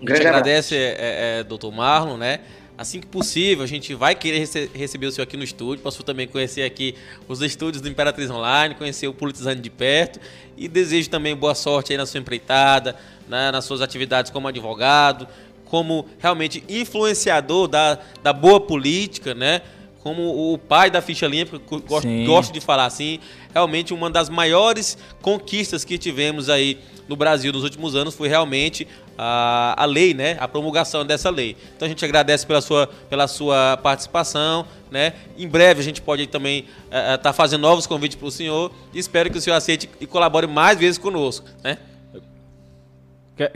um 0.00 0.04
grande 0.04 0.26
agradece, 0.26 0.76
é, 0.76 1.38
é, 1.38 1.44
doutor 1.44 1.72
Marlon, 1.72 2.16
né? 2.16 2.40
Assim 2.76 3.00
que 3.00 3.06
possível, 3.06 3.62
a 3.62 3.66
gente 3.66 3.94
vai 3.94 4.14
querer 4.14 4.38
rece 4.38 4.70
receber 4.74 5.06
o 5.06 5.12
senhor 5.12 5.24
aqui 5.24 5.36
no 5.36 5.44
estúdio, 5.44 5.82
para 5.82 5.92
também 6.04 6.26
conhecer 6.26 6.62
aqui 6.62 6.94
os 7.28 7.40
estúdios 7.42 7.80
do 7.80 7.88
Imperatriz 7.88 8.30
Online, 8.30 8.74
conhecer 8.74 9.06
o 9.06 9.14
Politizando 9.14 9.60
de 9.60 9.70
perto 9.70 10.18
e 10.56 10.66
desejo 10.66 11.08
também 11.08 11.36
boa 11.36 11.54
sorte 11.54 11.92
aí 11.92 11.98
na 11.98 12.06
sua 12.06 12.18
empreitada, 12.18 12.96
né, 13.28 13.50
nas 13.52 13.64
suas 13.66 13.82
atividades 13.82 14.30
como 14.30 14.48
advogado, 14.48 15.28
como 15.66 16.06
realmente 16.18 16.64
influenciador 16.68 17.68
da, 17.68 17.98
da 18.22 18.32
boa 18.32 18.60
política, 18.60 19.34
né? 19.34 19.62
Como 20.02 20.52
o 20.52 20.58
pai 20.58 20.90
da 20.90 21.00
ficha 21.00 21.28
limpa, 21.28 21.58
gosto, 21.58 22.08
gosto 22.26 22.52
de 22.52 22.60
falar 22.60 22.86
assim, 22.86 23.20
realmente 23.52 23.94
uma 23.94 24.10
das 24.10 24.28
maiores 24.28 24.98
conquistas 25.20 25.84
que 25.84 25.98
tivemos 25.98 26.48
aí 26.48 26.78
no 27.08 27.16
Brasil 27.16 27.52
nos 27.52 27.64
últimos 27.64 27.94
anos 27.94 28.14
foi 28.14 28.28
realmente 28.28 28.86
a, 29.18 29.74
a 29.76 29.84
lei, 29.84 30.14
né? 30.14 30.36
A 30.40 30.48
promulgação 30.48 31.04
dessa 31.04 31.30
lei. 31.30 31.56
Então 31.76 31.86
a 31.86 31.88
gente 31.88 32.04
agradece 32.04 32.46
pela 32.46 32.60
sua, 32.60 32.86
pela 32.86 33.28
sua 33.28 33.76
participação, 33.76 34.66
né? 34.90 35.14
Em 35.36 35.46
breve 35.48 35.80
a 35.80 35.84
gente 35.84 36.00
pode 36.00 36.26
também 36.26 36.66
estar 36.86 37.14
uh, 37.14 37.18
tá 37.18 37.32
fazendo 37.32 37.62
novos 37.62 37.86
convites 37.86 38.16
para 38.16 38.28
o 38.28 38.30
senhor 38.30 38.72
e 38.92 38.98
espero 38.98 39.30
que 39.30 39.38
o 39.38 39.40
senhor 39.40 39.56
aceite 39.56 39.88
e 40.00 40.06
colabore 40.06 40.46
mais 40.46 40.78
vezes 40.78 40.98
conosco, 40.98 41.46
né? 41.62 41.78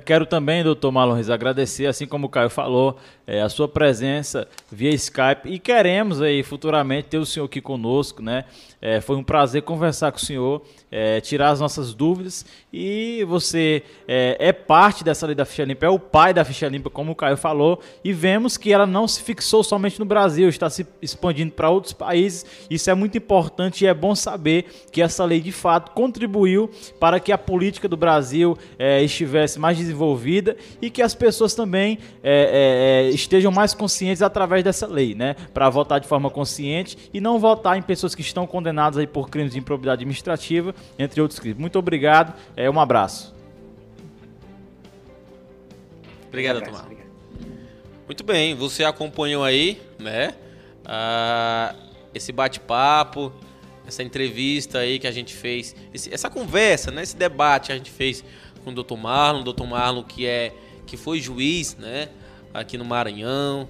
Quero 0.04 0.24
também, 0.24 0.64
doutor 0.64 0.90
Marlon 0.90 1.14
Reis, 1.14 1.28
agradecer, 1.28 1.86
assim 1.86 2.06
como 2.06 2.26
o 2.26 2.30
Caio 2.30 2.48
falou, 2.48 2.96
é, 3.26 3.42
a 3.42 3.48
sua 3.48 3.68
presença 3.68 4.48
via 4.72 4.90
Skype 4.90 5.46
e 5.46 5.58
queremos 5.58 6.22
aí 6.22 6.42
futuramente 6.42 7.08
ter 7.08 7.18
o 7.18 7.26
senhor 7.26 7.44
aqui 7.44 7.60
conosco, 7.60 8.22
né? 8.22 8.46
É, 8.86 9.00
foi 9.00 9.16
um 9.16 9.24
prazer 9.24 9.62
conversar 9.62 10.12
com 10.12 10.18
o 10.18 10.20
senhor, 10.20 10.62
é, 10.92 11.20
tirar 11.20 11.48
as 11.50 11.58
nossas 11.58 11.92
dúvidas 11.92 12.46
e 12.72 13.24
você 13.24 13.82
é, 14.06 14.36
é, 14.38 14.52
parte 14.52 15.02
dessa 15.02 15.26
lei 15.26 15.34
da 15.34 15.44
ficha 15.44 15.64
limpa, 15.64 15.86
é 15.86 15.88
o 15.88 15.98
pai 15.98 16.32
da 16.32 16.44
ficha 16.44 16.68
limpa, 16.68 16.88
como 16.88 17.10
o 17.10 17.14
Caio 17.16 17.36
falou, 17.36 17.80
e 18.04 18.12
vemos 18.12 18.56
que 18.56 18.72
ela 18.72 18.86
não 18.86 19.08
se 19.08 19.24
fixou 19.24 19.64
somente 19.64 19.98
no 19.98 20.04
Brasil, 20.04 20.48
está 20.48 20.70
se 20.70 20.86
expandindo 21.02 21.50
para 21.50 21.68
outros 21.68 21.92
países. 21.92 22.46
Isso 22.70 22.88
é 22.88 22.94
muito 22.94 23.18
importante 23.18 23.82
e 23.82 23.88
é 23.88 23.92
bom 23.92 24.14
saber 24.14 24.66
que 24.92 25.02
essa 25.02 25.24
lei 25.24 25.40
de 25.40 25.50
fato 25.50 25.90
contribuiu 25.90 26.70
para 27.00 27.18
que 27.18 27.32
a 27.32 27.38
política 27.38 27.88
do 27.88 27.96
Brasil 27.96 28.56
é, 28.78 29.02
estivesse 29.02 29.58
mais 29.58 29.76
desenvolvida 29.76 30.56
e 30.80 30.90
que 30.90 31.02
as 31.02 31.12
pessoas 31.12 31.56
também 31.56 31.98
é, 32.22 33.10
estejam 33.12 33.50
mais 33.50 33.74
conscientes 33.74 34.22
através 34.22 34.62
dessa 34.62 34.86
lei, 34.86 35.12
né? 35.12 35.34
Para 35.52 35.68
votar 35.68 35.98
de 35.98 36.06
forma 36.06 36.30
consciente 36.30 36.96
e 37.12 37.20
não 37.20 37.40
votar 37.40 37.76
em 37.76 37.82
pessoas 37.82 38.14
que 38.14 38.22
estão 38.22 38.46
condenadas 38.46 38.75
aí 38.96 39.06
por 39.06 39.28
crimes 39.28 39.52
de 39.52 39.58
improbidade 39.58 40.02
administrativa, 40.02 40.74
entre 40.98 41.20
outros 41.20 41.38
crimes. 41.38 41.58
Muito 41.58 41.78
obrigado, 41.78 42.34
é 42.56 42.70
um 42.70 42.80
abraço. 42.80 43.34
Obrigado, 46.28 46.62
Tomás. 46.62 46.84
Muito 48.06 48.22
bem, 48.22 48.54
você 48.54 48.84
acompanhou 48.84 49.42
aí, 49.42 49.80
né? 49.98 50.34
Ah, 50.84 51.74
esse 52.14 52.30
bate-papo, 52.30 53.32
essa 53.86 54.02
entrevista 54.02 54.78
aí 54.78 54.98
que 54.98 55.06
a 55.06 55.12
gente 55.12 55.34
fez, 55.34 55.74
esse, 55.92 56.12
essa 56.12 56.30
conversa, 56.30 56.90
né? 56.90 57.02
Esse 57.02 57.16
debate 57.16 57.66
que 57.66 57.72
a 57.72 57.76
gente 57.76 57.90
fez 57.90 58.24
com 58.64 58.70
o 58.70 58.74
Dr. 58.74 58.96
Marlon, 58.96 59.40
o 59.40 59.52
Dr. 59.52 59.64
Marlon 59.64 60.02
que 60.02 60.26
é 60.26 60.52
que 60.86 60.96
foi 60.96 61.20
juiz, 61.20 61.76
né? 61.76 62.08
aqui 62.58 62.78
no 62.78 62.84
Maranhão, 62.84 63.68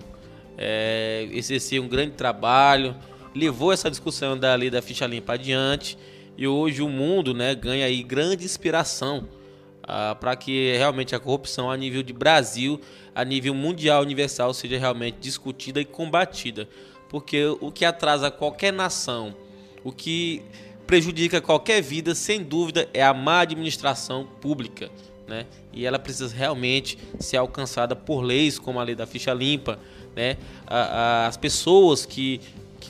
é, 0.56 1.28
exerceu 1.32 1.82
um 1.82 1.88
grande 1.88 2.12
trabalho, 2.12 2.94
levou 3.36 3.72
essa 3.72 3.90
discussão 3.90 4.38
da 4.38 4.54
lei 4.54 4.70
da 4.70 4.80
ficha 4.80 5.06
limpa 5.06 5.34
adiante 5.34 5.98
e 6.36 6.46
hoje 6.46 6.82
o 6.82 6.88
mundo 6.88 7.34
né, 7.34 7.54
ganha 7.54 7.84
aí 7.84 8.02
grande 8.02 8.44
inspiração 8.44 9.28
ah, 9.82 10.16
para 10.18 10.34
que 10.34 10.74
realmente 10.76 11.14
a 11.14 11.20
corrupção 11.20 11.70
a 11.70 11.76
nível 11.76 12.02
de 12.02 12.12
Brasil, 12.12 12.80
a 13.14 13.24
nível 13.24 13.54
mundial 13.54 14.02
universal, 14.02 14.52
seja 14.54 14.78
realmente 14.78 15.18
discutida 15.20 15.80
e 15.80 15.84
combatida. 15.84 16.68
Porque 17.08 17.44
o 17.60 17.70
que 17.70 17.84
atrasa 17.84 18.30
qualquer 18.30 18.72
nação, 18.72 19.34
o 19.84 19.92
que 19.92 20.42
prejudica 20.86 21.40
qualquer 21.40 21.80
vida, 21.80 22.14
sem 22.14 22.42
dúvida, 22.42 22.88
é 22.92 23.04
a 23.04 23.14
má 23.14 23.40
administração 23.40 24.26
pública 24.40 24.90
né? 25.26 25.46
E 25.72 25.84
ela 25.84 25.98
precisa 25.98 26.34
realmente 26.34 26.98
ser 27.18 27.36
alcançada 27.36 27.96
por 27.96 28.20
leis 28.20 28.58
como 28.58 28.78
a 28.78 28.82
lei 28.82 28.94
da 28.94 29.06
ficha 29.06 29.32
limpa, 29.32 29.78
né? 30.14 30.36
As 30.66 31.36
pessoas 31.36 32.06
que 32.06 32.40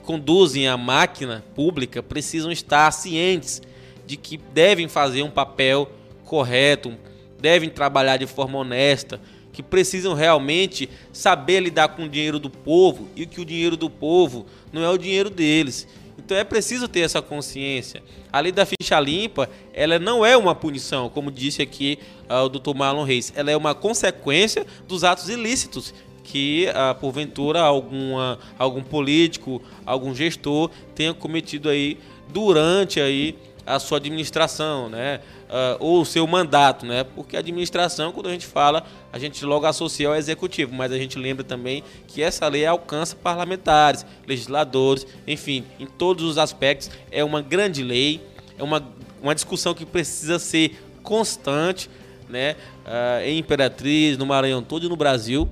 conduzem 0.06 0.68
a 0.68 0.76
máquina 0.76 1.44
pública 1.52 2.00
precisam 2.00 2.52
estar 2.52 2.92
cientes 2.92 3.60
de 4.06 4.16
que 4.16 4.36
devem 4.36 4.86
fazer 4.86 5.22
um 5.22 5.30
papel 5.30 5.90
correto, 6.24 6.94
devem 7.40 7.68
trabalhar 7.68 8.16
de 8.16 8.26
forma 8.26 8.56
honesta, 8.56 9.20
que 9.52 9.64
precisam 9.64 10.14
realmente 10.14 10.88
saber 11.12 11.58
lidar 11.58 11.88
com 11.88 12.04
o 12.04 12.08
dinheiro 12.08 12.38
do 12.38 12.48
povo 12.48 13.08
e 13.16 13.26
que 13.26 13.40
o 13.40 13.44
dinheiro 13.44 13.76
do 13.76 13.90
povo 13.90 14.46
não 14.72 14.82
é 14.82 14.88
o 14.88 14.96
dinheiro 14.96 15.28
deles 15.28 15.88
então 16.18 16.36
é 16.36 16.44
preciso 16.44 16.88
ter 16.88 17.00
essa 17.00 17.20
consciência. 17.20 18.02
A 18.32 18.40
lei 18.40 18.50
da 18.50 18.66
ficha 18.66 18.98
limpa, 18.98 19.48
ela 19.72 19.98
não 19.98 20.24
é 20.24 20.36
uma 20.36 20.54
punição, 20.54 21.08
como 21.08 21.30
disse 21.30 21.62
aqui 21.62 21.98
uh, 22.28 22.44
o 22.44 22.48
Dr. 22.48 22.74
Marlon 22.74 23.04
Reis, 23.04 23.32
ela 23.36 23.50
é 23.50 23.56
uma 23.56 23.74
consequência 23.74 24.66
dos 24.88 25.04
atos 25.04 25.28
ilícitos 25.28 25.94
que 26.26 26.66
uh, 26.70 26.94
porventura 26.96 27.60
alguma, 27.60 28.36
algum 28.58 28.82
político, 28.82 29.62
algum 29.86 30.12
gestor 30.12 30.70
tenha 30.92 31.14
cometido 31.14 31.68
aí 31.68 31.98
durante 32.28 33.00
aí 33.00 33.38
a 33.64 33.78
sua 33.78 33.98
administração, 33.98 34.88
né? 34.88 35.20
Uh, 35.46 35.76
ou 35.78 36.00
o 36.00 36.04
seu 36.04 36.26
mandato, 36.26 36.84
né? 36.84 37.04
Porque 37.04 37.36
a 37.36 37.38
administração, 37.38 38.10
quando 38.10 38.28
a 38.28 38.32
gente 38.32 38.46
fala, 38.46 38.84
a 39.12 39.18
gente 39.20 39.44
logo 39.44 39.66
associa 39.66 40.08
ao 40.08 40.16
executivo, 40.16 40.74
mas 40.74 40.90
a 40.90 40.98
gente 40.98 41.16
lembra 41.16 41.44
também 41.44 41.84
que 42.08 42.20
essa 42.20 42.48
lei 42.48 42.66
alcança 42.66 43.14
parlamentares, 43.14 44.04
legisladores, 44.26 45.06
enfim, 45.26 45.64
em 45.78 45.86
todos 45.86 46.24
os 46.24 46.38
aspectos 46.38 46.90
é 47.10 47.22
uma 47.22 47.40
grande 47.40 47.84
lei, 47.84 48.20
é 48.58 48.62
uma, 48.64 48.84
uma 49.22 49.34
discussão 49.34 49.74
que 49.74 49.86
precisa 49.86 50.40
ser 50.40 50.76
constante, 51.04 51.88
né? 52.28 52.56
Uh, 52.84 53.22
em 53.24 53.38
Imperatriz, 53.38 54.18
no 54.18 54.26
Maranhão 54.26 54.60
todo 54.60 54.86
e 54.86 54.88
no 54.88 54.96
Brasil, 54.96 55.48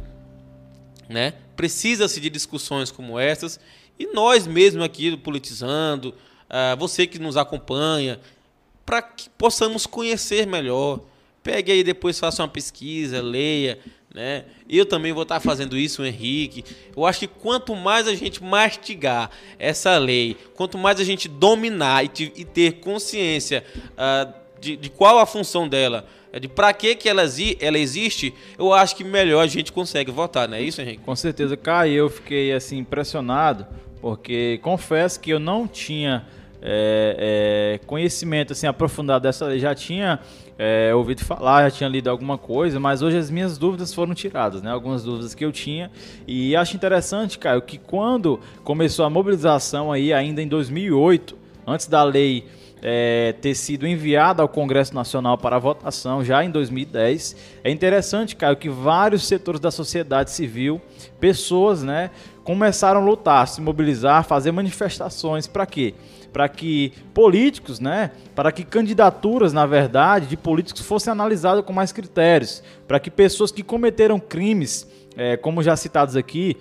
né? 1.09 1.35
Precisa-se 1.57 2.21
de 2.21 2.31
discussões 2.31 2.91
como 2.91 3.19
essas 3.19 3.61
e 3.99 4.07
nós 4.09 4.47
mesmo 4.47 4.83
aqui 4.83 5.17
politizando, 5.17 6.09
uh, 6.09 6.77
você 6.79 7.07
que 7.07 7.19
nos 7.19 7.37
acompanha, 7.37 8.19
para 8.85 9.01
que 9.01 9.29
possamos 9.31 9.87
conhecer 9.87 10.47
melhor. 10.47 11.01
Pegue 11.43 11.73
aí 11.73 11.85
depois, 11.85 12.19
faça 12.19 12.43
uma 12.43 12.49
pesquisa, 12.49 13.23
leia, 13.23 13.79
né? 14.13 14.45
Eu 14.69 14.87
também 14.87 15.13
vou 15.13 15.25
estar 15.25 15.41
fazendo 15.41 15.77
isso, 15.77 16.03
o 16.03 16.07
Henrique. 16.07 16.65
Eu 16.97 17.05
acho 17.05 17.21
que 17.21 17.27
quanto 17.27 17.75
mais 17.75 18.09
a 18.09 18.15
gente 18.15 18.43
mastigar 18.43 19.31
essa 19.59 19.99
lei, 19.99 20.37
quanto 20.55 20.79
mais 20.79 21.01
a 21.01 21.05
gente 21.05 21.29
dominar 21.29 22.05
e, 22.05 22.09
ter 22.45 22.75
consciência 22.81 23.65
de, 24.61 24.77
de, 24.77 24.89
qual 24.89 25.19
a 25.19 25.27
função 25.27 25.69
dela, 25.69 26.07
de 26.39 26.49
para 26.49 26.73
que, 26.73 26.95
que 26.95 27.09
ela, 27.09 27.23
ela 27.61 27.79
existe, 27.79 28.35
eu 28.59 28.73
acho 28.73 28.97
que 28.97 29.05
melhor 29.05 29.43
a 29.43 29.47
gente 29.47 29.73
consegue 29.73 30.11
votar, 30.11 30.49
não 30.49 30.57
é 30.57 30.63
isso, 30.63 30.81
Henrique? 30.81 31.03
Com 31.03 31.15
certeza, 31.15 31.57
Caio, 31.57 31.93
eu 31.93 32.11
fiquei 32.11 32.53
assim 32.53 32.79
impressionado 32.79 33.67
porque 34.01 34.59
confesso 34.63 35.19
que 35.19 35.31
eu 35.31 35.39
não 35.39 35.67
tinha 35.67 36.27
é, 36.61 37.79
é, 37.81 37.87
conhecimento 37.87 38.53
assim 38.53 38.67
aprofundado 38.67 39.23
dessa 39.23 39.47
lei, 39.47 39.59
já 39.59 39.75
tinha 39.75 40.21
é, 40.59 40.95
ouvido 40.95 41.25
falar, 41.25 41.65
já 41.65 41.71
tinha 41.71 41.89
lido 41.89 42.09
alguma 42.09 42.39
coisa, 42.39 42.79
mas 42.79 43.03
hoje 43.03 43.17
as 43.17 43.31
minhas 43.31 43.59
dúvidas 43.59 43.93
foram 43.93 44.15
tiradas, 44.15 44.63
né? 44.63 44.71
Algumas 44.71 45.03
dúvidas 45.03 45.35
que 45.35 45.45
eu 45.45 45.51
tinha. 45.51 45.91
E 46.27 46.55
acho 46.55 46.77
interessante, 46.77 47.39
Caio, 47.39 47.63
que 47.63 47.79
quando 47.79 48.41
começou 48.63 49.05
a 49.05 49.11
mobilização 49.11 49.91
aí, 49.91 50.13
ainda 50.13 50.43
em 50.43 50.49
2008, 50.49 51.37
antes 51.67 51.87
da 51.87 52.03
lei 52.03 52.45
é, 52.87 53.35
ter 53.41 53.55
sido 53.55 53.87
enviada 53.87 54.43
ao 54.43 54.49
Congresso 54.49 54.95
Nacional 54.95 55.39
para 55.39 55.59
votação 55.59 56.23
já 56.23 56.45
em 56.45 56.51
2010. 56.51 57.35
É 57.65 57.71
interessante, 57.71 58.37
Caio, 58.37 58.59
que 58.59 58.69
vários 58.69 59.27
setores 59.27 59.59
da 59.59 59.71
sociedade 59.71 60.31
civil, 60.31 60.79
pessoas, 61.19 61.83
né, 61.83 62.11
começaram 62.45 63.01
a 63.01 63.05
lutar, 63.05 63.49
se 63.49 63.63
mobilizar, 63.63 64.23
fazer 64.25 64.53
manifestações 64.53 65.47
para 65.47 65.65
quê? 65.65 65.95
Para 66.31 66.47
que 66.47 66.93
políticos, 67.15 67.81
né, 67.81 68.11
para 68.35 68.53
que 68.53 68.63
candidaturas, 68.63 69.55
na 69.55 69.65
verdade, 69.65 70.27
de 70.27 70.37
políticos 70.37 70.83
fossem 70.83 71.11
analisadas 71.11 71.65
com 71.65 71.73
mais 71.73 71.91
critérios, 71.91 72.63
para 72.87 73.01
que 73.01 73.11
pessoas 73.11 73.51
que 73.51 73.63
cometeram 73.63 74.21
crimes, 74.21 74.87
é, 75.17 75.39
como 75.39 75.63
já 75.63 75.75
citados 75.75 76.17
aqui, 76.17 76.59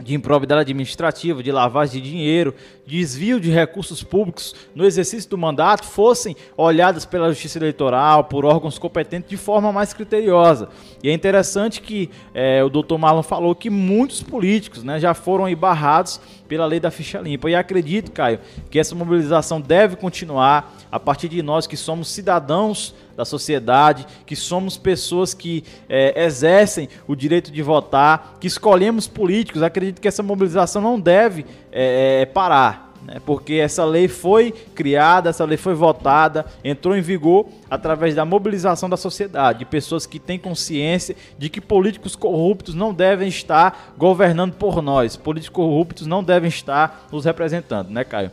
de 0.00 0.14
improbidade 0.14 0.62
administrativa, 0.62 1.42
de 1.42 1.52
lavagem 1.52 2.02
de 2.02 2.10
dinheiro, 2.10 2.54
desvio 2.86 3.38
de 3.40 3.50
recursos 3.50 4.02
públicos 4.02 4.54
no 4.74 4.84
exercício 4.84 5.30
do 5.30 5.38
mandato 5.38 5.84
fossem 5.84 6.36
olhadas 6.56 7.04
pela 7.04 7.28
Justiça 7.28 7.58
Eleitoral, 7.58 8.24
por 8.24 8.44
órgãos 8.44 8.78
competentes 8.78 9.30
de 9.30 9.36
forma 9.36 9.72
mais 9.72 9.92
criteriosa. 9.92 10.68
E 11.02 11.08
é 11.08 11.12
interessante 11.12 11.80
que 11.80 12.10
é, 12.34 12.62
o 12.64 12.68
doutor 12.68 12.98
Marlon 12.98 13.22
falou 13.22 13.54
que 13.54 13.70
muitos 13.70 14.22
políticos 14.22 14.82
né, 14.82 14.98
já 14.98 15.14
foram 15.14 15.54
barrados 15.54 16.20
pela 16.48 16.66
lei 16.66 16.80
da 16.80 16.90
ficha 16.90 17.20
limpa. 17.20 17.48
E 17.48 17.54
acredito, 17.54 18.10
Caio, 18.10 18.40
que 18.70 18.78
essa 18.78 18.94
mobilização 18.94 19.60
deve 19.60 19.96
continuar 19.96 20.74
a 20.90 20.98
partir 20.98 21.28
de 21.28 21.42
nós 21.42 21.66
que 21.66 21.76
somos 21.76 22.08
cidadãos 22.08 22.94
da 23.16 23.24
sociedade, 23.24 24.06
que 24.26 24.36
somos 24.36 24.76
pessoas 24.76 25.34
que 25.34 25.64
é, 25.88 26.24
exercem 26.24 26.88
o 27.06 27.14
direito 27.14 27.50
de 27.50 27.62
votar, 27.62 28.36
que 28.40 28.46
escolhemos 28.46 29.06
políticos. 29.06 29.62
Acredito 29.62 30.00
que 30.00 30.08
essa 30.08 30.22
mobilização 30.22 30.82
não 30.82 30.98
deve 30.98 31.46
é, 31.72 32.22
é, 32.22 32.26
parar. 32.26 32.84
Né? 33.04 33.20
Porque 33.24 33.54
essa 33.54 33.84
lei 33.84 34.08
foi 34.08 34.52
criada, 34.74 35.30
essa 35.30 35.44
lei 35.44 35.56
foi 35.56 35.74
votada, 35.74 36.46
entrou 36.64 36.96
em 36.96 37.02
vigor 37.02 37.46
através 37.70 38.14
da 38.14 38.24
mobilização 38.24 38.88
da 38.88 38.96
sociedade, 38.96 39.60
de 39.60 39.64
pessoas 39.64 40.06
que 40.06 40.18
têm 40.18 40.38
consciência 40.38 41.14
de 41.38 41.48
que 41.48 41.60
políticos 41.60 42.16
corruptos 42.16 42.74
não 42.74 42.94
devem 42.94 43.28
estar 43.28 43.94
governando 43.96 44.54
por 44.54 44.80
nós, 44.80 45.16
políticos 45.16 45.54
corruptos 45.54 46.06
não 46.06 46.24
devem 46.24 46.48
estar 46.48 47.06
nos 47.12 47.24
representando, 47.24 47.90
né, 47.90 48.04
Caio? 48.04 48.30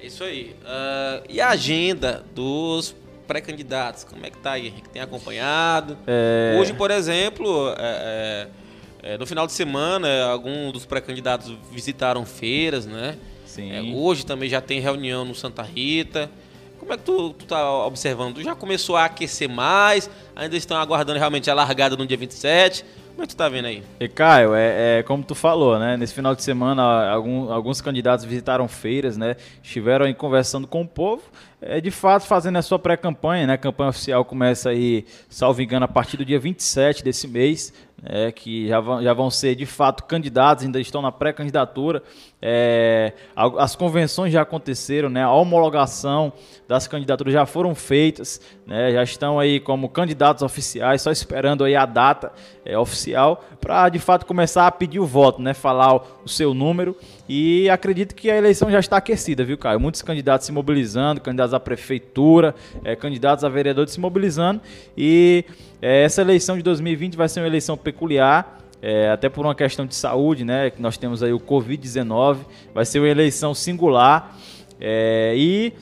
Isso 0.00 0.22
aí. 0.22 0.54
Uh, 0.62 1.26
e 1.28 1.40
a 1.40 1.48
agenda 1.48 2.24
dos 2.32 2.94
pré-candidatos, 3.26 4.04
como 4.04 4.24
é 4.24 4.30
que 4.30 4.38
tá 4.38 4.52
aí? 4.52 4.72
Tem 4.92 5.02
acompanhado? 5.02 5.96
É... 6.06 6.56
Hoje, 6.58 6.72
por 6.72 6.90
exemplo, 6.90 7.74
é, 7.78 8.48
é, 9.02 9.14
é 9.14 9.18
no 9.18 9.26
final 9.26 9.46
de 9.46 9.52
semana, 9.52 10.24
alguns 10.26 10.72
dos 10.72 10.86
pré-candidatos 10.86 11.54
visitaram 11.70 12.24
feiras, 12.24 12.86
né? 12.86 13.16
Sim. 13.44 13.72
É, 13.72 13.80
hoje 13.80 14.24
também 14.26 14.48
já 14.48 14.60
tem 14.60 14.80
reunião 14.80 15.24
no 15.24 15.34
Santa 15.34 15.62
Rita. 15.62 16.30
Como 16.78 16.92
é 16.92 16.96
que 16.96 17.04
tu, 17.04 17.32
tu 17.32 17.46
tá 17.46 17.84
observando? 17.84 18.34
Tu 18.34 18.42
já 18.42 18.54
começou 18.54 18.96
a 18.96 19.06
aquecer 19.06 19.48
mais? 19.48 20.10
Ainda 20.36 20.56
estão 20.56 20.76
aguardando 20.76 21.18
realmente 21.18 21.50
a 21.50 21.54
largada 21.54 21.96
no 21.96 22.06
dia 22.06 22.16
27? 22.16 22.84
Como 23.16 23.24
é 23.24 23.26
que 23.26 23.34
tu 23.34 23.38
tá 23.38 23.48
vendo 23.48 23.64
aí? 23.64 23.82
E 23.98 24.08
Caio, 24.08 24.54
é, 24.54 24.98
é, 24.98 25.02
como 25.02 25.24
tu 25.24 25.34
falou, 25.34 25.78
né? 25.78 25.96
Nesse 25.96 26.12
final 26.12 26.34
de 26.34 26.42
semana, 26.42 27.08
algum, 27.08 27.50
alguns 27.50 27.80
candidatos 27.80 28.26
visitaram 28.26 28.68
feiras, 28.68 29.16
né? 29.16 29.36
Estiveram 29.62 30.04
aí 30.04 30.12
conversando 30.12 30.66
com 30.66 30.82
o 30.82 30.86
povo, 30.86 31.22
é, 31.60 31.80
de 31.80 31.90
fato 31.90 32.26
fazendo 32.26 32.56
a 32.56 32.62
sua 32.62 32.78
pré-campanha, 32.78 33.46
né? 33.46 33.54
A 33.54 33.58
campanha 33.58 33.90
oficial 33.90 34.24
começa 34.24 34.70
aí, 34.70 35.06
salvo 35.28 35.62
engano, 35.62 35.84
a 35.84 35.88
partir 35.88 36.16
do 36.16 36.24
dia 36.24 36.38
27 36.38 37.02
desse 37.02 37.26
mês, 37.26 37.72
é, 38.04 38.30
que 38.30 38.68
já 38.68 38.78
vão, 38.78 39.02
já 39.02 39.14
vão 39.14 39.30
ser 39.30 39.54
de 39.54 39.64
fato 39.64 40.04
candidatos, 40.04 40.64
ainda 40.64 40.78
estão 40.78 41.00
na 41.00 41.10
pré-candidatura. 41.10 42.02
É, 42.42 43.14
as 43.34 43.74
convenções 43.74 44.32
já 44.32 44.42
aconteceram, 44.42 45.08
né, 45.08 45.22
a 45.22 45.32
homologação 45.32 46.32
das 46.68 46.86
candidaturas 46.86 47.32
já 47.32 47.46
foram 47.46 47.74
feitas, 47.74 48.40
né, 48.66 48.92
já 48.92 49.02
estão 49.02 49.38
aí 49.40 49.58
como 49.58 49.88
candidatos 49.88 50.42
oficiais, 50.42 51.00
só 51.00 51.10
esperando 51.10 51.64
aí 51.64 51.74
a 51.74 51.86
data 51.86 52.30
é, 52.64 52.78
oficial 52.78 53.42
para 53.60 53.88
de 53.88 53.98
fato 53.98 54.26
começar 54.26 54.66
a 54.66 54.70
pedir 54.70 55.00
o 55.00 55.06
voto, 55.06 55.40
né, 55.40 55.54
falar 55.54 55.96
o, 55.96 56.02
o 56.24 56.28
seu 56.28 56.52
número. 56.52 56.94
E 57.28 57.68
acredito 57.68 58.14
que 58.14 58.30
a 58.30 58.36
eleição 58.36 58.70
já 58.70 58.78
está 58.78 58.98
aquecida, 58.98 59.44
viu, 59.44 59.58
Caio? 59.58 59.80
Muitos 59.80 60.02
candidatos 60.02 60.46
se 60.46 60.52
mobilizando, 60.52 61.20
candidatos 61.20 61.54
à 61.54 61.60
prefeitura, 61.60 62.54
é, 62.84 62.94
candidatos 62.94 63.44
a 63.44 63.48
vereadores 63.48 63.92
se 63.92 64.00
mobilizando. 64.00 64.60
E 64.96 65.44
é, 65.82 66.04
essa 66.04 66.20
eleição 66.22 66.56
de 66.56 66.62
2020 66.62 67.16
vai 67.16 67.28
ser 67.28 67.40
uma 67.40 67.46
eleição 67.46 67.76
peculiar, 67.76 68.60
é, 68.80 69.10
até 69.10 69.28
por 69.28 69.44
uma 69.44 69.54
questão 69.54 69.86
de 69.86 69.94
saúde, 69.94 70.44
né? 70.44 70.70
Que 70.70 70.80
nós 70.80 70.96
temos 70.96 71.22
aí 71.22 71.32
o 71.32 71.40
Covid-19, 71.40 72.38
vai 72.72 72.84
ser 72.84 73.00
uma 73.00 73.08
eleição 73.08 73.54
singular. 73.54 74.36
E 74.80 75.72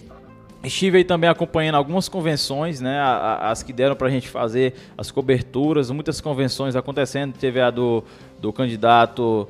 Estive 0.64 0.98
aí 0.98 1.04
também 1.04 1.28
acompanhando 1.28 1.74
algumas 1.74 2.08
convenções, 2.08 2.80
né, 2.80 2.98
as 3.40 3.62
que 3.62 3.72
deram 3.72 3.94
para 3.94 4.08
a 4.08 4.10
gente 4.10 4.28
fazer 4.28 4.74
as 4.96 5.10
coberturas, 5.10 5.90
muitas 5.90 6.20
convenções 6.20 6.74
acontecendo. 6.74 7.34
Teve 7.34 7.60
a 7.60 7.70
do, 7.70 8.02
do 8.40 8.52
candidato, 8.52 9.46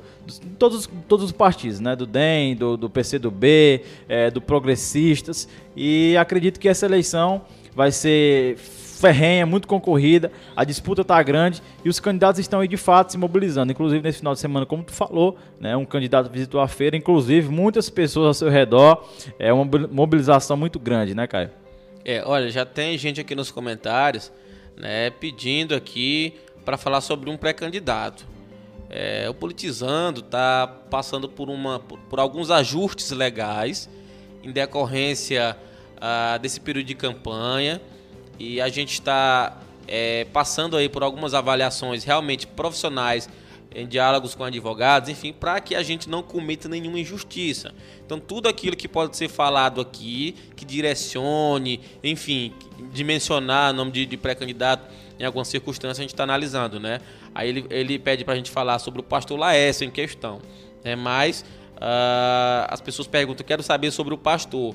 todos, 0.59 0.89
todos 1.07 1.25
os 1.25 1.31
partidos, 1.31 1.79
né, 1.79 1.95
do 1.95 2.05
DEM, 2.05 2.55
do, 2.55 2.75
do 2.75 2.89
PCdoB, 2.89 3.81
é, 4.09 4.29
do 4.29 4.41
Progressistas. 4.41 5.47
E 5.75 6.17
acredito 6.17 6.59
que 6.59 6.67
essa 6.67 6.85
eleição 6.85 7.43
vai 7.73 7.91
ser 7.91 8.57
ferrenha, 9.05 9.45
muito 9.45 9.67
concorrida, 9.67 10.31
a 10.55 10.63
disputa 10.63 11.03
está 11.03 11.21
grande 11.21 11.61
e 11.83 11.89
os 11.89 11.99
candidatos 11.99 12.39
estão 12.39 12.59
aí 12.59 12.67
de 12.67 12.77
fato 12.77 13.11
se 13.11 13.17
mobilizando. 13.17 13.71
Inclusive 13.71 14.01
nesse 14.01 14.19
final 14.19 14.33
de 14.33 14.39
semana, 14.39 14.65
como 14.65 14.83
tu 14.83 14.91
falou, 14.91 15.37
né, 15.59 15.77
um 15.77 15.85
candidato 15.85 16.29
visitou 16.31 16.59
a 16.59 16.67
feira, 16.67 16.97
inclusive 16.97 17.49
muitas 17.49 17.87
pessoas 17.89 18.27
ao 18.27 18.33
seu 18.33 18.49
redor, 18.49 19.07
é 19.37 19.53
uma 19.53 19.65
mobilização 19.91 20.57
muito 20.57 20.79
grande, 20.79 21.13
né, 21.13 21.27
Caio? 21.27 21.51
É, 22.03 22.23
olha, 22.25 22.49
já 22.49 22.65
tem 22.65 22.97
gente 22.97 23.21
aqui 23.21 23.35
nos 23.35 23.51
comentários, 23.51 24.31
né, 24.75 25.11
pedindo 25.11 25.75
aqui 25.75 26.33
para 26.63 26.77
falar 26.77 27.01
sobre 27.01 27.29
um 27.29 27.37
pré-candidato. 27.37 28.25
É, 28.89 29.29
o 29.29 29.33
politizando 29.33 30.21
está 30.21 30.67
passando 30.89 31.27
por 31.27 31.49
uma 31.49 31.79
por, 31.79 31.99
por, 32.01 32.19
alguns 32.19 32.49
ajustes 32.51 33.11
legais 33.11 33.89
em 34.43 34.51
decorrência 34.51 35.57
ah, 35.99 36.37
desse 36.37 36.59
período 36.59 36.85
de 36.85 36.95
campanha 36.95 37.81
e 38.39 38.59
a 38.61 38.69
gente 38.69 38.93
está 38.93 39.57
é, 39.87 40.25
passando 40.25 40.75
aí 40.77 40.89
por 40.89 41.03
algumas 41.03 41.33
avaliações 41.33 42.03
realmente 42.03 42.47
profissionais 42.47 43.29
em 43.75 43.85
diálogos 43.85 44.33
com 44.33 44.43
advogados, 44.43 45.09
enfim, 45.09 45.33
para 45.33 45.59
que 45.59 45.75
a 45.75 45.83
gente 45.83 46.09
não 46.09 46.23
cometa 46.23 46.69
nenhuma 46.69 46.97
injustiça. 46.97 47.73
Então, 48.05 48.19
tudo 48.19 48.47
aquilo 48.47 48.75
que 48.75 48.87
pode 48.87 49.17
ser 49.17 49.27
falado 49.27 49.81
aqui, 49.81 50.33
que 50.55 50.63
direcione, 50.63 51.81
enfim, 52.01 52.53
dimensionar 52.93 53.73
nome 53.73 53.91
de, 53.91 54.05
de 54.05 54.15
pré-candidato 54.15 54.89
em 55.19 55.25
alguma 55.25 55.43
circunstância, 55.43 56.01
a 56.01 56.03
gente 56.03 56.13
está 56.13 56.23
analisando, 56.23 56.79
né? 56.79 57.01
Aí 57.33 57.49
ele, 57.49 57.65
ele 57.69 57.99
pede 57.99 58.23
para 58.23 58.33
a 58.33 58.37
gente 58.37 58.49
falar 58.49 58.79
sobre 58.79 59.01
o 59.01 59.03
pastor 59.03 59.37
Laércio 59.37 59.85
em 59.85 59.91
questão, 59.91 60.41
né? 60.81 60.95
Mas 60.95 61.43
uh, 61.75 62.67
as 62.69 62.79
pessoas 62.79 63.09
perguntam, 63.09 63.45
quero 63.45 63.61
saber 63.61 63.91
sobre 63.91 64.13
o 64.13 64.17
pastor 64.17 64.73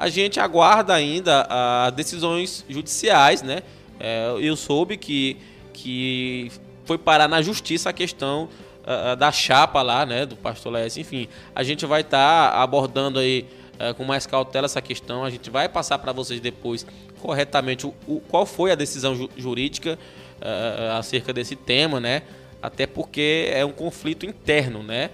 a 0.00 0.08
gente 0.08 0.40
aguarda 0.40 0.94
ainda 0.94 1.46
as 1.50 1.92
decisões 1.92 2.64
judiciais, 2.70 3.42
né? 3.42 3.62
É, 4.00 4.34
eu 4.40 4.56
soube 4.56 4.96
que, 4.96 5.36
que 5.74 6.50
foi 6.86 6.96
parar 6.96 7.28
na 7.28 7.42
justiça 7.42 7.90
a 7.90 7.92
questão 7.92 8.48
uh, 8.80 9.14
da 9.14 9.30
chapa 9.30 9.82
lá, 9.82 10.06
né? 10.06 10.24
Do 10.24 10.36
pastor 10.36 10.72
Lécio. 10.72 11.02
Enfim, 11.02 11.28
a 11.54 11.62
gente 11.62 11.84
vai 11.84 12.00
estar 12.00 12.50
tá 12.50 12.62
abordando 12.62 13.18
aí 13.18 13.44
uh, 13.74 13.92
com 13.92 14.02
mais 14.04 14.24
cautela 14.24 14.64
essa 14.64 14.80
questão. 14.80 15.22
A 15.22 15.28
gente 15.28 15.50
vai 15.50 15.68
passar 15.68 15.98
para 15.98 16.12
vocês 16.12 16.40
depois 16.40 16.86
corretamente 17.20 17.86
o, 17.86 17.92
o, 18.06 18.20
qual 18.20 18.46
foi 18.46 18.72
a 18.72 18.74
decisão 18.74 19.14
ju 19.14 19.28
jurídica 19.36 19.98
uh, 20.40 20.96
acerca 20.98 21.30
desse 21.30 21.54
tema, 21.54 22.00
né? 22.00 22.22
Até 22.62 22.86
porque 22.86 23.50
é 23.52 23.66
um 23.66 23.72
conflito 23.72 24.24
interno, 24.24 24.82
né? 24.82 25.10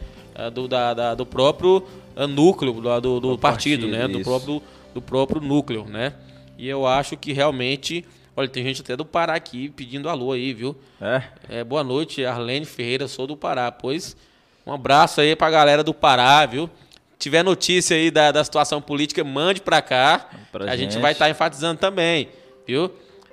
do, 0.52 0.68
da, 0.68 0.92
da, 0.92 1.14
do 1.14 1.24
próprio 1.24 1.82
núcleo 2.28 2.74
do, 2.74 3.00
do, 3.00 3.20
do 3.20 3.38
partido, 3.38 3.86
partido, 3.86 3.86
né? 3.88 4.04
Isso. 4.04 4.18
Do 4.18 4.20
próprio 4.20 4.62
do 4.96 5.02
próprio 5.02 5.42
núcleo, 5.42 5.84
né? 5.84 6.14
E 6.56 6.66
eu 6.66 6.86
acho 6.86 7.16
que 7.18 7.32
realmente. 7.32 8.04
Olha, 8.34 8.48
tem 8.48 8.64
gente 8.64 8.80
até 8.80 8.96
do 8.96 9.04
Pará 9.04 9.34
aqui 9.34 9.68
pedindo 9.68 10.08
alô 10.08 10.32
aí, 10.32 10.52
viu? 10.52 10.76
É. 11.00 11.22
é 11.48 11.64
boa 11.64 11.84
noite, 11.84 12.24
Arlene 12.24 12.66
Ferreira, 12.66 13.06
sou 13.08 13.26
do 13.26 13.36
Pará. 13.36 13.70
Pois, 13.70 14.16
um 14.66 14.72
abraço 14.72 15.20
aí 15.20 15.36
pra 15.36 15.50
galera 15.50 15.84
do 15.84 15.92
Pará, 15.92 16.44
viu? 16.46 16.68
Tiver 17.18 17.42
notícia 17.42 17.96
aí 17.96 18.10
da, 18.10 18.32
da 18.32 18.42
situação 18.42 18.80
política, 18.80 19.22
mande 19.22 19.60
pra 19.60 19.80
cá. 19.82 20.30
Pra 20.50 20.64
a 20.64 20.76
gente, 20.76 20.92
gente 20.92 21.02
vai 21.02 21.12
estar 21.12 21.26
tá 21.26 21.30
enfatizando 21.30 21.78
também, 21.78 22.28
viu? 22.66 22.90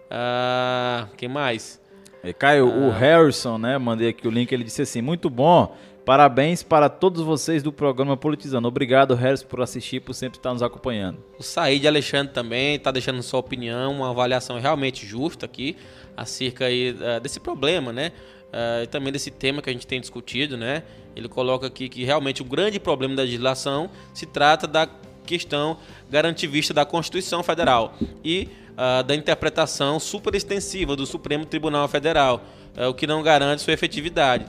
Ah, 0.09 1.07
quem 1.17 1.29
mais? 1.29 1.81
E 2.23 2.33
Caio, 2.33 2.69
ah. 2.69 2.87
o 2.87 2.89
Harrison, 2.89 3.57
né? 3.57 3.77
Mandei 3.77 4.09
aqui 4.09 4.27
o 4.27 4.31
link, 4.31 4.51
ele 4.51 4.63
disse 4.65 4.81
assim: 4.81 5.01
muito 5.01 5.29
bom 5.29 5.75
Parabéns 6.05 6.61
para 6.61 6.89
todos 6.89 7.21
vocês 7.21 7.63
do 7.63 7.71
programa 7.71 8.17
Politizando. 8.17 8.67
Obrigado, 8.67 9.15
Harris, 9.15 9.41
por 9.41 9.61
assistir, 9.61 10.01
por 10.01 10.13
sempre 10.13 10.37
estar 10.37 10.51
nos 10.51 10.61
acompanhando. 10.61 11.23
O 11.39 11.43
Said 11.43 11.87
Alexandre 11.87 12.33
também 12.33 12.75
está 12.75 12.91
deixando 12.91 13.23
sua 13.23 13.39
opinião, 13.39 13.93
uma 13.93 14.09
avaliação 14.09 14.59
realmente 14.59 15.05
justa 15.05 15.45
aqui 15.45 15.77
acerca 16.17 16.65
aí, 16.65 16.91
uh, 16.91 17.21
desse 17.21 17.39
problema, 17.39 17.93
né? 17.93 18.11
Uh, 18.49 18.83
e 18.83 18.87
também 18.87 19.13
desse 19.13 19.31
tema 19.31 19.61
que 19.61 19.69
a 19.69 19.73
gente 19.73 19.87
tem 19.87 20.01
discutido, 20.01 20.57
né? 20.57 20.83
Ele 21.15 21.29
coloca 21.29 21.67
aqui 21.67 21.87
que 21.87 22.03
realmente 22.03 22.41
o 22.41 22.45
grande 22.45 22.81
problema 22.81 23.15
da 23.15 23.23
legislação 23.23 23.89
se 24.13 24.25
trata 24.25 24.67
da 24.67 24.89
questão 25.25 25.77
garantivista 26.09 26.73
da 26.73 26.83
Constituição 26.83 27.41
Federal 27.41 27.95
e 28.25 28.49
uh, 28.73 29.03
da 29.03 29.15
interpretação 29.15 30.01
superextensiva 30.01 30.97
do 30.97 31.05
Supremo 31.05 31.45
Tribunal 31.45 31.87
Federal, 31.87 32.43
uh, 32.77 32.89
o 32.89 32.93
que 32.93 33.07
não 33.07 33.23
garante 33.23 33.61
sua 33.61 33.73
efetividade. 33.73 34.45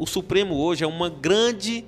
O 0.00 0.06
Supremo 0.06 0.56
hoje 0.56 0.82
é 0.82 0.86
uma 0.86 1.10
grande, 1.10 1.84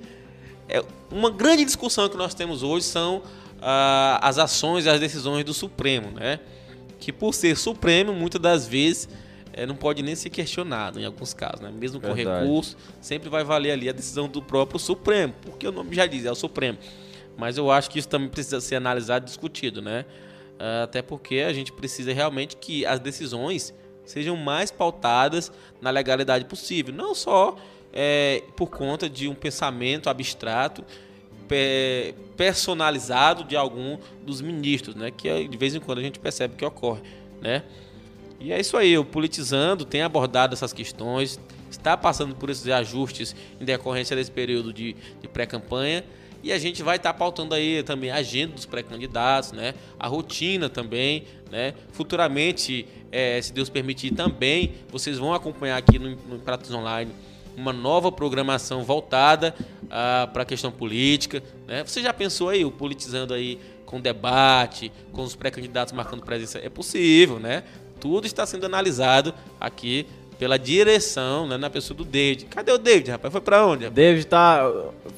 é 0.69 0.83
uma 1.11 1.31
grande 1.31 1.65
discussão 1.65 2.07
que 2.07 2.15
nós 2.15 2.35
temos 2.35 2.61
hoje 2.61 2.85
são 2.85 3.17
uh, 3.17 4.21
as 4.21 4.37
ações 4.37 4.85
e 4.85 4.89
as 4.89 4.99
decisões 4.99 5.43
do 5.43 5.53
Supremo, 5.53 6.11
né? 6.11 6.39
que 6.99 7.11
por 7.11 7.33
ser 7.33 7.57
Supremo, 7.57 8.13
muitas 8.13 8.39
das 8.39 8.67
vezes 8.67 9.09
é, 9.51 9.65
não 9.65 9.75
pode 9.75 10.03
nem 10.03 10.15
ser 10.15 10.29
questionado 10.29 10.99
em 10.99 11.05
alguns 11.05 11.33
casos, 11.33 11.59
né? 11.59 11.71
Mesmo 11.75 11.99
com 11.99 12.13
Verdade. 12.13 12.45
recurso, 12.45 12.77
sempre 13.01 13.29
vai 13.29 13.43
valer 13.43 13.71
ali 13.71 13.89
a 13.89 13.91
decisão 13.91 14.27
do 14.27 14.41
próprio 14.41 14.79
Supremo, 14.79 15.33
porque 15.41 15.67
o 15.67 15.71
nome 15.71 15.95
já 15.95 16.05
diz, 16.05 16.23
é 16.23 16.31
o 16.31 16.35
Supremo. 16.35 16.77
Mas 17.35 17.57
eu 17.57 17.71
acho 17.71 17.89
que 17.89 17.97
isso 17.97 18.07
também 18.07 18.29
precisa 18.29 18.61
ser 18.61 18.75
analisado 18.75 19.25
e 19.25 19.27
discutido, 19.27 19.81
né? 19.81 20.05
Ah, 20.59 20.83
até 20.83 21.01
porque 21.01 21.39
a 21.39 21.51
gente 21.51 21.71
precisa 21.73 22.13
realmente 22.13 22.55
que 22.57 22.85
as 22.85 22.99
decisões 22.99 23.73
sejam 24.05 24.37
mais 24.37 24.71
pautadas 24.71 25.51
na 25.81 25.89
legalidade 25.89 26.45
possível, 26.45 26.93
não 26.93 27.15
só 27.15 27.57
é, 27.93 28.43
por 28.57 28.67
conta 28.69 29.07
de 29.07 29.27
um 29.27 29.35
pensamento 29.35 30.09
abstrato 30.09 30.83
personalizado 32.35 33.43
de 33.43 33.55
algum 33.55 33.97
dos 34.23 34.41
ministros, 34.41 34.95
né? 34.95 35.11
Que 35.11 35.47
de 35.47 35.57
vez 35.57 35.75
em 35.75 35.79
quando 35.79 35.99
a 35.99 36.01
gente 36.01 36.19
percebe 36.19 36.55
que 36.55 36.65
ocorre, 36.65 37.01
né? 37.39 37.63
E 38.39 38.51
é 38.51 38.59
isso 38.59 38.75
aí, 38.75 38.97
o 38.97 39.05
Politizando 39.05 39.85
tem 39.85 40.01
abordado 40.01 40.53
essas 40.53 40.73
questões, 40.73 41.39
está 41.69 41.95
passando 41.95 42.35
por 42.35 42.49
esses 42.49 42.67
ajustes 42.67 43.35
em 43.61 43.63
decorrência 43.63 44.15
desse 44.15 44.31
período 44.31 44.73
de, 44.73 44.95
de 45.21 45.27
pré-campanha 45.27 46.03
e 46.41 46.51
a 46.51 46.57
gente 46.57 46.83
vai 46.83 46.97
estar 46.97 47.13
tá 47.13 47.17
pautando 47.17 47.55
aí 47.55 47.83
também 47.83 48.09
a 48.09 48.15
agenda 48.15 48.53
dos 48.53 48.65
pré-candidatos, 48.65 49.51
né? 49.51 49.75
A 49.97 50.07
rotina 50.07 50.67
também, 50.69 51.23
né? 51.51 51.73
Futuramente, 51.91 52.85
é, 53.11 53.41
se 53.41 53.53
Deus 53.53 53.69
permitir 53.69 54.11
também, 54.11 54.73
vocês 54.89 55.17
vão 55.17 55.33
acompanhar 55.33 55.77
aqui 55.77 55.97
no, 55.97 56.09
no 56.09 56.39
Pratos 56.39 56.73
Online 56.73 57.11
uma 57.55 57.73
nova 57.73 58.11
programação 58.11 58.83
voltada 58.83 59.55
ah, 59.89 60.29
para 60.31 60.43
a 60.43 60.45
questão 60.45 60.71
política, 60.71 61.43
né? 61.67 61.83
Você 61.83 62.01
já 62.01 62.13
pensou 62.13 62.49
aí, 62.49 62.65
o 62.65 62.71
politizando 62.71 63.33
aí 63.33 63.59
com 63.85 64.01
debate, 64.01 64.91
com 65.11 65.23
os 65.23 65.35
pré-candidatos 65.35 65.93
marcando 65.93 66.23
presença? 66.23 66.59
É 66.59 66.69
possível, 66.69 67.39
né? 67.39 67.63
Tudo 67.99 68.25
está 68.25 68.45
sendo 68.45 68.65
analisado 68.65 69.33
aqui 69.59 70.07
pela 70.37 70.57
direção, 70.57 71.47
né, 71.47 71.57
na 71.57 71.69
pessoa 71.69 71.95
do 71.95 72.03
David. 72.03 72.45
Cadê 72.45 72.71
o 72.71 72.77
David, 72.77 73.11
rapaz? 73.11 73.31
Foi 73.31 73.39
para 73.39 73.65
onde? 73.65 73.85
Rapaz? 73.85 73.93
David 73.95 74.27
tá, 74.27 74.69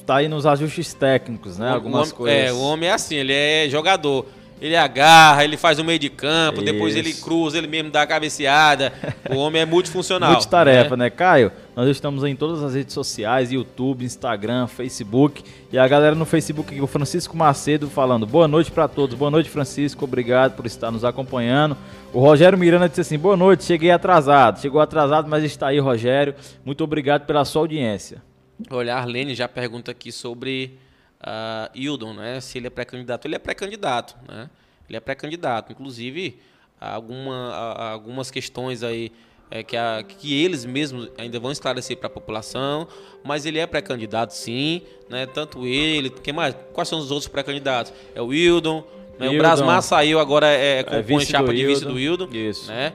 tá 0.06 0.18
aí 0.18 0.28
nos 0.28 0.46
ajustes 0.46 0.94
técnicos, 0.94 1.58
né? 1.58 1.72
O, 1.72 1.74
Algumas 1.74 2.12
o 2.12 2.14
homem, 2.14 2.16
coisas. 2.16 2.40
É, 2.40 2.54
o 2.54 2.60
homem 2.60 2.90
é 2.90 2.92
assim, 2.94 3.16
ele 3.16 3.34
é 3.34 3.68
jogador. 3.70 4.26
Ele 4.62 4.76
agarra, 4.76 5.44
ele 5.44 5.58
faz 5.58 5.80
o 5.80 5.84
meio 5.84 6.00
de 6.00 6.10
campo, 6.10 6.62
Isso. 6.62 6.72
depois 6.72 6.96
ele 6.96 7.14
cruza, 7.14 7.58
ele 7.58 7.68
mesmo 7.68 7.92
dá 7.92 8.04
a 8.04 8.08
cabeceada. 8.08 8.94
o 9.30 9.36
homem 9.36 9.62
é 9.62 9.66
multifuncional. 9.66 10.32
Multitarefa, 10.32 10.96
né? 10.96 11.06
né, 11.06 11.10
Caio? 11.10 11.52
Nós 11.76 11.90
estamos 11.90 12.24
em 12.24 12.36
todas 12.38 12.64
as 12.64 12.74
redes 12.74 12.94
sociais, 12.94 13.52
YouTube, 13.52 14.06
Instagram, 14.06 14.66
Facebook. 14.68 15.44
E 15.74 15.78
a 15.78 15.86
galera 15.86 16.16
no 16.16 16.24
Facebook 16.26 16.72
aqui, 16.72 16.82
o 16.82 16.88
Francisco 16.88 17.36
Macedo 17.36 17.90
falando, 17.90 18.26
boa 18.26 18.48
noite 18.48 18.72
para 18.72 18.88
todos. 18.88 19.14
Boa 19.18 19.30
noite, 19.30 19.50
Francisco. 19.50 20.06
Obrigado 20.06 20.56
por 20.56 20.66
estar 20.66 20.90
nos 20.90 21.04
acompanhando. 21.04 21.76
O 22.14 22.22
Rogério 22.22 22.58
Miranda 22.58 22.88
disse 22.88 23.02
assim, 23.02 23.20
boa 23.20 23.36
noite, 23.36 23.66
cheguei 23.66 23.92
atrasado. 23.92 24.62
Chegou 24.62 24.80
atrasado, 24.80 25.28
mas 25.28 25.44
está 25.44 25.68
aí, 25.68 25.80
Rogério. 25.80 26.34
Muito 26.64 26.82
obrigado 26.82 27.26
pela 27.26 27.44
sua 27.44 27.64
audiência. 27.64 28.22
Olha, 28.70 28.96
a 28.96 29.00
Arlene 29.00 29.36
já 29.36 29.50
pergunta 29.50 29.92
aqui 29.92 30.14
sobre 30.14 30.78
uh, 31.26 31.70
Hildon, 31.74 32.14
né? 32.14 32.40
Se 32.40 32.58
ele 32.58 32.68
é 32.68 32.70
pré-candidato. 32.70 33.26
Ele 33.26 33.36
é 33.36 33.40
pré-candidato, 33.40 34.16
né? 34.28 34.50
Ele 34.88 34.98
é 34.98 35.00
pré-candidato. 35.00 35.72
Inclusive, 35.72 36.40
alguma, 36.80 37.54
algumas 37.92 38.30
questões 38.30 38.84
aí 38.84 39.12
é, 39.50 39.64
que, 39.64 39.76
a, 39.76 40.04
que 40.04 40.34
eles 40.34 40.66
mesmos 40.66 41.10
ainda 41.18 41.40
vão 41.40 41.52
esclarecer 41.52 41.98
para 41.98 42.08
a 42.08 42.10
população, 42.10 42.88
mas 43.24 43.46
ele 43.46 43.60
é 43.60 43.66
pré-candidato 43.66 44.32
sim, 44.32 44.82
né? 45.10 45.26
Tanto 45.26 45.66
ele, 45.66 46.10
quem 46.10 46.34
mais? 46.34 46.56
Quais 46.74 46.88
são 46.88 47.00
os 47.00 47.12
outros 47.12 47.28
pré-candidatos? 47.28 47.94
É 48.14 48.22
o 48.22 48.28
Wildon, 48.28 48.84
né? 49.20 49.30
o 49.30 49.38
Brasmar 49.38 49.82
saiu 49.82 50.20
agora 50.20 50.48
é, 50.48 50.80
é 50.80 50.84
compõe 50.84 51.24
é 51.24 51.26
chapa 51.26 51.54
de 51.54 51.66
vice 51.66 51.86
do 51.86 51.94
Wildon, 51.94 52.30
Isso. 52.32 52.68
né? 52.68 52.94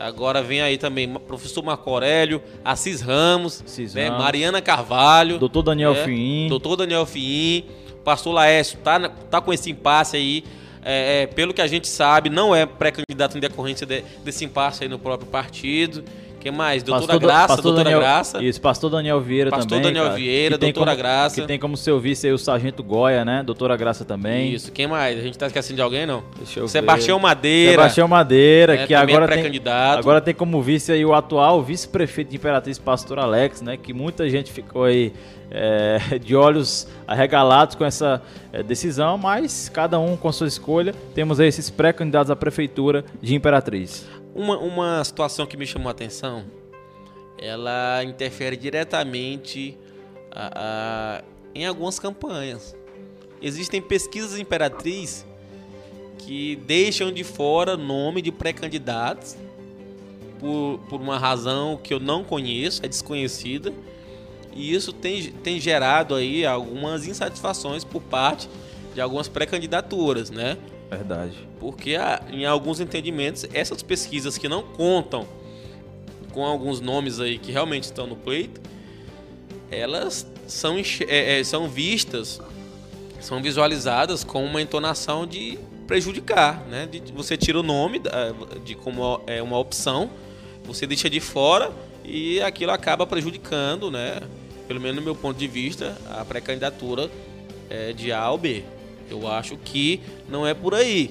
Agora 0.00 0.42
vem 0.42 0.62
aí 0.62 0.78
também 0.78 1.06
professor 1.12 1.62
Marco 1.62 1.90
Aurélio, 1.90 2.42
Assis 2.64 3.02
Ramos, 3.02 3.62
Assis 3.62 3.92
né? 3.92 4.08
Ramos. 4.08 4.24
Mariana 4.24 4.62
Carvalho, 4.62 5.38
doutor 5.38 5.62
Daniel 5.62 5.92
né? 5.92 6.04
Fim, 6.06 6.48
doutor 6.48 6.76
Daniel 6.76 7.04
Fim, 7.04 7.66
pastor 8.02 8.32
Laércio 8.32 8.78
tá, 8.78 9.10
tá 9.10 9.42
com 9.42 9.52
esse 9.52 9.70
impasse 9.70 10.16
aí. 10.16 10.42
É, 10.82 11.24
é, 11.24 11.26
pelo 11.26 11.52
que 11.52 11.60
a 11.60 11.66
gente 11.66 11.86
sabe, 11.86 12.30
não 12.30 12.56
é 12.56 12.64
pré-candidato 12.64 13.36
em 13.36 13.40
decorrência 13.40 13.86
de, 13.86 14.02
desse 14.24 14.42
impasse 14.46 14.82
aí 14.84 14.88
no 14.88 14.98
próprio 14.98 15.28
partido. 15.28 16.02
Quem 16.40 16.50
mais? 16.50 16.82
Doutora 16.82 17.06
pastor, 17.06 17.20
Graça, 17.20 17.48
pastor 17.48 17.62
doutora 17.62 17.84
Daniel, 17.84 18.00
Graça. 18.00 18.42
Isso, 18.42 18.60
pastor 18.60 18.90
Daniel 18.90 19.20
Vieira 19.20 19.50
pastor 19.50 19.68
também. 19.68 19.82
Pastor 19.82 19.92
Daniel 19.92 20.04
cara, 20.04 20.16
Vieira, 20.16 20.58
doutora 20.58 20.90
como, 20.90 20.96
Graça. 20.96 21.40
Que 21.40 21.46
tem 21.46 21.58
como 21.58 21.76
seu 21.76 22.00
vice 22.00 22.26
aí 22.26 22.32
o 22.32 22.38
Sargento 22.38 22.82
Goya, 22.82 23.24
né? 23.24 23.42
Doutora 23.42 23.76
Graça 23.76 24.04
também. 24.04 24.54
Isso, 24.54 24.72
quem 24.72 24.86
mais? 24.86 25.18
A 25.18 25.22
gente 25.22 25.36
tá 25.36 25.46
esquecendo 25.46 25.76
de 25.76 25.82
alguém, 25.82 26.06
não? 26.06 26.24
Deixa 26.38 26.60
eu 26.60 26.68
Sebastião 26.68 27.18
ver. 27.18 27.22
Madeira. 27.22 27.72
Sebastião 27.72 28.08
Madeira, 28.08 28.76
né? 28.76 28.86
que 28.86 28.94
agora 28.94 29.34
é 29.34 29.42
tem, 29.42 29.62
agora 29.98 30.20
tem 30.20 30.34
como 30.34 30.62
vice 30.62 30.90
aí 30.90 31.04
o 31.04 31.14
atual 31.14 31.62
vice-prefeito 31.62 32.30
de 32.30 32.36
Imperatriz, 32.36 32.78
pastor 32.78 33.18
Alex, 33.18 33.60
né? 33.60 33.76
Que 33.76 33.92
muita 33.92 34.28
gente 34.30 34.50
ficou 34.50 34.84
aí 34.84 35.12
é, 35.50 35.98
de 36.18 36.34
olhos 36.34 36.86
arregalados 37.06 37.74
com 37.74 37.84
essa 37.84 38.22
é, 38.52 38.62
decisão, 38.62 39.18
mas 39.18 39.68
cada 39.68 39.98
um 39.98 40.16
com 40.16 40.32
sua 40.32 40.46
escolha. 40.46 40.94
Temos 41.14 41.38
aí 41.38 41.48
esses 41.48 41.68
pré-candidatos 41.68 42.30
à 42.30 42.36
prefeitura 42.36 43.04
de 43.20 43.34
Imperatriz. 43.34 44.06
Uma, 44.34 44.58
uma 44.58 45.04
situação 45.04 45.46
que 45.46 45.56
me 45.56 45.66
chamou 45.66 45.88
a 45.88 45.92
atenção 45.92 46.44
ela 47.40 48.04
interfere 48.04 48.54
diretamente 48.54 49.76
a, 50.30 50.50
a, 50.54 51.24
em 51.54 51.66
algumas 51.66 51.98
campanhas. 51.98 52.76
Existem 53.40 53.80
pesquisas 53.80 54.38
imperatriz 54.38 55.24
que 56.18 56.56
deixam 56.56 57.10
de 57.10 57.24
fora 57.24 57.78
nome 57.78 58.20
de 58.20 58.30
pré-candidatos 58.30 59.36
por, 60.38 60.78
por 60.90 61.00
uma 61.00 61.18
razão 61.18 61.80
que 61.82 61.94
eu 61.94 61.98
não 61.98 62.22
conheço, 62.22 62.84
é 62.84 62.88
desconhecida, 62.88 63.72
e 64.52 64.74
isso 64.74 64.92
tem, 64.92 65.32
tem 65.32 65.58
gerado 65.58 66.14
aí 66.14 66.44
algumas 66.44 67.06
insatisfações 67.06 67.84
por 67.84 68.02
parte 68.02 68.48
de 68.94 69.00
algumas 69.00 69.28
pré-candidaturas, 69.28 70.28
né? 70.28 70.58
Verdade. 70.90 71.48
Porque 71.60 71.94
em 72.32 72.44
alguns 72.44 72.80
entendimentos, 72.80 73.46
essas 73.54 73.82
pesquisas 73.82 74.36
que 74.36 74.48
não 74.48 74.62
contam 74.62 75.26
com 76.32 76.44
alguns 76.44 76.80
nomes 76.80 77.20
aí 77.20 77.38
que 77.38 77.52
realmente 77.52 77.84
estão 77.84 78.06
no 78.06 78.16
pleito, 78.16 78.60
elas 79.70 80.26
são, 80.48 80.76
é, 81.08 81.38
é, 81.40 81.44
são 81.44 81.68
vistas, 81.68 82.40
são 83.20 83.40
visualizadas 83.40 84.24
com 84.24 84.44
uma 84.44 84.60
entonação 84.60 85.26
de 85.26 85.58
prejudicar, 85.86 86.64
né? 86.68 86.86
De, 86.86 87.12
você 87.12 87.36
tira 87.36 87.60
o 87.60 87.62
nome 87.62 88.00
de 88.64 88.74
como 88.74 89.20
é 89.26 89.40
uma 89.40 89.58
opção, 89.58 90.10
você 90.64 90.86
deixa 90.86 91.08
de 91.08 91.20
fora 91.20 91.70
e 92.04 92.40
aquilo 92.40 92.72
acaba 92.72 93.06
prejudicando, 93.06 93.90
né? 93.90 94.20
Pelo 94.66 94.80
menos 94.80 94.96
no 94.96 95.02
meu 95.02 95.14
ponto 95.14 95.38
de 95.38 95.46
vista, 95.46 95.96
a 96.08 96.24
pré-candidatura 96.24 97.10
é, 97.68 97.92
de 97.92 98.12
A 98.12 98.30
ou 98.30 98.38
B. 98.38 98.64
Eu 99.10 99.26
acho 99.28 99.56
que 99.56 100.00
não 100.28 100.46
é 100.46 100.54
por 100.54 100.74
aí. 100.74 101.10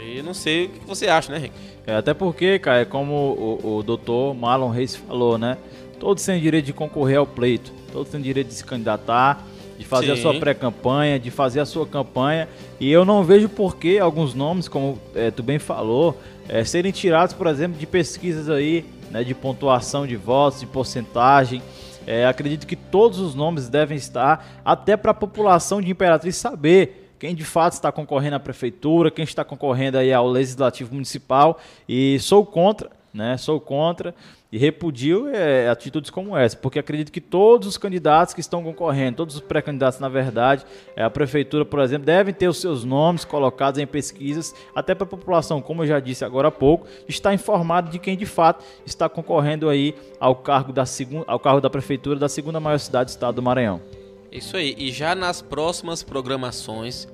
E 0.00 0.22
não 0.22 0.34
sei 0.34 0.66
o 0.66 0.68
que 0.68 0.86
você 0.86 1.08
acha, 1.08 1.32
né, 1.32 1.38
Henrique? 1.38 1.54
É, 1.86 1.94
até 1.96 2.14
porque, 2.14 2.58
cara, 2.58 2.80
é 2.80 2.84
como 2.84 3.14
o, 3.14 3.78
o 3.78 3.82
doutor 3.82 4.34
Marlon 4.34 4.68
Reis 4.68 4.94
falou, 4.94 5.38
né? 5.38 5.56
Todos 5.98 6.24
têm 6.24 6.40
direito 6.40 6.66
de 6.66 6.72
concorrer 6.72 7.18
ao 7.18 7.26
pleito, 7.26 7.72
todos 7.92 8.10
têm 8.10 8.20
direito 8.20 8.48
de 8.48 8.54
se 8.54 8.64
candidatar, 8.64 9.44
de 9.78 9.84
fazer 9.84 10.06
Sim. 10.06 10.12
a 10.12 10.16
sua 10.16 10.34
pré-campanha, 10.38 11.18
de 11.18 11.30
fazer 11.30 11.60
a 11.60 11.64
sua 11.64 11.86
campanha. 11.86 12.48
E 12.78 12.90
eu 12.90 13.04
não 13.04 13.24
vejo 13.24 13.48
por 13.48 13.76
que 13.76 13.98
alguns 13.98 14.34
nomes, 14.34 14.68
como 14.68 14.98
é, 15.14 15.30
tu 15.30 15.42
bem 15.42 15.58
falou, 15.58 16.20
é, 16.48 16.62
serem 16.64 16.92
tirados, 16.92 17.34
por 17.34 17.46
exemplo, 17.46 17.78
de 17.78 17.86
pesquisas 17.86 18.48
aí, 18.50 18.84
né, 19.10 19.24
de 19.24 19.34
pontuação 19.34 20.06
de 20.06 20.16
votos, 20.16 20.60
de 20.60 20.66
porcentagem. 20.66 21.62
É, 22.06 22.26
acredito 22.26 22.66
que 22.66 22.74
todos 22.74 23.18
os 23.18 23.34
nomes 23.34 23.68
devem 23.68 23.96
estar, 23.96 24.60
até 24.64 24.96
para 24.96 25.10
a 25.10 25.14
população 25.14 25.80
de 25.80 25.90
Imperatriz 25.90 26.36
saber 26.36 26.97
quem 27.18 27.34
de 27.34 27.44
fato 27.44 27.74
está 27.74 27.90
concorrendo 27.90 28.36
à 28.36 28.40
prefeitura, 28.40 29.10
quem 29.10 29.24
está 29.24 29.44
concorrendo 29.44 29.98
aí 29.98 30.12
ao 30.12 30.28
legislativo 30.28 30.94
municipal 30.94 31.58
e 31.88 32.18
sou 32.20 32.44
contra 32.44 32.90
né? 33.12 33.36
Sou 33.36 33.60
contra 33.60 34.14
e 34.50 34.56
repudio 34.56 35.28
é, 35.28 35.68
atitudes 35.68 36.10
como 36.10 36.36
essa, 36.36 36.56
porque 36.56 36.78
acredito 36.78 37.12
que 37.12 37.20
todos 37.20 37.68
os 37.68 37.76
candidatos 37.76 38.32
que 38.32 38.40
estão 38.40 38.62
concorrendo, 38.62 39.18
todos 39.18 39.34
os 39.34 39.40
pré-candidatos, 39.40 39.98
na 39.98 40.08
verdade, 40.08 40.64
é, 40.96 41.02
a 41.02 41.10
prefeitura, 41.10 41.64
por 41.64 41.80
exemplo, 41.80 42.06
devem 42.06 42.32
ter 42.32 42.48
os 42.48 42.58
seus 42.58 42.84
nomes 42.84 43.24
colocados 43.24 43.78
em 43.78 43.86
pesquisas, 43.86 44.54
até 44.74 44.94
para 44.94 45.04
a 45.04 45.08
população, 45.08 45.60
como 45.60 45.82
eu 45.82 45.86
já 45.86 46.00
disse 46.00 46.24
agora 46.24 46.48
há 46.48 46.52
pouco, 46.52 46.86
estar 47.06 47.34
informado 47.34 47.90
de 47.90 47.98
quem 47.98 48.16
de 48.16 48.24
fato 48.24 48.64
está 48.86 49.08
concorrendo 49.08 49.68
aí 49.68 49.94
ao 50.18 50.36
cargo 50.36 50.72
da 50.72 50.86
segunda, 50.86 51.24
ao 51.26 51.38
cargo 51.38 51.60
da 51.60 51.68
prefeitura 51.68 52.18
da 52.18 52.28
segunda 52.28 52.58
maior 52.58 52.78
cidade 52.78 53.08
do 53.08 53.10
estado 53.10 53.34
do 53.34 53.42
Maranhão. 53.42 53.82
Isso 54.30 54.56
aí. 54.56 54.74
E 54.78 54.92
já 54.92 55.14
nas 55.14 55.40
próximas 55.42 56.02
programações, 56.02 57.08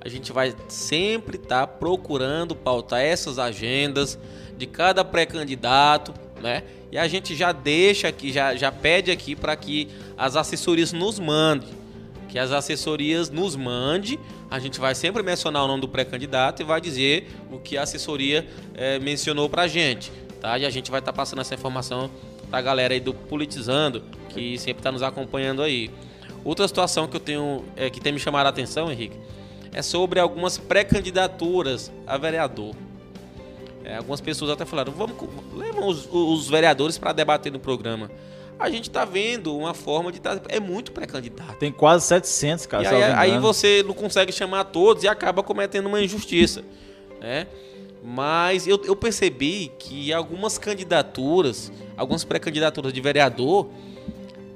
a 0.00 0.08
gente 0.08 0.32
vai 0.32 0.54
sempre 0.68 1.36
estar 1.36 1.66
tá 1.66 1.66
procurando 1.66 2.54
pautar 2.54 3.00
essas 3.00 3.38
agendas 3.38 4.18
de 4.56 4.66
cada 4.66 5.04
pré-candidato 5.04 6.14
né? 6.44 6.62
E 6.92 6.98
a 6.98 7.08
gente 7.08 7.34
já 7.34 7.52
deixa 7.52 8.08
aqui, 8.08 8.30
já, 8.30 8.54
já 8.54 8.70
pede 8.70 9.10
aqui 9.10 9.34
para 9.34 9.56
que 9.56 9.88
as 10.14 10.36
assessorias 10.36 10.92
nos 10.92 11.18
mandem, 11.18 11.70
que 12.28 12.38
as 12.38 12.52
assessorias 12.52 13.30
nos 13.30 13.56
mande. 13.56 14.20
A 14.50 14.58
gente 14.58 14.78
vai 14.78 14.94
sempre 14.94 15.22
mencionar 15.22 15.64
o 15.64 15.66
nome 15.66 15.80
do 15.80 15.88
pré-candidato 15.88 16.60
e 16.60 16.64
vai 16.64 16.82
dizer 16.82 17.28
o 17.50 17.58
que 17.58 17.78
a 17.78 17.82
assessoria 17.82 18.46
é, 18.74 18.98
mencionou 18.98 19.48
para 19.48 19.62
a 19.62 19.66
gente, 19.66 20.12
tá? 20.38 20.58
E 20.58 20.66
a 20.66 20.70
gente 20.70 20.90
vai 20.90 21.00
estar 21.00 21.12
tá 21.12 21.16
passando 21.16 21.40
essa 21.40 21.54
informação 21.54 22.10
para 22.50 22.58
a 22.58 22.62
galera 22.62 22.92
aí 22.92 23.00
do 23.00 23.14
Politizando, 23.14 24.02
que 24.28 24.58
sempre 24.58 24.80
está 24.80 24.92
nos 24.92 25.02
acompanhando 25.02 25.62
aí. 25.62 25.90
Outra 26.44 26.68
situação 26.68 27.08
que 27.08 27.16
eu 27.16 27.20
tenho, 27.20 27.64
é, 27.74 27.88
que 27.88 28.00
tem 28.00 28.12
me 28.12 28.18
chamado 28.18 28.46
a 28.46 28.50
atenção, 28.50 28.92
Henrique, 28.92 29.16
é 29.72 29.80
sobre 29.80 30.20
algumas 30.20 30.58
pré-candidaturas 30.58 31.90
a 32.06 32.18
vereador. 32.18 32.74
É, 33.84 33.96
algumas 33.96 34.20
pessoas 34.20 34.50
até 34.50 34.64
falaram, 34.64 34.92
vamos 34.92 35.16
levam 35.54 35.86
os, 35.88 36.08
os 36.10 36.48
vereadores 36.48 36.96
para 36.98 37.12
debater 37.12 37.50
no 37.50 37.58
programa. 37.58 38.10
A 38.58 38.70
gente 38.70 38.88
está 38.88 39.04
vendo 39.04 39.56
uma 39.56 39.74
forma 39.74 40.12
de 40.12 40.20
tá, 40.20 40.40
é 40.48 40.60
muito 40.60 40.92
pré-candidato. 40.92 41.58
Tem 41.58 41.72
quase 41.72 42.06
700, 42.06 42.66
cara. 42.66 42.88
Aí, 42.88 43.30
aí, 43.32 43.38
você 43.38 43.82
não 43.84 43.92
consegue 43.92 44.32
chamar 44.32 44.64
todos 44.64 45.02
e 45.02 45.08
acaba 45.08 45.42
cometendo 45.42 45.86
uma 45.86 46.00
injustiça, 46.00 46.62
né? 47.20 47.46
Mas 48.02 48.66
eu, 48.66 48.80
eu 48.84 48.94
percebi 48.94 49.72
que 49.78 50.12
algumas 50.12 50.56
candidaturas, 50.56 51.72
algumas 51.96 52.22
pré-candidaturas 52.22 52.92
de 52.92 53.00
vereador, 53.00 53.68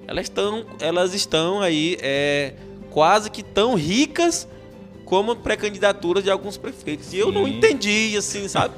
elas 0.09 0.25
estão, 0.25 0.65
elas 0.81 1.13
estão 1.13 1.61
aí 1.61 1.99
é, 2.01 2.55
quase 2.91 3.31
que 3.31 3.43
tão 3.43 3.75
ricas 3.75 4.49
como 5.05 5.37
pré-candidaturas 5.37 6.25
de 6.25 6.31
alguns 6.31 6.57
prefeitos. 6.57 7.13
E 7.13 7.19
eu 7.19 7.31
não 7.31 7.47
entendi, 7.47 8.17
assim, 8.17 8.49
sabe? 8.49 8.75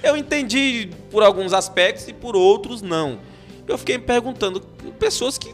Eu 0.00 0.16
entendi 0.16 0.88
por 1.10 1.24
alguns 1.24 1.52
aspectos 1.52 2.06
e 2.06 2.12
por 2.12 2.36
outros 2.36 2.82
não. 2.82 3.18
Eu 3.66 3.76
fiquei 3.76 3.98
me 3.98 4.04
perguntando, 4.04 4.60
pessoas 4.98 5.36
que, 5.36 5.52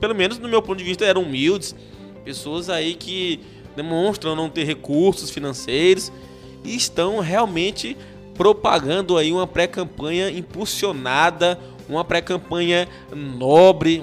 pelo 0.00 0.14
menos 0.14 0.38
no 0.38 0.48
meu 0.48 0.60
ponto 0.60 0.78
de 0.78 0.84
vista, 0.84 1.04
eram 1.04 1.22
humildes, 1.22 1.74
pessoas 2.24 2.68
aí 2.68 2.94
que 2.94 3.40
demonstram 3.76 4.34
não 4.34 4.50
ter 4.50 4.64
recursos 4.64 5.30
financeiros 5.30 6.12
e 6.64 6.74
estão 6.74 7.20
realmente 7.20 7.96
propagando 8.34 9.16
aí 9.16 9.32
uma 9.32 9.46
pré-campanha 9.46 10.30
impulsionada, 10.30 11.58
uma 11.92 12.04
pré-campanha 12.04 12.88
nobre, 13.14 14.02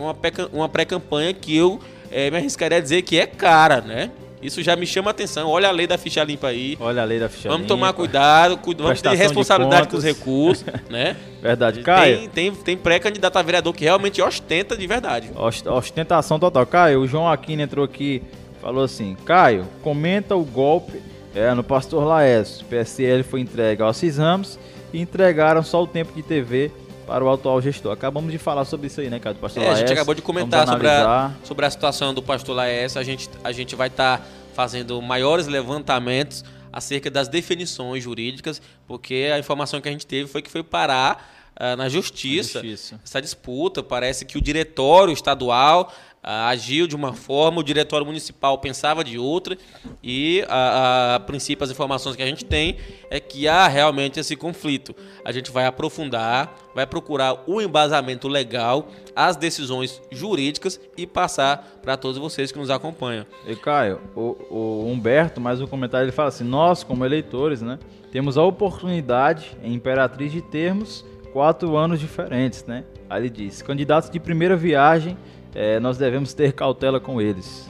uma 0.52 0.70
pré-campanha 0.70 1.34
que 1.34 1.56
eu 1.56 1.80
é, 2.12 2.30
me 2.32 2.38
arriscaria 2.38 2.78
a 2.78 2.82
dizer 2.82 3.02
que 3.02 3.20
é 3.20 3.26
cara, 3.26 3.82
né? 3.82 4.12
Isso 4.42 4.64
já 4.64 4.74
me 4.76 4.86
chama 4.88 5.10
a 5.10 5.12
atenção. 5.12 5.50
Olha 5.50 5.68
a 5.68 5.72
lei 5.72 5.86
da 5.86 5.98
ficha 5.98 6.24
limpa 6.24 6.48
aí. 6.48 6.78
Olha 6.80 7.02
a 7.02 7.06
lei 7.06 7.20
da 7.20 7.28
ficha 7.28 7.50
vamos 7.50 7.64
limpa. 7.64 7.76
Vamos 7.76 7.88
tomar 7.88 7.94
cuidado, 7.94 8.58
cuida, 8.58 8.84
vamos 8.84 9.02
ter 9.02 9.14
responsabilidade 9.14 9.90
com 9.90 9.98
os 9.98 10.04
recursos, 10.04 10.66
né? 10.90 11.18
Verdade. 11.42 11.82
Caio. 11.82 12.20
Tem, 12.20 12.30
tem, 12.30 12.52
tem 12.56 12.78
pré-candidato 12.78 13.36
a 13.36 13.42
vereador 13.42 13.74
que 13.74 13.84
realmente 13.84 14.22
ostenta 14.22 14.78
de 14.78 14.88
verdade. 14.88 15.30
Ostentação 15.66 16.40
total. 16.40 16.66
Caio, 16.66 17.02
o 17.02 17.08
João 17.08 17.30
Aquino 17.30 17.62
entrou 17.62 17.84
aqui 17.84 18.24
falou 18.62 18.84
assim: 18.84 19.16
Caio, 19.26 19.68
comenta 19.82 20.36
o 20.36 20.44
golpe 20.44 21.02
é, 21.36 21.54
no 21.54 21.64
Pastor 21.64 22.06
Laércio. 22.06 22.66
PSL 22.66 23.24
foi 23.24 23.42
entregue 23.42 23.82
aos 23.82 24.02
Ramos 24.18 24.60
e 24.94 25.02
entregaram 25.02 25.64
só 25.64 25.84
o 25.84 25.88
tempo 25.88 26.14
de 26.14 26.24
TV 26.24 26.72
para 27.10 27.26
o 27.26 27.32
atual 27.32 27.60
gestor. 27.60 27.92
Acabamos 27.92 28.32
de 28.32 28.38
falar 28.38 28.66
sobre 28.66 28.86
isso 28.86 29.02
aí, 29.02 29.10
né, 29.10 29.18
cara? 29.18 29.34
Do 29.34 29.40
pastor 29.40 29.64
é, 29.64 29.70
a 29.70 29.74
gente 29.74 29.92
acabou 29.92 30.14
de 30.14 30.22
comentar 30.22 30.68
sobre 30.68 30.88
a, 30.88 31.32
sobre 31.44 31.66
a 31.66 31.70
situação 31.72 32.14
do 32.14 32.22
pastor 32.22 32.56
Laércio. 32.56 33.02
A 33.02 33.04
gente, 33.04 33.28
a 33.44 33.52
gente 33.52 33.76
vai 33.76 33.88
estar 33.88 34.20
tá 34.20 34.26
fazendo 34.54 35.02
maiores 35.02 35.48
levantamentos 35.48 36.46
acerca 36.72 37.10
das 37.10 37.28
definições 37.28 38.04
jurídicas, 38.04 38.62
porque 38.88 39.32
a 39.34 39.40
informação 39.40 39.82
que 39.82 39.90
a 39.90 39.92
gente 39.92 40.06
teve 40.06 40.30
foi 40.30 40.44
que 40.44 40.52
foi 40.52 40.62
parar 40.62 41.52
uh, 41.60 41.76
na 41.76 41.90
justiça, 41.90 42.62
justiça 42.62 43.02
essa 43.04 43.20
disputa. 43.20 43.82
Parece 43.82 44.24
que 44.24 44.38
o 44.38 44.42
diretório 44.42 45.12
estadual 45.12 45.92
agiu 46.22 46.86
de 46.86 46.96
uma 46.96 47.14
forma, 47.14 47.60
o 47.60 47.64
diretório 47.64 48.06
municipal 48.06 48.58
pensava 48.58 49.04
de 49.04 49.18
outra, 49.18 49.58
e 50.04 50.44
a, 50.48 51.16
a, 51.16 51.20
princípio 51.20 51.64
as 51.64 51.72
informações 51.72 52.16
que 52.16 52.22
a 52.22 52.26
gente 52.26 52.46
tem 52.46 52.78
é 53.10 53.20
que 53.20 53.48
há 53.48 53.68
realmente 53.68 54.20
esse 54.20 54.36
conflito. 54.36 54.96
A 55.24 55.32
gente 55.32 55.52
vai 55.52 55.66
aprofundar, 55.66 56.54
vai 56.76 56.86
procurar 56.86 57.44
o 57.48 57.62
embasamento 57.62 58.28
legal, 58.28 58.88
as 59.16 59.36
decisões 59.36 60.02
jurídicas 60.12 60.80
e 60.98 61.08
passar 61.08 61.80
para 61.82 61.96
todos 61.96 62.18
vocês 62.18 62.52
que 62.52 62.60
nos 62.60 62.70
acompanham. 62.70 63.26
E 63.48 63.56
Caio, 63.56 64.02
o, 64.16 64.38
o 64.50 64.92
Humberto, 64.92 65.40
mais 65.40 65.62
um 65.62 65.68
comentário, 65.68 66.06
ele 66.06 66.12
fala 66.12 66.30
assim: 66.30 66.44
nós, 66.44 66.84
como 66.84 67.06
eleitores, 67.06 67.62
né, 67.62 67.80
temos 68.12 68.38
a 68.38 68.44
oportunidade 68.44 69.58
em 69.64 69.74
Imperatriz 69.74 70.32
de 70.32 70.42
termos 70.42 71.06
quatro 71.32 71.78
anos 71.78 72.00
diferentes, 72.00 72.66
né? 72.66 72.84
Aí 73.10 73.22
ele 73.22 73.30
diz: 73.30 73.62
candidatos 73.62 74.10
de 74.10 74.20
primeira 74.20 74.56
viagem 74.56 75.18
é, 75.56 75.80
nós 75.80 75.98
devemos 75.98 76.34
ter 76.34 76.54
cautela 76.54 77.00
com 77.00 77.22
eles. 77.22 77.70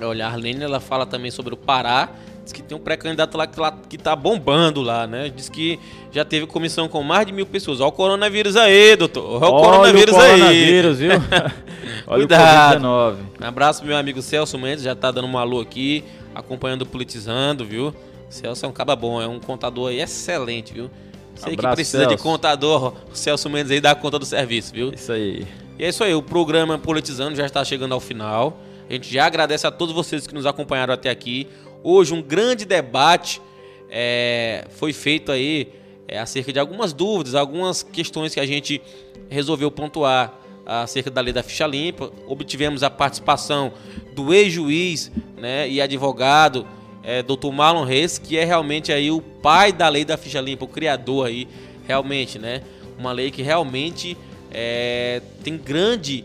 Olha, 0.00 0.26
a 0.26 0.30
Arlene 0.30 0.62
ela 0.62 0.80
fala 0.80 1.04
também 1.06 1.30
sobre 1.30 1.52
o 1.52 1.56
Pará. 1.56 2.08
Diz 2.42 2.52
que 2.54 2.62
tem 2.62 2.76
um 2.76 2.80
pré-candidato 2.80 3.36
lá 3.36 3.46
que, 3.46 3.60
lá 3.60 3.78
que 3.88 3.98
tá 3.98 4.16
bombando 4.16 4.80
lá, 4.80 5.06
né? 5.06 5.28
Diz 5.28 5.48
que 5.48 5.78
já 6.10 6.24
teve 6.24 6.46
comissão 6.46 6.88
com 6.88 7.02
mais 7.02 7.26
de 7.26 7.32
mil 7.32 7.44
pessoas. 7.46 7.80
Olha 7.80 7.88
o 7.88 7.92
coronavírus 7.92 8.56
aí, 8.56 8.96
doutor. 8.96 9.42
Olha 9.42 9.52
o 9.52 9.60
coronavírus, 9.62 10.14
Olha 10.14 10.24
o 10.24 10.38
coronavírus 10.38 11.00
aí. 11.00 11.08
viu? 11.08 11.10
Olha 12.06 12.18
Cuidado. 12.26 12.84
o 12.84 12.88
Covid-19. 12.88 13.16
Um 13.42 13.46
abraço 13.46 13.84
meu 13.84 13.96
amigo 13.96 14.22
Celso 14.22 14.58
Mendes, 14.58 14.82
já 14.82 14.94
tá 14.94 15.10
dando 15.10 15.28
um 15.28 15.36
alô 15.38 15.60
aqui, 15.60 16.02
acompanhando 16.34 16.82
o 16.82 16.86
Politizando, 16.86 17.64
viu? 17.64 17.94
Celso 18.30 18.64
é 18.64 18.68
um 18.68 18.72
caba 18.72 18.96
bom, 18.96 19.20
é 19.20 19.28
um 19.28 19.38
contador 19.38 19.90
aí 19.90 20.00
excelente, 20.00 20.72
viu? 20.72 20.90
Sei 21.36 21.52
Abraço, 21.52 21.68
que 21.70 21.74
precisa 21.76 21.98
Celso. 22.04 22.16
de 22.16 22.22
contador, 22.22 22.94
o 23.12 23.14
Celso 23.14 23.48
Mendes 23.50 23.70
aí 23.70 23.80
dá 23.80 23.94
conta 23.94 24.18
do 24.18 24.24
serviço, 24.24 24.72
viu? 24.72 24.92
Isso 24.92 25.12
aí. 25.12 25.46
E 25.80 25.84
é 25.84 25.88
isso 25.88 26.04
aí, 26.04 26.14
o 26.14 26.22
programa 26.22 26.78
Politizando 26.78 27.34
já 27.34 27.46
está 27.46 27.64
chegando 27.64 27.94
ao 27.94 28.00
final. 28.00 28.60
A 28.86 28.92
gente 28.92 29.10
já 29.10 29.24
agradece 29.24 29.66
a 29.66 29.70
todos 29.70 29.94
vocês 29.94 30.26
que 30.26 30.34
nos 30.34 30.44
acompanharam 30.44 30.92
até 30.92 31.08
aqui. 31.08 31.48
Hoje 31.82 32.12
um 32.12 32.20
grande 32.20 32.66
debate 32.66 33.40
é, 33.88 34.66
foi 34.72 34.92
feito 34.92 35.32
aí 35.32 35.72
é, 36.06 36.18
acerca 36.18 36.52
de 36.52 36.58
algumas 36.58 36.92
dúvidas, 36.92 37.34
algumas 37.34 37.82
questões 37.82 38.34
que 38.34 38.40
a 38.40 38.44
gente 38.44 38.82
resolveu 39.30 39.70
pontuar 39.70 40.38
acerca 40.66 41.10
da 41.10 41.22
lei 41.22 41.32
da 41.32 41.42
ficha 41.42 41.66
limpa. 41.66 42.12
Obtivemos 42.28 42.82
a 42.82 42.90
participação 42.90 43.72
do 44.14 44.34
ex-juiz 44.34 45.10
né, 45.38 45.66
e 45.66 45.80
advogado 45.80 46.66
é, 47.02 47.22
Dr. 47.22 47.50
Marlon 47.54 47.84
Reis, 47.84 48.18
que 48.18 48.36
é 48.36 48.44
realmente 48.44 48.92
aí 48.92 49.10
o 49.10 49.22
pai 49.22 49.72
da 49.72 49.88
lei 49.88 50.04
da 50.04 50.18
ficha 50.18 50.42
limpa, 50.42 50.66
o 50.66 50.68
criador 50.68 51.28
aí, 51.28 51.48
realmente, 51.86 52.38
né? 52.38 52.60
Uma 52.98 53.12
lei 53.12 53.30
que 53.30 53.40
realmente 53.40 54.14
é, 54.52 55.22
tem 55.42 55.56
grande 55.56 56.24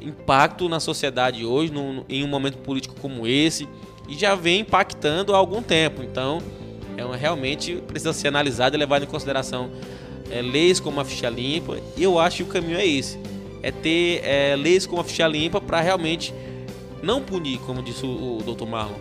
impacto 0.00 0.68
na 0.68 0.80
sociedade 0.80 1.44
hoje, 1.44 1.72
em 2.08 2.24
um 2.24 2.28
momento 2.28 2.58
político 2.58 2.94
como 3.00 3.26
esse, 3.26 3.68
e 4.08 4.14
já 4.14 4.34
vem 4.34 4.60
impactando 4.60 5.34
há 5.34 5.38
algum 5.38 5.62
tempo. 5.62 6.02
Então, 6.02 6.40
é 6.96 7.04
uma, 7.04 7.16
realmente 7.16 7.76
precisa 7.86 8.12
ser 8.12 8.28
analisado 8.28 8.76
e 8.76 8.78
levado 8.78 9.02
em 9.04 9.06
consideração 9.06 9.70
é, 10.30 10.40
leis 10.40 10.80
como 10.80 11.00
a 11.00 11.04
ficha 11.04 11.28
limpa. 11.28 11.78
E 11.96 12.02
eu 12.02 12.18
acho 12.18 12.38
que 12.38 12.42
o 12.44 12.46
caminho 12.46 12.78
é 12.78 12.86
esse: 12.86 13.18
é 13.62 13.70
ter 13.70 14.22
é, 14.24 14.56
leis 14.56 14.86
como 14.86 15.00
a 15.00 15.04
ficha 15.04 15.26
limpa 15.26 15.60
para 15.60 15.80
realmente 15.80 16.32
não 17.02 17.20
punir, 17.20 17.58
como 17.60 17.82
disse 17.82 18.04
o, 18.06 18.38
o 18.38 18.54
Dr. 18.54 18.66
Marlon, 18.66 18.96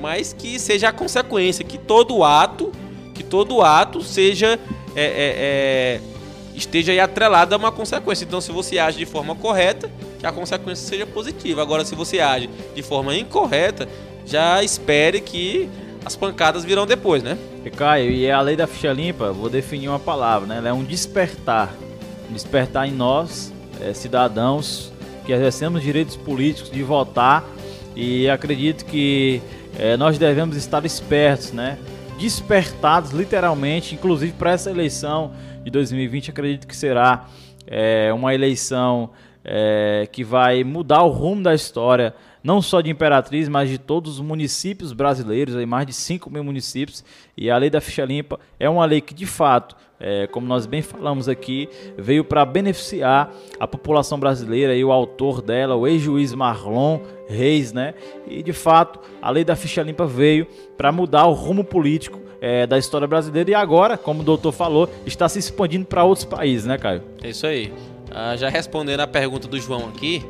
mas 0.00 0.32
que 0.32 0.58
seja 0.58 0.88
a 0.88 0.92
consequência, 0.92 1.64
que 1.64 1.78
todo 1.78 2.24
ato, 2.24 2.72
que 3.12 3.22
todo 3.22 3.60
ato 3.60 4.02
seja 4.02 4.58
é, 4.96 5.04
é, 5.04 6.00
é 6.00 6.13
esteja 6.54 6.92
aí 6.92 7.00
atrelada 7.00 7.54
a 7.54 7.58
uma 7.58 7.72
consequência. 7.72 8.24
Então, 8.24 8.40
se 8.40 8.52
você 8.52 8.78
age 8.78 8.98
de 8.98 9.06
forma 9.06 9.34
correta, 9.34 9.90
que 10.18 10.26
a 10.26 10.32
consequência 10.32 10.86
seja 10.86 11.06
positiva. 11.06 11.62
Agora, 11.62 11.84
se 11.84 11.94
você 11.94 12.20
age 12.20 12.48
de 12.74 12.82
forma 12.82 13.16
incorreta, 13.16 13.88
já 14.24 14.62
espere 14.62 15.20
que 15.20 15.68
as 16.04 16.16
pancadas 16.16 16.64
virão 16.64 16.86
depois, 16.86 17.22
né? 17.22 17.36
E 17.64 17.70
Caio, 17.70 18.10
e 18.10 18.30
a 18.30 18.40
lei 18.40 18.56
da 18.56 18.66
ficha 18.66 18.92
limpa, 18.92 19.32
vou 19.32 19.48
definir 19.48 19.88
uma 19.88 19.98
palavra, 19.98 20.46
né? 20.46 20.58
Ela 20.58 20.68
é 20.68 20.72
um 20.72 20.84
despertar. 20.84 21.74
Despertar 22.30 22.88
em 22.88 22.92
nós, 22.92 23.52
é, 23.80 23.92
cidadãos, 23.92 24.92
que 25.24 25.32
exercemos 25.32 25.82
direitos 25.82 26.16
políticos 26.16 26.70
de 26.70 26.82
votar. 26.82 27.44
E 27.96 28.28
acredito 28.28 28.84
que 28.84 29.40
é, 29.78 29.96
nós 29.96 30.18
devemos 30.18 30.56
estar 30.56 30.84
espertos, 30.84 31.52
né? 31.52 31.78
despertados 32.18 33.10
literalmente, 33.10 33.94
inclusive 33.94 34.32
para 34.32 34.52
essa 34.52 34.70
eleição 34.70 35.32
de 35.64 35.70
2020. 35.70 36.30
Acredito 36.30 36.66
que 36.66 36.76
será 36.76 37.26
é, 37.66 38.12
uma 38.12 38.34
eleição 38.34 39.10
é, 39.44 40.08
que 40.10 40.22
vai 40.22 40.62
mudar 40.62 41.02
o 41.02 41.10
rumo 41.10 41.42
da 41.42 41.54
história, 41.54 42.14
não 42.42 42.60
só 42.60 42.80
de 42.80 42.90
Imperatriz, 42.90 43.48
mas 43.48 43.68
de 43.68 43.78
todos 43.78 44.14
os 44.14 44.20
municípios 44.20 44.92
brasileiros, 44.92 45.56
aí 45.56 45.66
mais 45.66 45.86
de 45.86 45.92
5 45.92 46.30
mil 46.30 46.44
municípios. 46.44 47.04
E 47.36 47.50
a 47.50 47.56
lei 47.56 47.70
da 47.70 47.80
ficha 47.80 48.04
limpa 48.04 48.38
é 48.60 48.68
uma 48.68 48.84
lei 48.84 49.00
que, 49.00 49.14
de 49.14 49.26
fato, 49.26 49.74
é, 49.98 50.26
como 50.26 50.46
nós 50.46 50.66
bem 50.66 50.82
falamos 50.82 51.28
aqui, 51.28 51.68
veio 51.96 52.24
para 52.24 52.44
beneficiar 52.44 53.32
a 53.58 53.66
população 53.66 54.18
brasileira 54.18 54.74
e 54.74 54.84
o 54.84 54.92
autor 54.92 55.40
dela, 55.40 55.74
o 55.74 55.86
ex-juiz 55.86 56.34
Marlon 56.34 57.00
Reis, 57.26 57.72
né? 57.72 57.94
E 58.28 58.42
de 58.42 58.52
fato, 58.52 59.00
a 59.22 59.30
lei 59.30 59.44
da 59.44 59.56
ficha 59.56 59.82
limpa 59.82 60.06
veio 60.06 60.46
para 60.76 60.92
mudar 60.92 61.26
o 61.26 61.32
rumo 61.32 61.64
político 61.64 62.23
é, 62.44 62.66
da 62.66 62.76
história 62.76 63.08
brasileira 63.08 63.50
e 63.50 63.54
agora, 63.54 63.96
como 63.96 64.20
o 64.20 64.22
doutor 64.22 64.52
falou, 64.52 64.86
está 65.06 65.26
se 65.30 65.38
expandindo 65.38 65.86
para 65.86 66.04
outros 66.04 66.26
países, 66.26 66.66
né, 66.66 66.76
Caio? 66.76 67.00
É 67.22 67.30
isso 67.30 67.46
aí. 67.46 67.72
Ah, 68.10 68.36
já 68.36 68.50
respondendo 68.50 69.00
a 69.00 69.06
pergunta 69.06 69.48
do 69.48 69.58
João 69.58 69.88
aqui, 69.88 70.22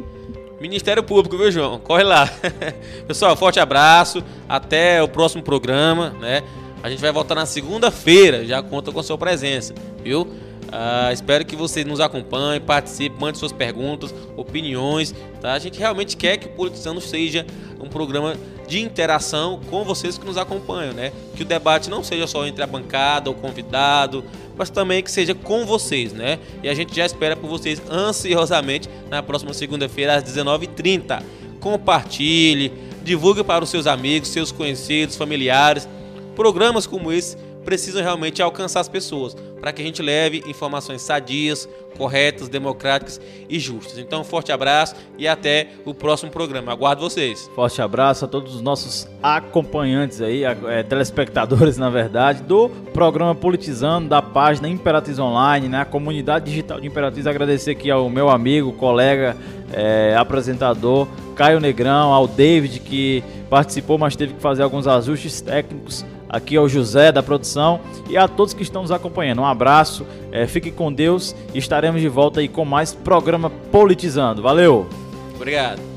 Ministério 0.61 1.03
Público, 1.03 1.37
viu, 1.37 1.51
João? 1.51 1.77
Corre 1.81 2.05
lá. 2.05 2.31
Pessoal, 3.09 3.35
forte 3.35 3.59
abraço. 3.59 4.23
Até 4.49 5.03
o 5.03 5.09
próximo 5.09 5.43
programa, 5.43 6.11
né? 6.21 6.45
A 6.85 6.89
gente 6.89 7.01
vai 7.01 7.11
voltar 7.11 7.35
na 7.35 7.47
segunda-feira, 7.47 8.45
já 8.47 8.63
conta 8.63 8.93
com 8.93 9.01
a 9.01 9.03
sua 9.03 9.19
presença, 9.19 9.75
viu? 10.01 10.29
Ah, 10.71 11.11
espero 11.13 11.45
que 11.45 11.55
você 11.55 11.85
nos 11.85 12.01
acompanhe, 12.01 12.61
participe, 12.61 13.21
mande 13.21 13.39
suas 13.39 13.53
perguntas, 13.53 14.15
opiniões, 14.37 15.15
tá? 15.41 15.53
A 15.53 15.59
gente 15.59 15.79
realmente 15.79 16.17
quer 16.17 16.37
que 16.37 16.47
o 16.47 16.51
Politizando 16.51 17.01
seja 17.01 17.47
um 17.81 17.89
programa 17.89 18.37
de 18.67 18.81
interação 18.81 19.61
com 19.71 19.85
vocês 19.85 20.17
que 20.17 20.25
nos 20.25 20.37
acompanham, 20.37 20.93
né? 20.93 21.13
Que 21.37 21.43
o 21.43 21.45
debate 21.45 21.91
não 21.91 22.03
seja 22.03 22.27
só 22.27 22.47
entre 22.47 22.63
a 22.63 22.67
bancada, 22.67 23.31
o 23.31 23.35
convidado, 23.35 24.25
mas 24.57 24.71
também 24.71 25.03
que 25.03 25.11
seja 25.11 25.35
com 25.35 25.67
vocês, 25.67 26.13
né? 26.13 26.39
E 26.63 26.69
a 26.69 26.75
gente 26.75 26.95
já 26.95 27.05
espera 27.05 27.37
por 27.37 27.49
vocês 27.49 27.83
ansiosamente 27.91 28.89
na 29.11 29.23
próxima 29.23 29.53
segunda-feira 29.53 30.17
às 30.17 30.25
19h30. 30.25 31.23
Compartilhe, 31.61 32.73
divulgue 33.03 33.45
para 33.45 33.65
os 33.65 33.71
seus 33.71 33.87
amigos, 33.87 34.29
seus 34.29 34.51
conhecidos, 34.51 35.17
familiares. 35.17 35.89
Programas 36.35 36.87
como 36.87 37.13
esse 37.13 37.37
precisam 37.65 38.03
realmente 38.03 38.43
alcançar 38.43 38.81
as 38.81 38.89
pessoas, 38.89 39.37
para 39.65 39.73
que 39.73 39.81
a 39.81 39.85
gente 39.87 40.03
leve 40.03 40.45
informações 40.47 41.01
sadias, 41.01 41.67
corretas, 41.97 42.51
democráticas 42.51 43.19
e 43.49 43.59
justas. 43.59 43.97
Então, 43.97 44.21
um 44.21 44.25
forte 44.25 44.53
abraço 44.53 44.95
e 45.17 45.27
até 45.27 45.69
o 45.87 45.95
próximo 45.95 46.31
programa. 46.31 46.71
Aguardo 46.71 47.01
vocês. 47.01 47.51
Forte 47.55 47.81
abraço 47.81 48.27
a 48.27 48.29
todos 48.29 48.55
os 48.55 48.61
nossos 48.61 49.09
acompanhantes 49.23 50.21
aí, 50.21 50.45
é, 50.45 50.83
telespectadores, 50.83 51.79
na 51.81 51.89
verdade, 51.89 52.43
do 52.43 52.69
programa 52.93 53.35
Politizando, 53.35 54.07
da 54.07 54.21
página 54.21 54.69
Imperatriz 54.69 55.19
Online, 55.19 55.67
né? 55.67 55.81
A 55.81 55.87
comunidade 55.87 56.45
digital 56.45 56.79
de 56.79 56.87
Imperatriz. 56.87 57.27
Agradecer 57.27 57.71
aqui 57.71 57.91
ao 57.91 58.11
meu 58.11 58.29
amigo, 58.29 58.71
colega, 58.75 59.35
é, 59.73 60.15
apresentador, 60.15 61.09
Caio 61.35 61.59
Negrão, 61.59 62.13
ao 62.13 62.29
David, 62.29 62.81
que 62.81 63.25
participou, 63.49 63.97
mas 63.97 64.15
teve 64.15 64.35
que 64.35 64.43
fazer 64.43 64.63
alguns 64.63 64.87
ajustes 64.87 65.41
técnicos 65.41 66.05
aqui 66.35 66.57
ao 66.57 66.69
José 66.69 67.13
da 67.13 67.23
produção 67.23 67.81
e 68.09 68.17
a 68.17 68.27
todos 68.27 68.53
que 68.53 68.63
estão 68.63 68.83
nos 68.83 68.91
acompanhando. 68.91 69.41
Um 69.41 69.47
abraço, 69.47 70.05
é, 70.33 70.47
fique 70.49 70.73
com 70.73 70.93
Deus 70.93 71.35
e 71.55 71.59
estaremos 71.59 72.01
de 72.01 72.09
volta 72.09 72.41
aí 72.41 72.49
com 72.49 72.65
mais 72.65 72.93
programa 72.93 73.49
Politizando. 73.71 74.43
Valeu! 74.43 74.89
Obrigado. 75.37 75.94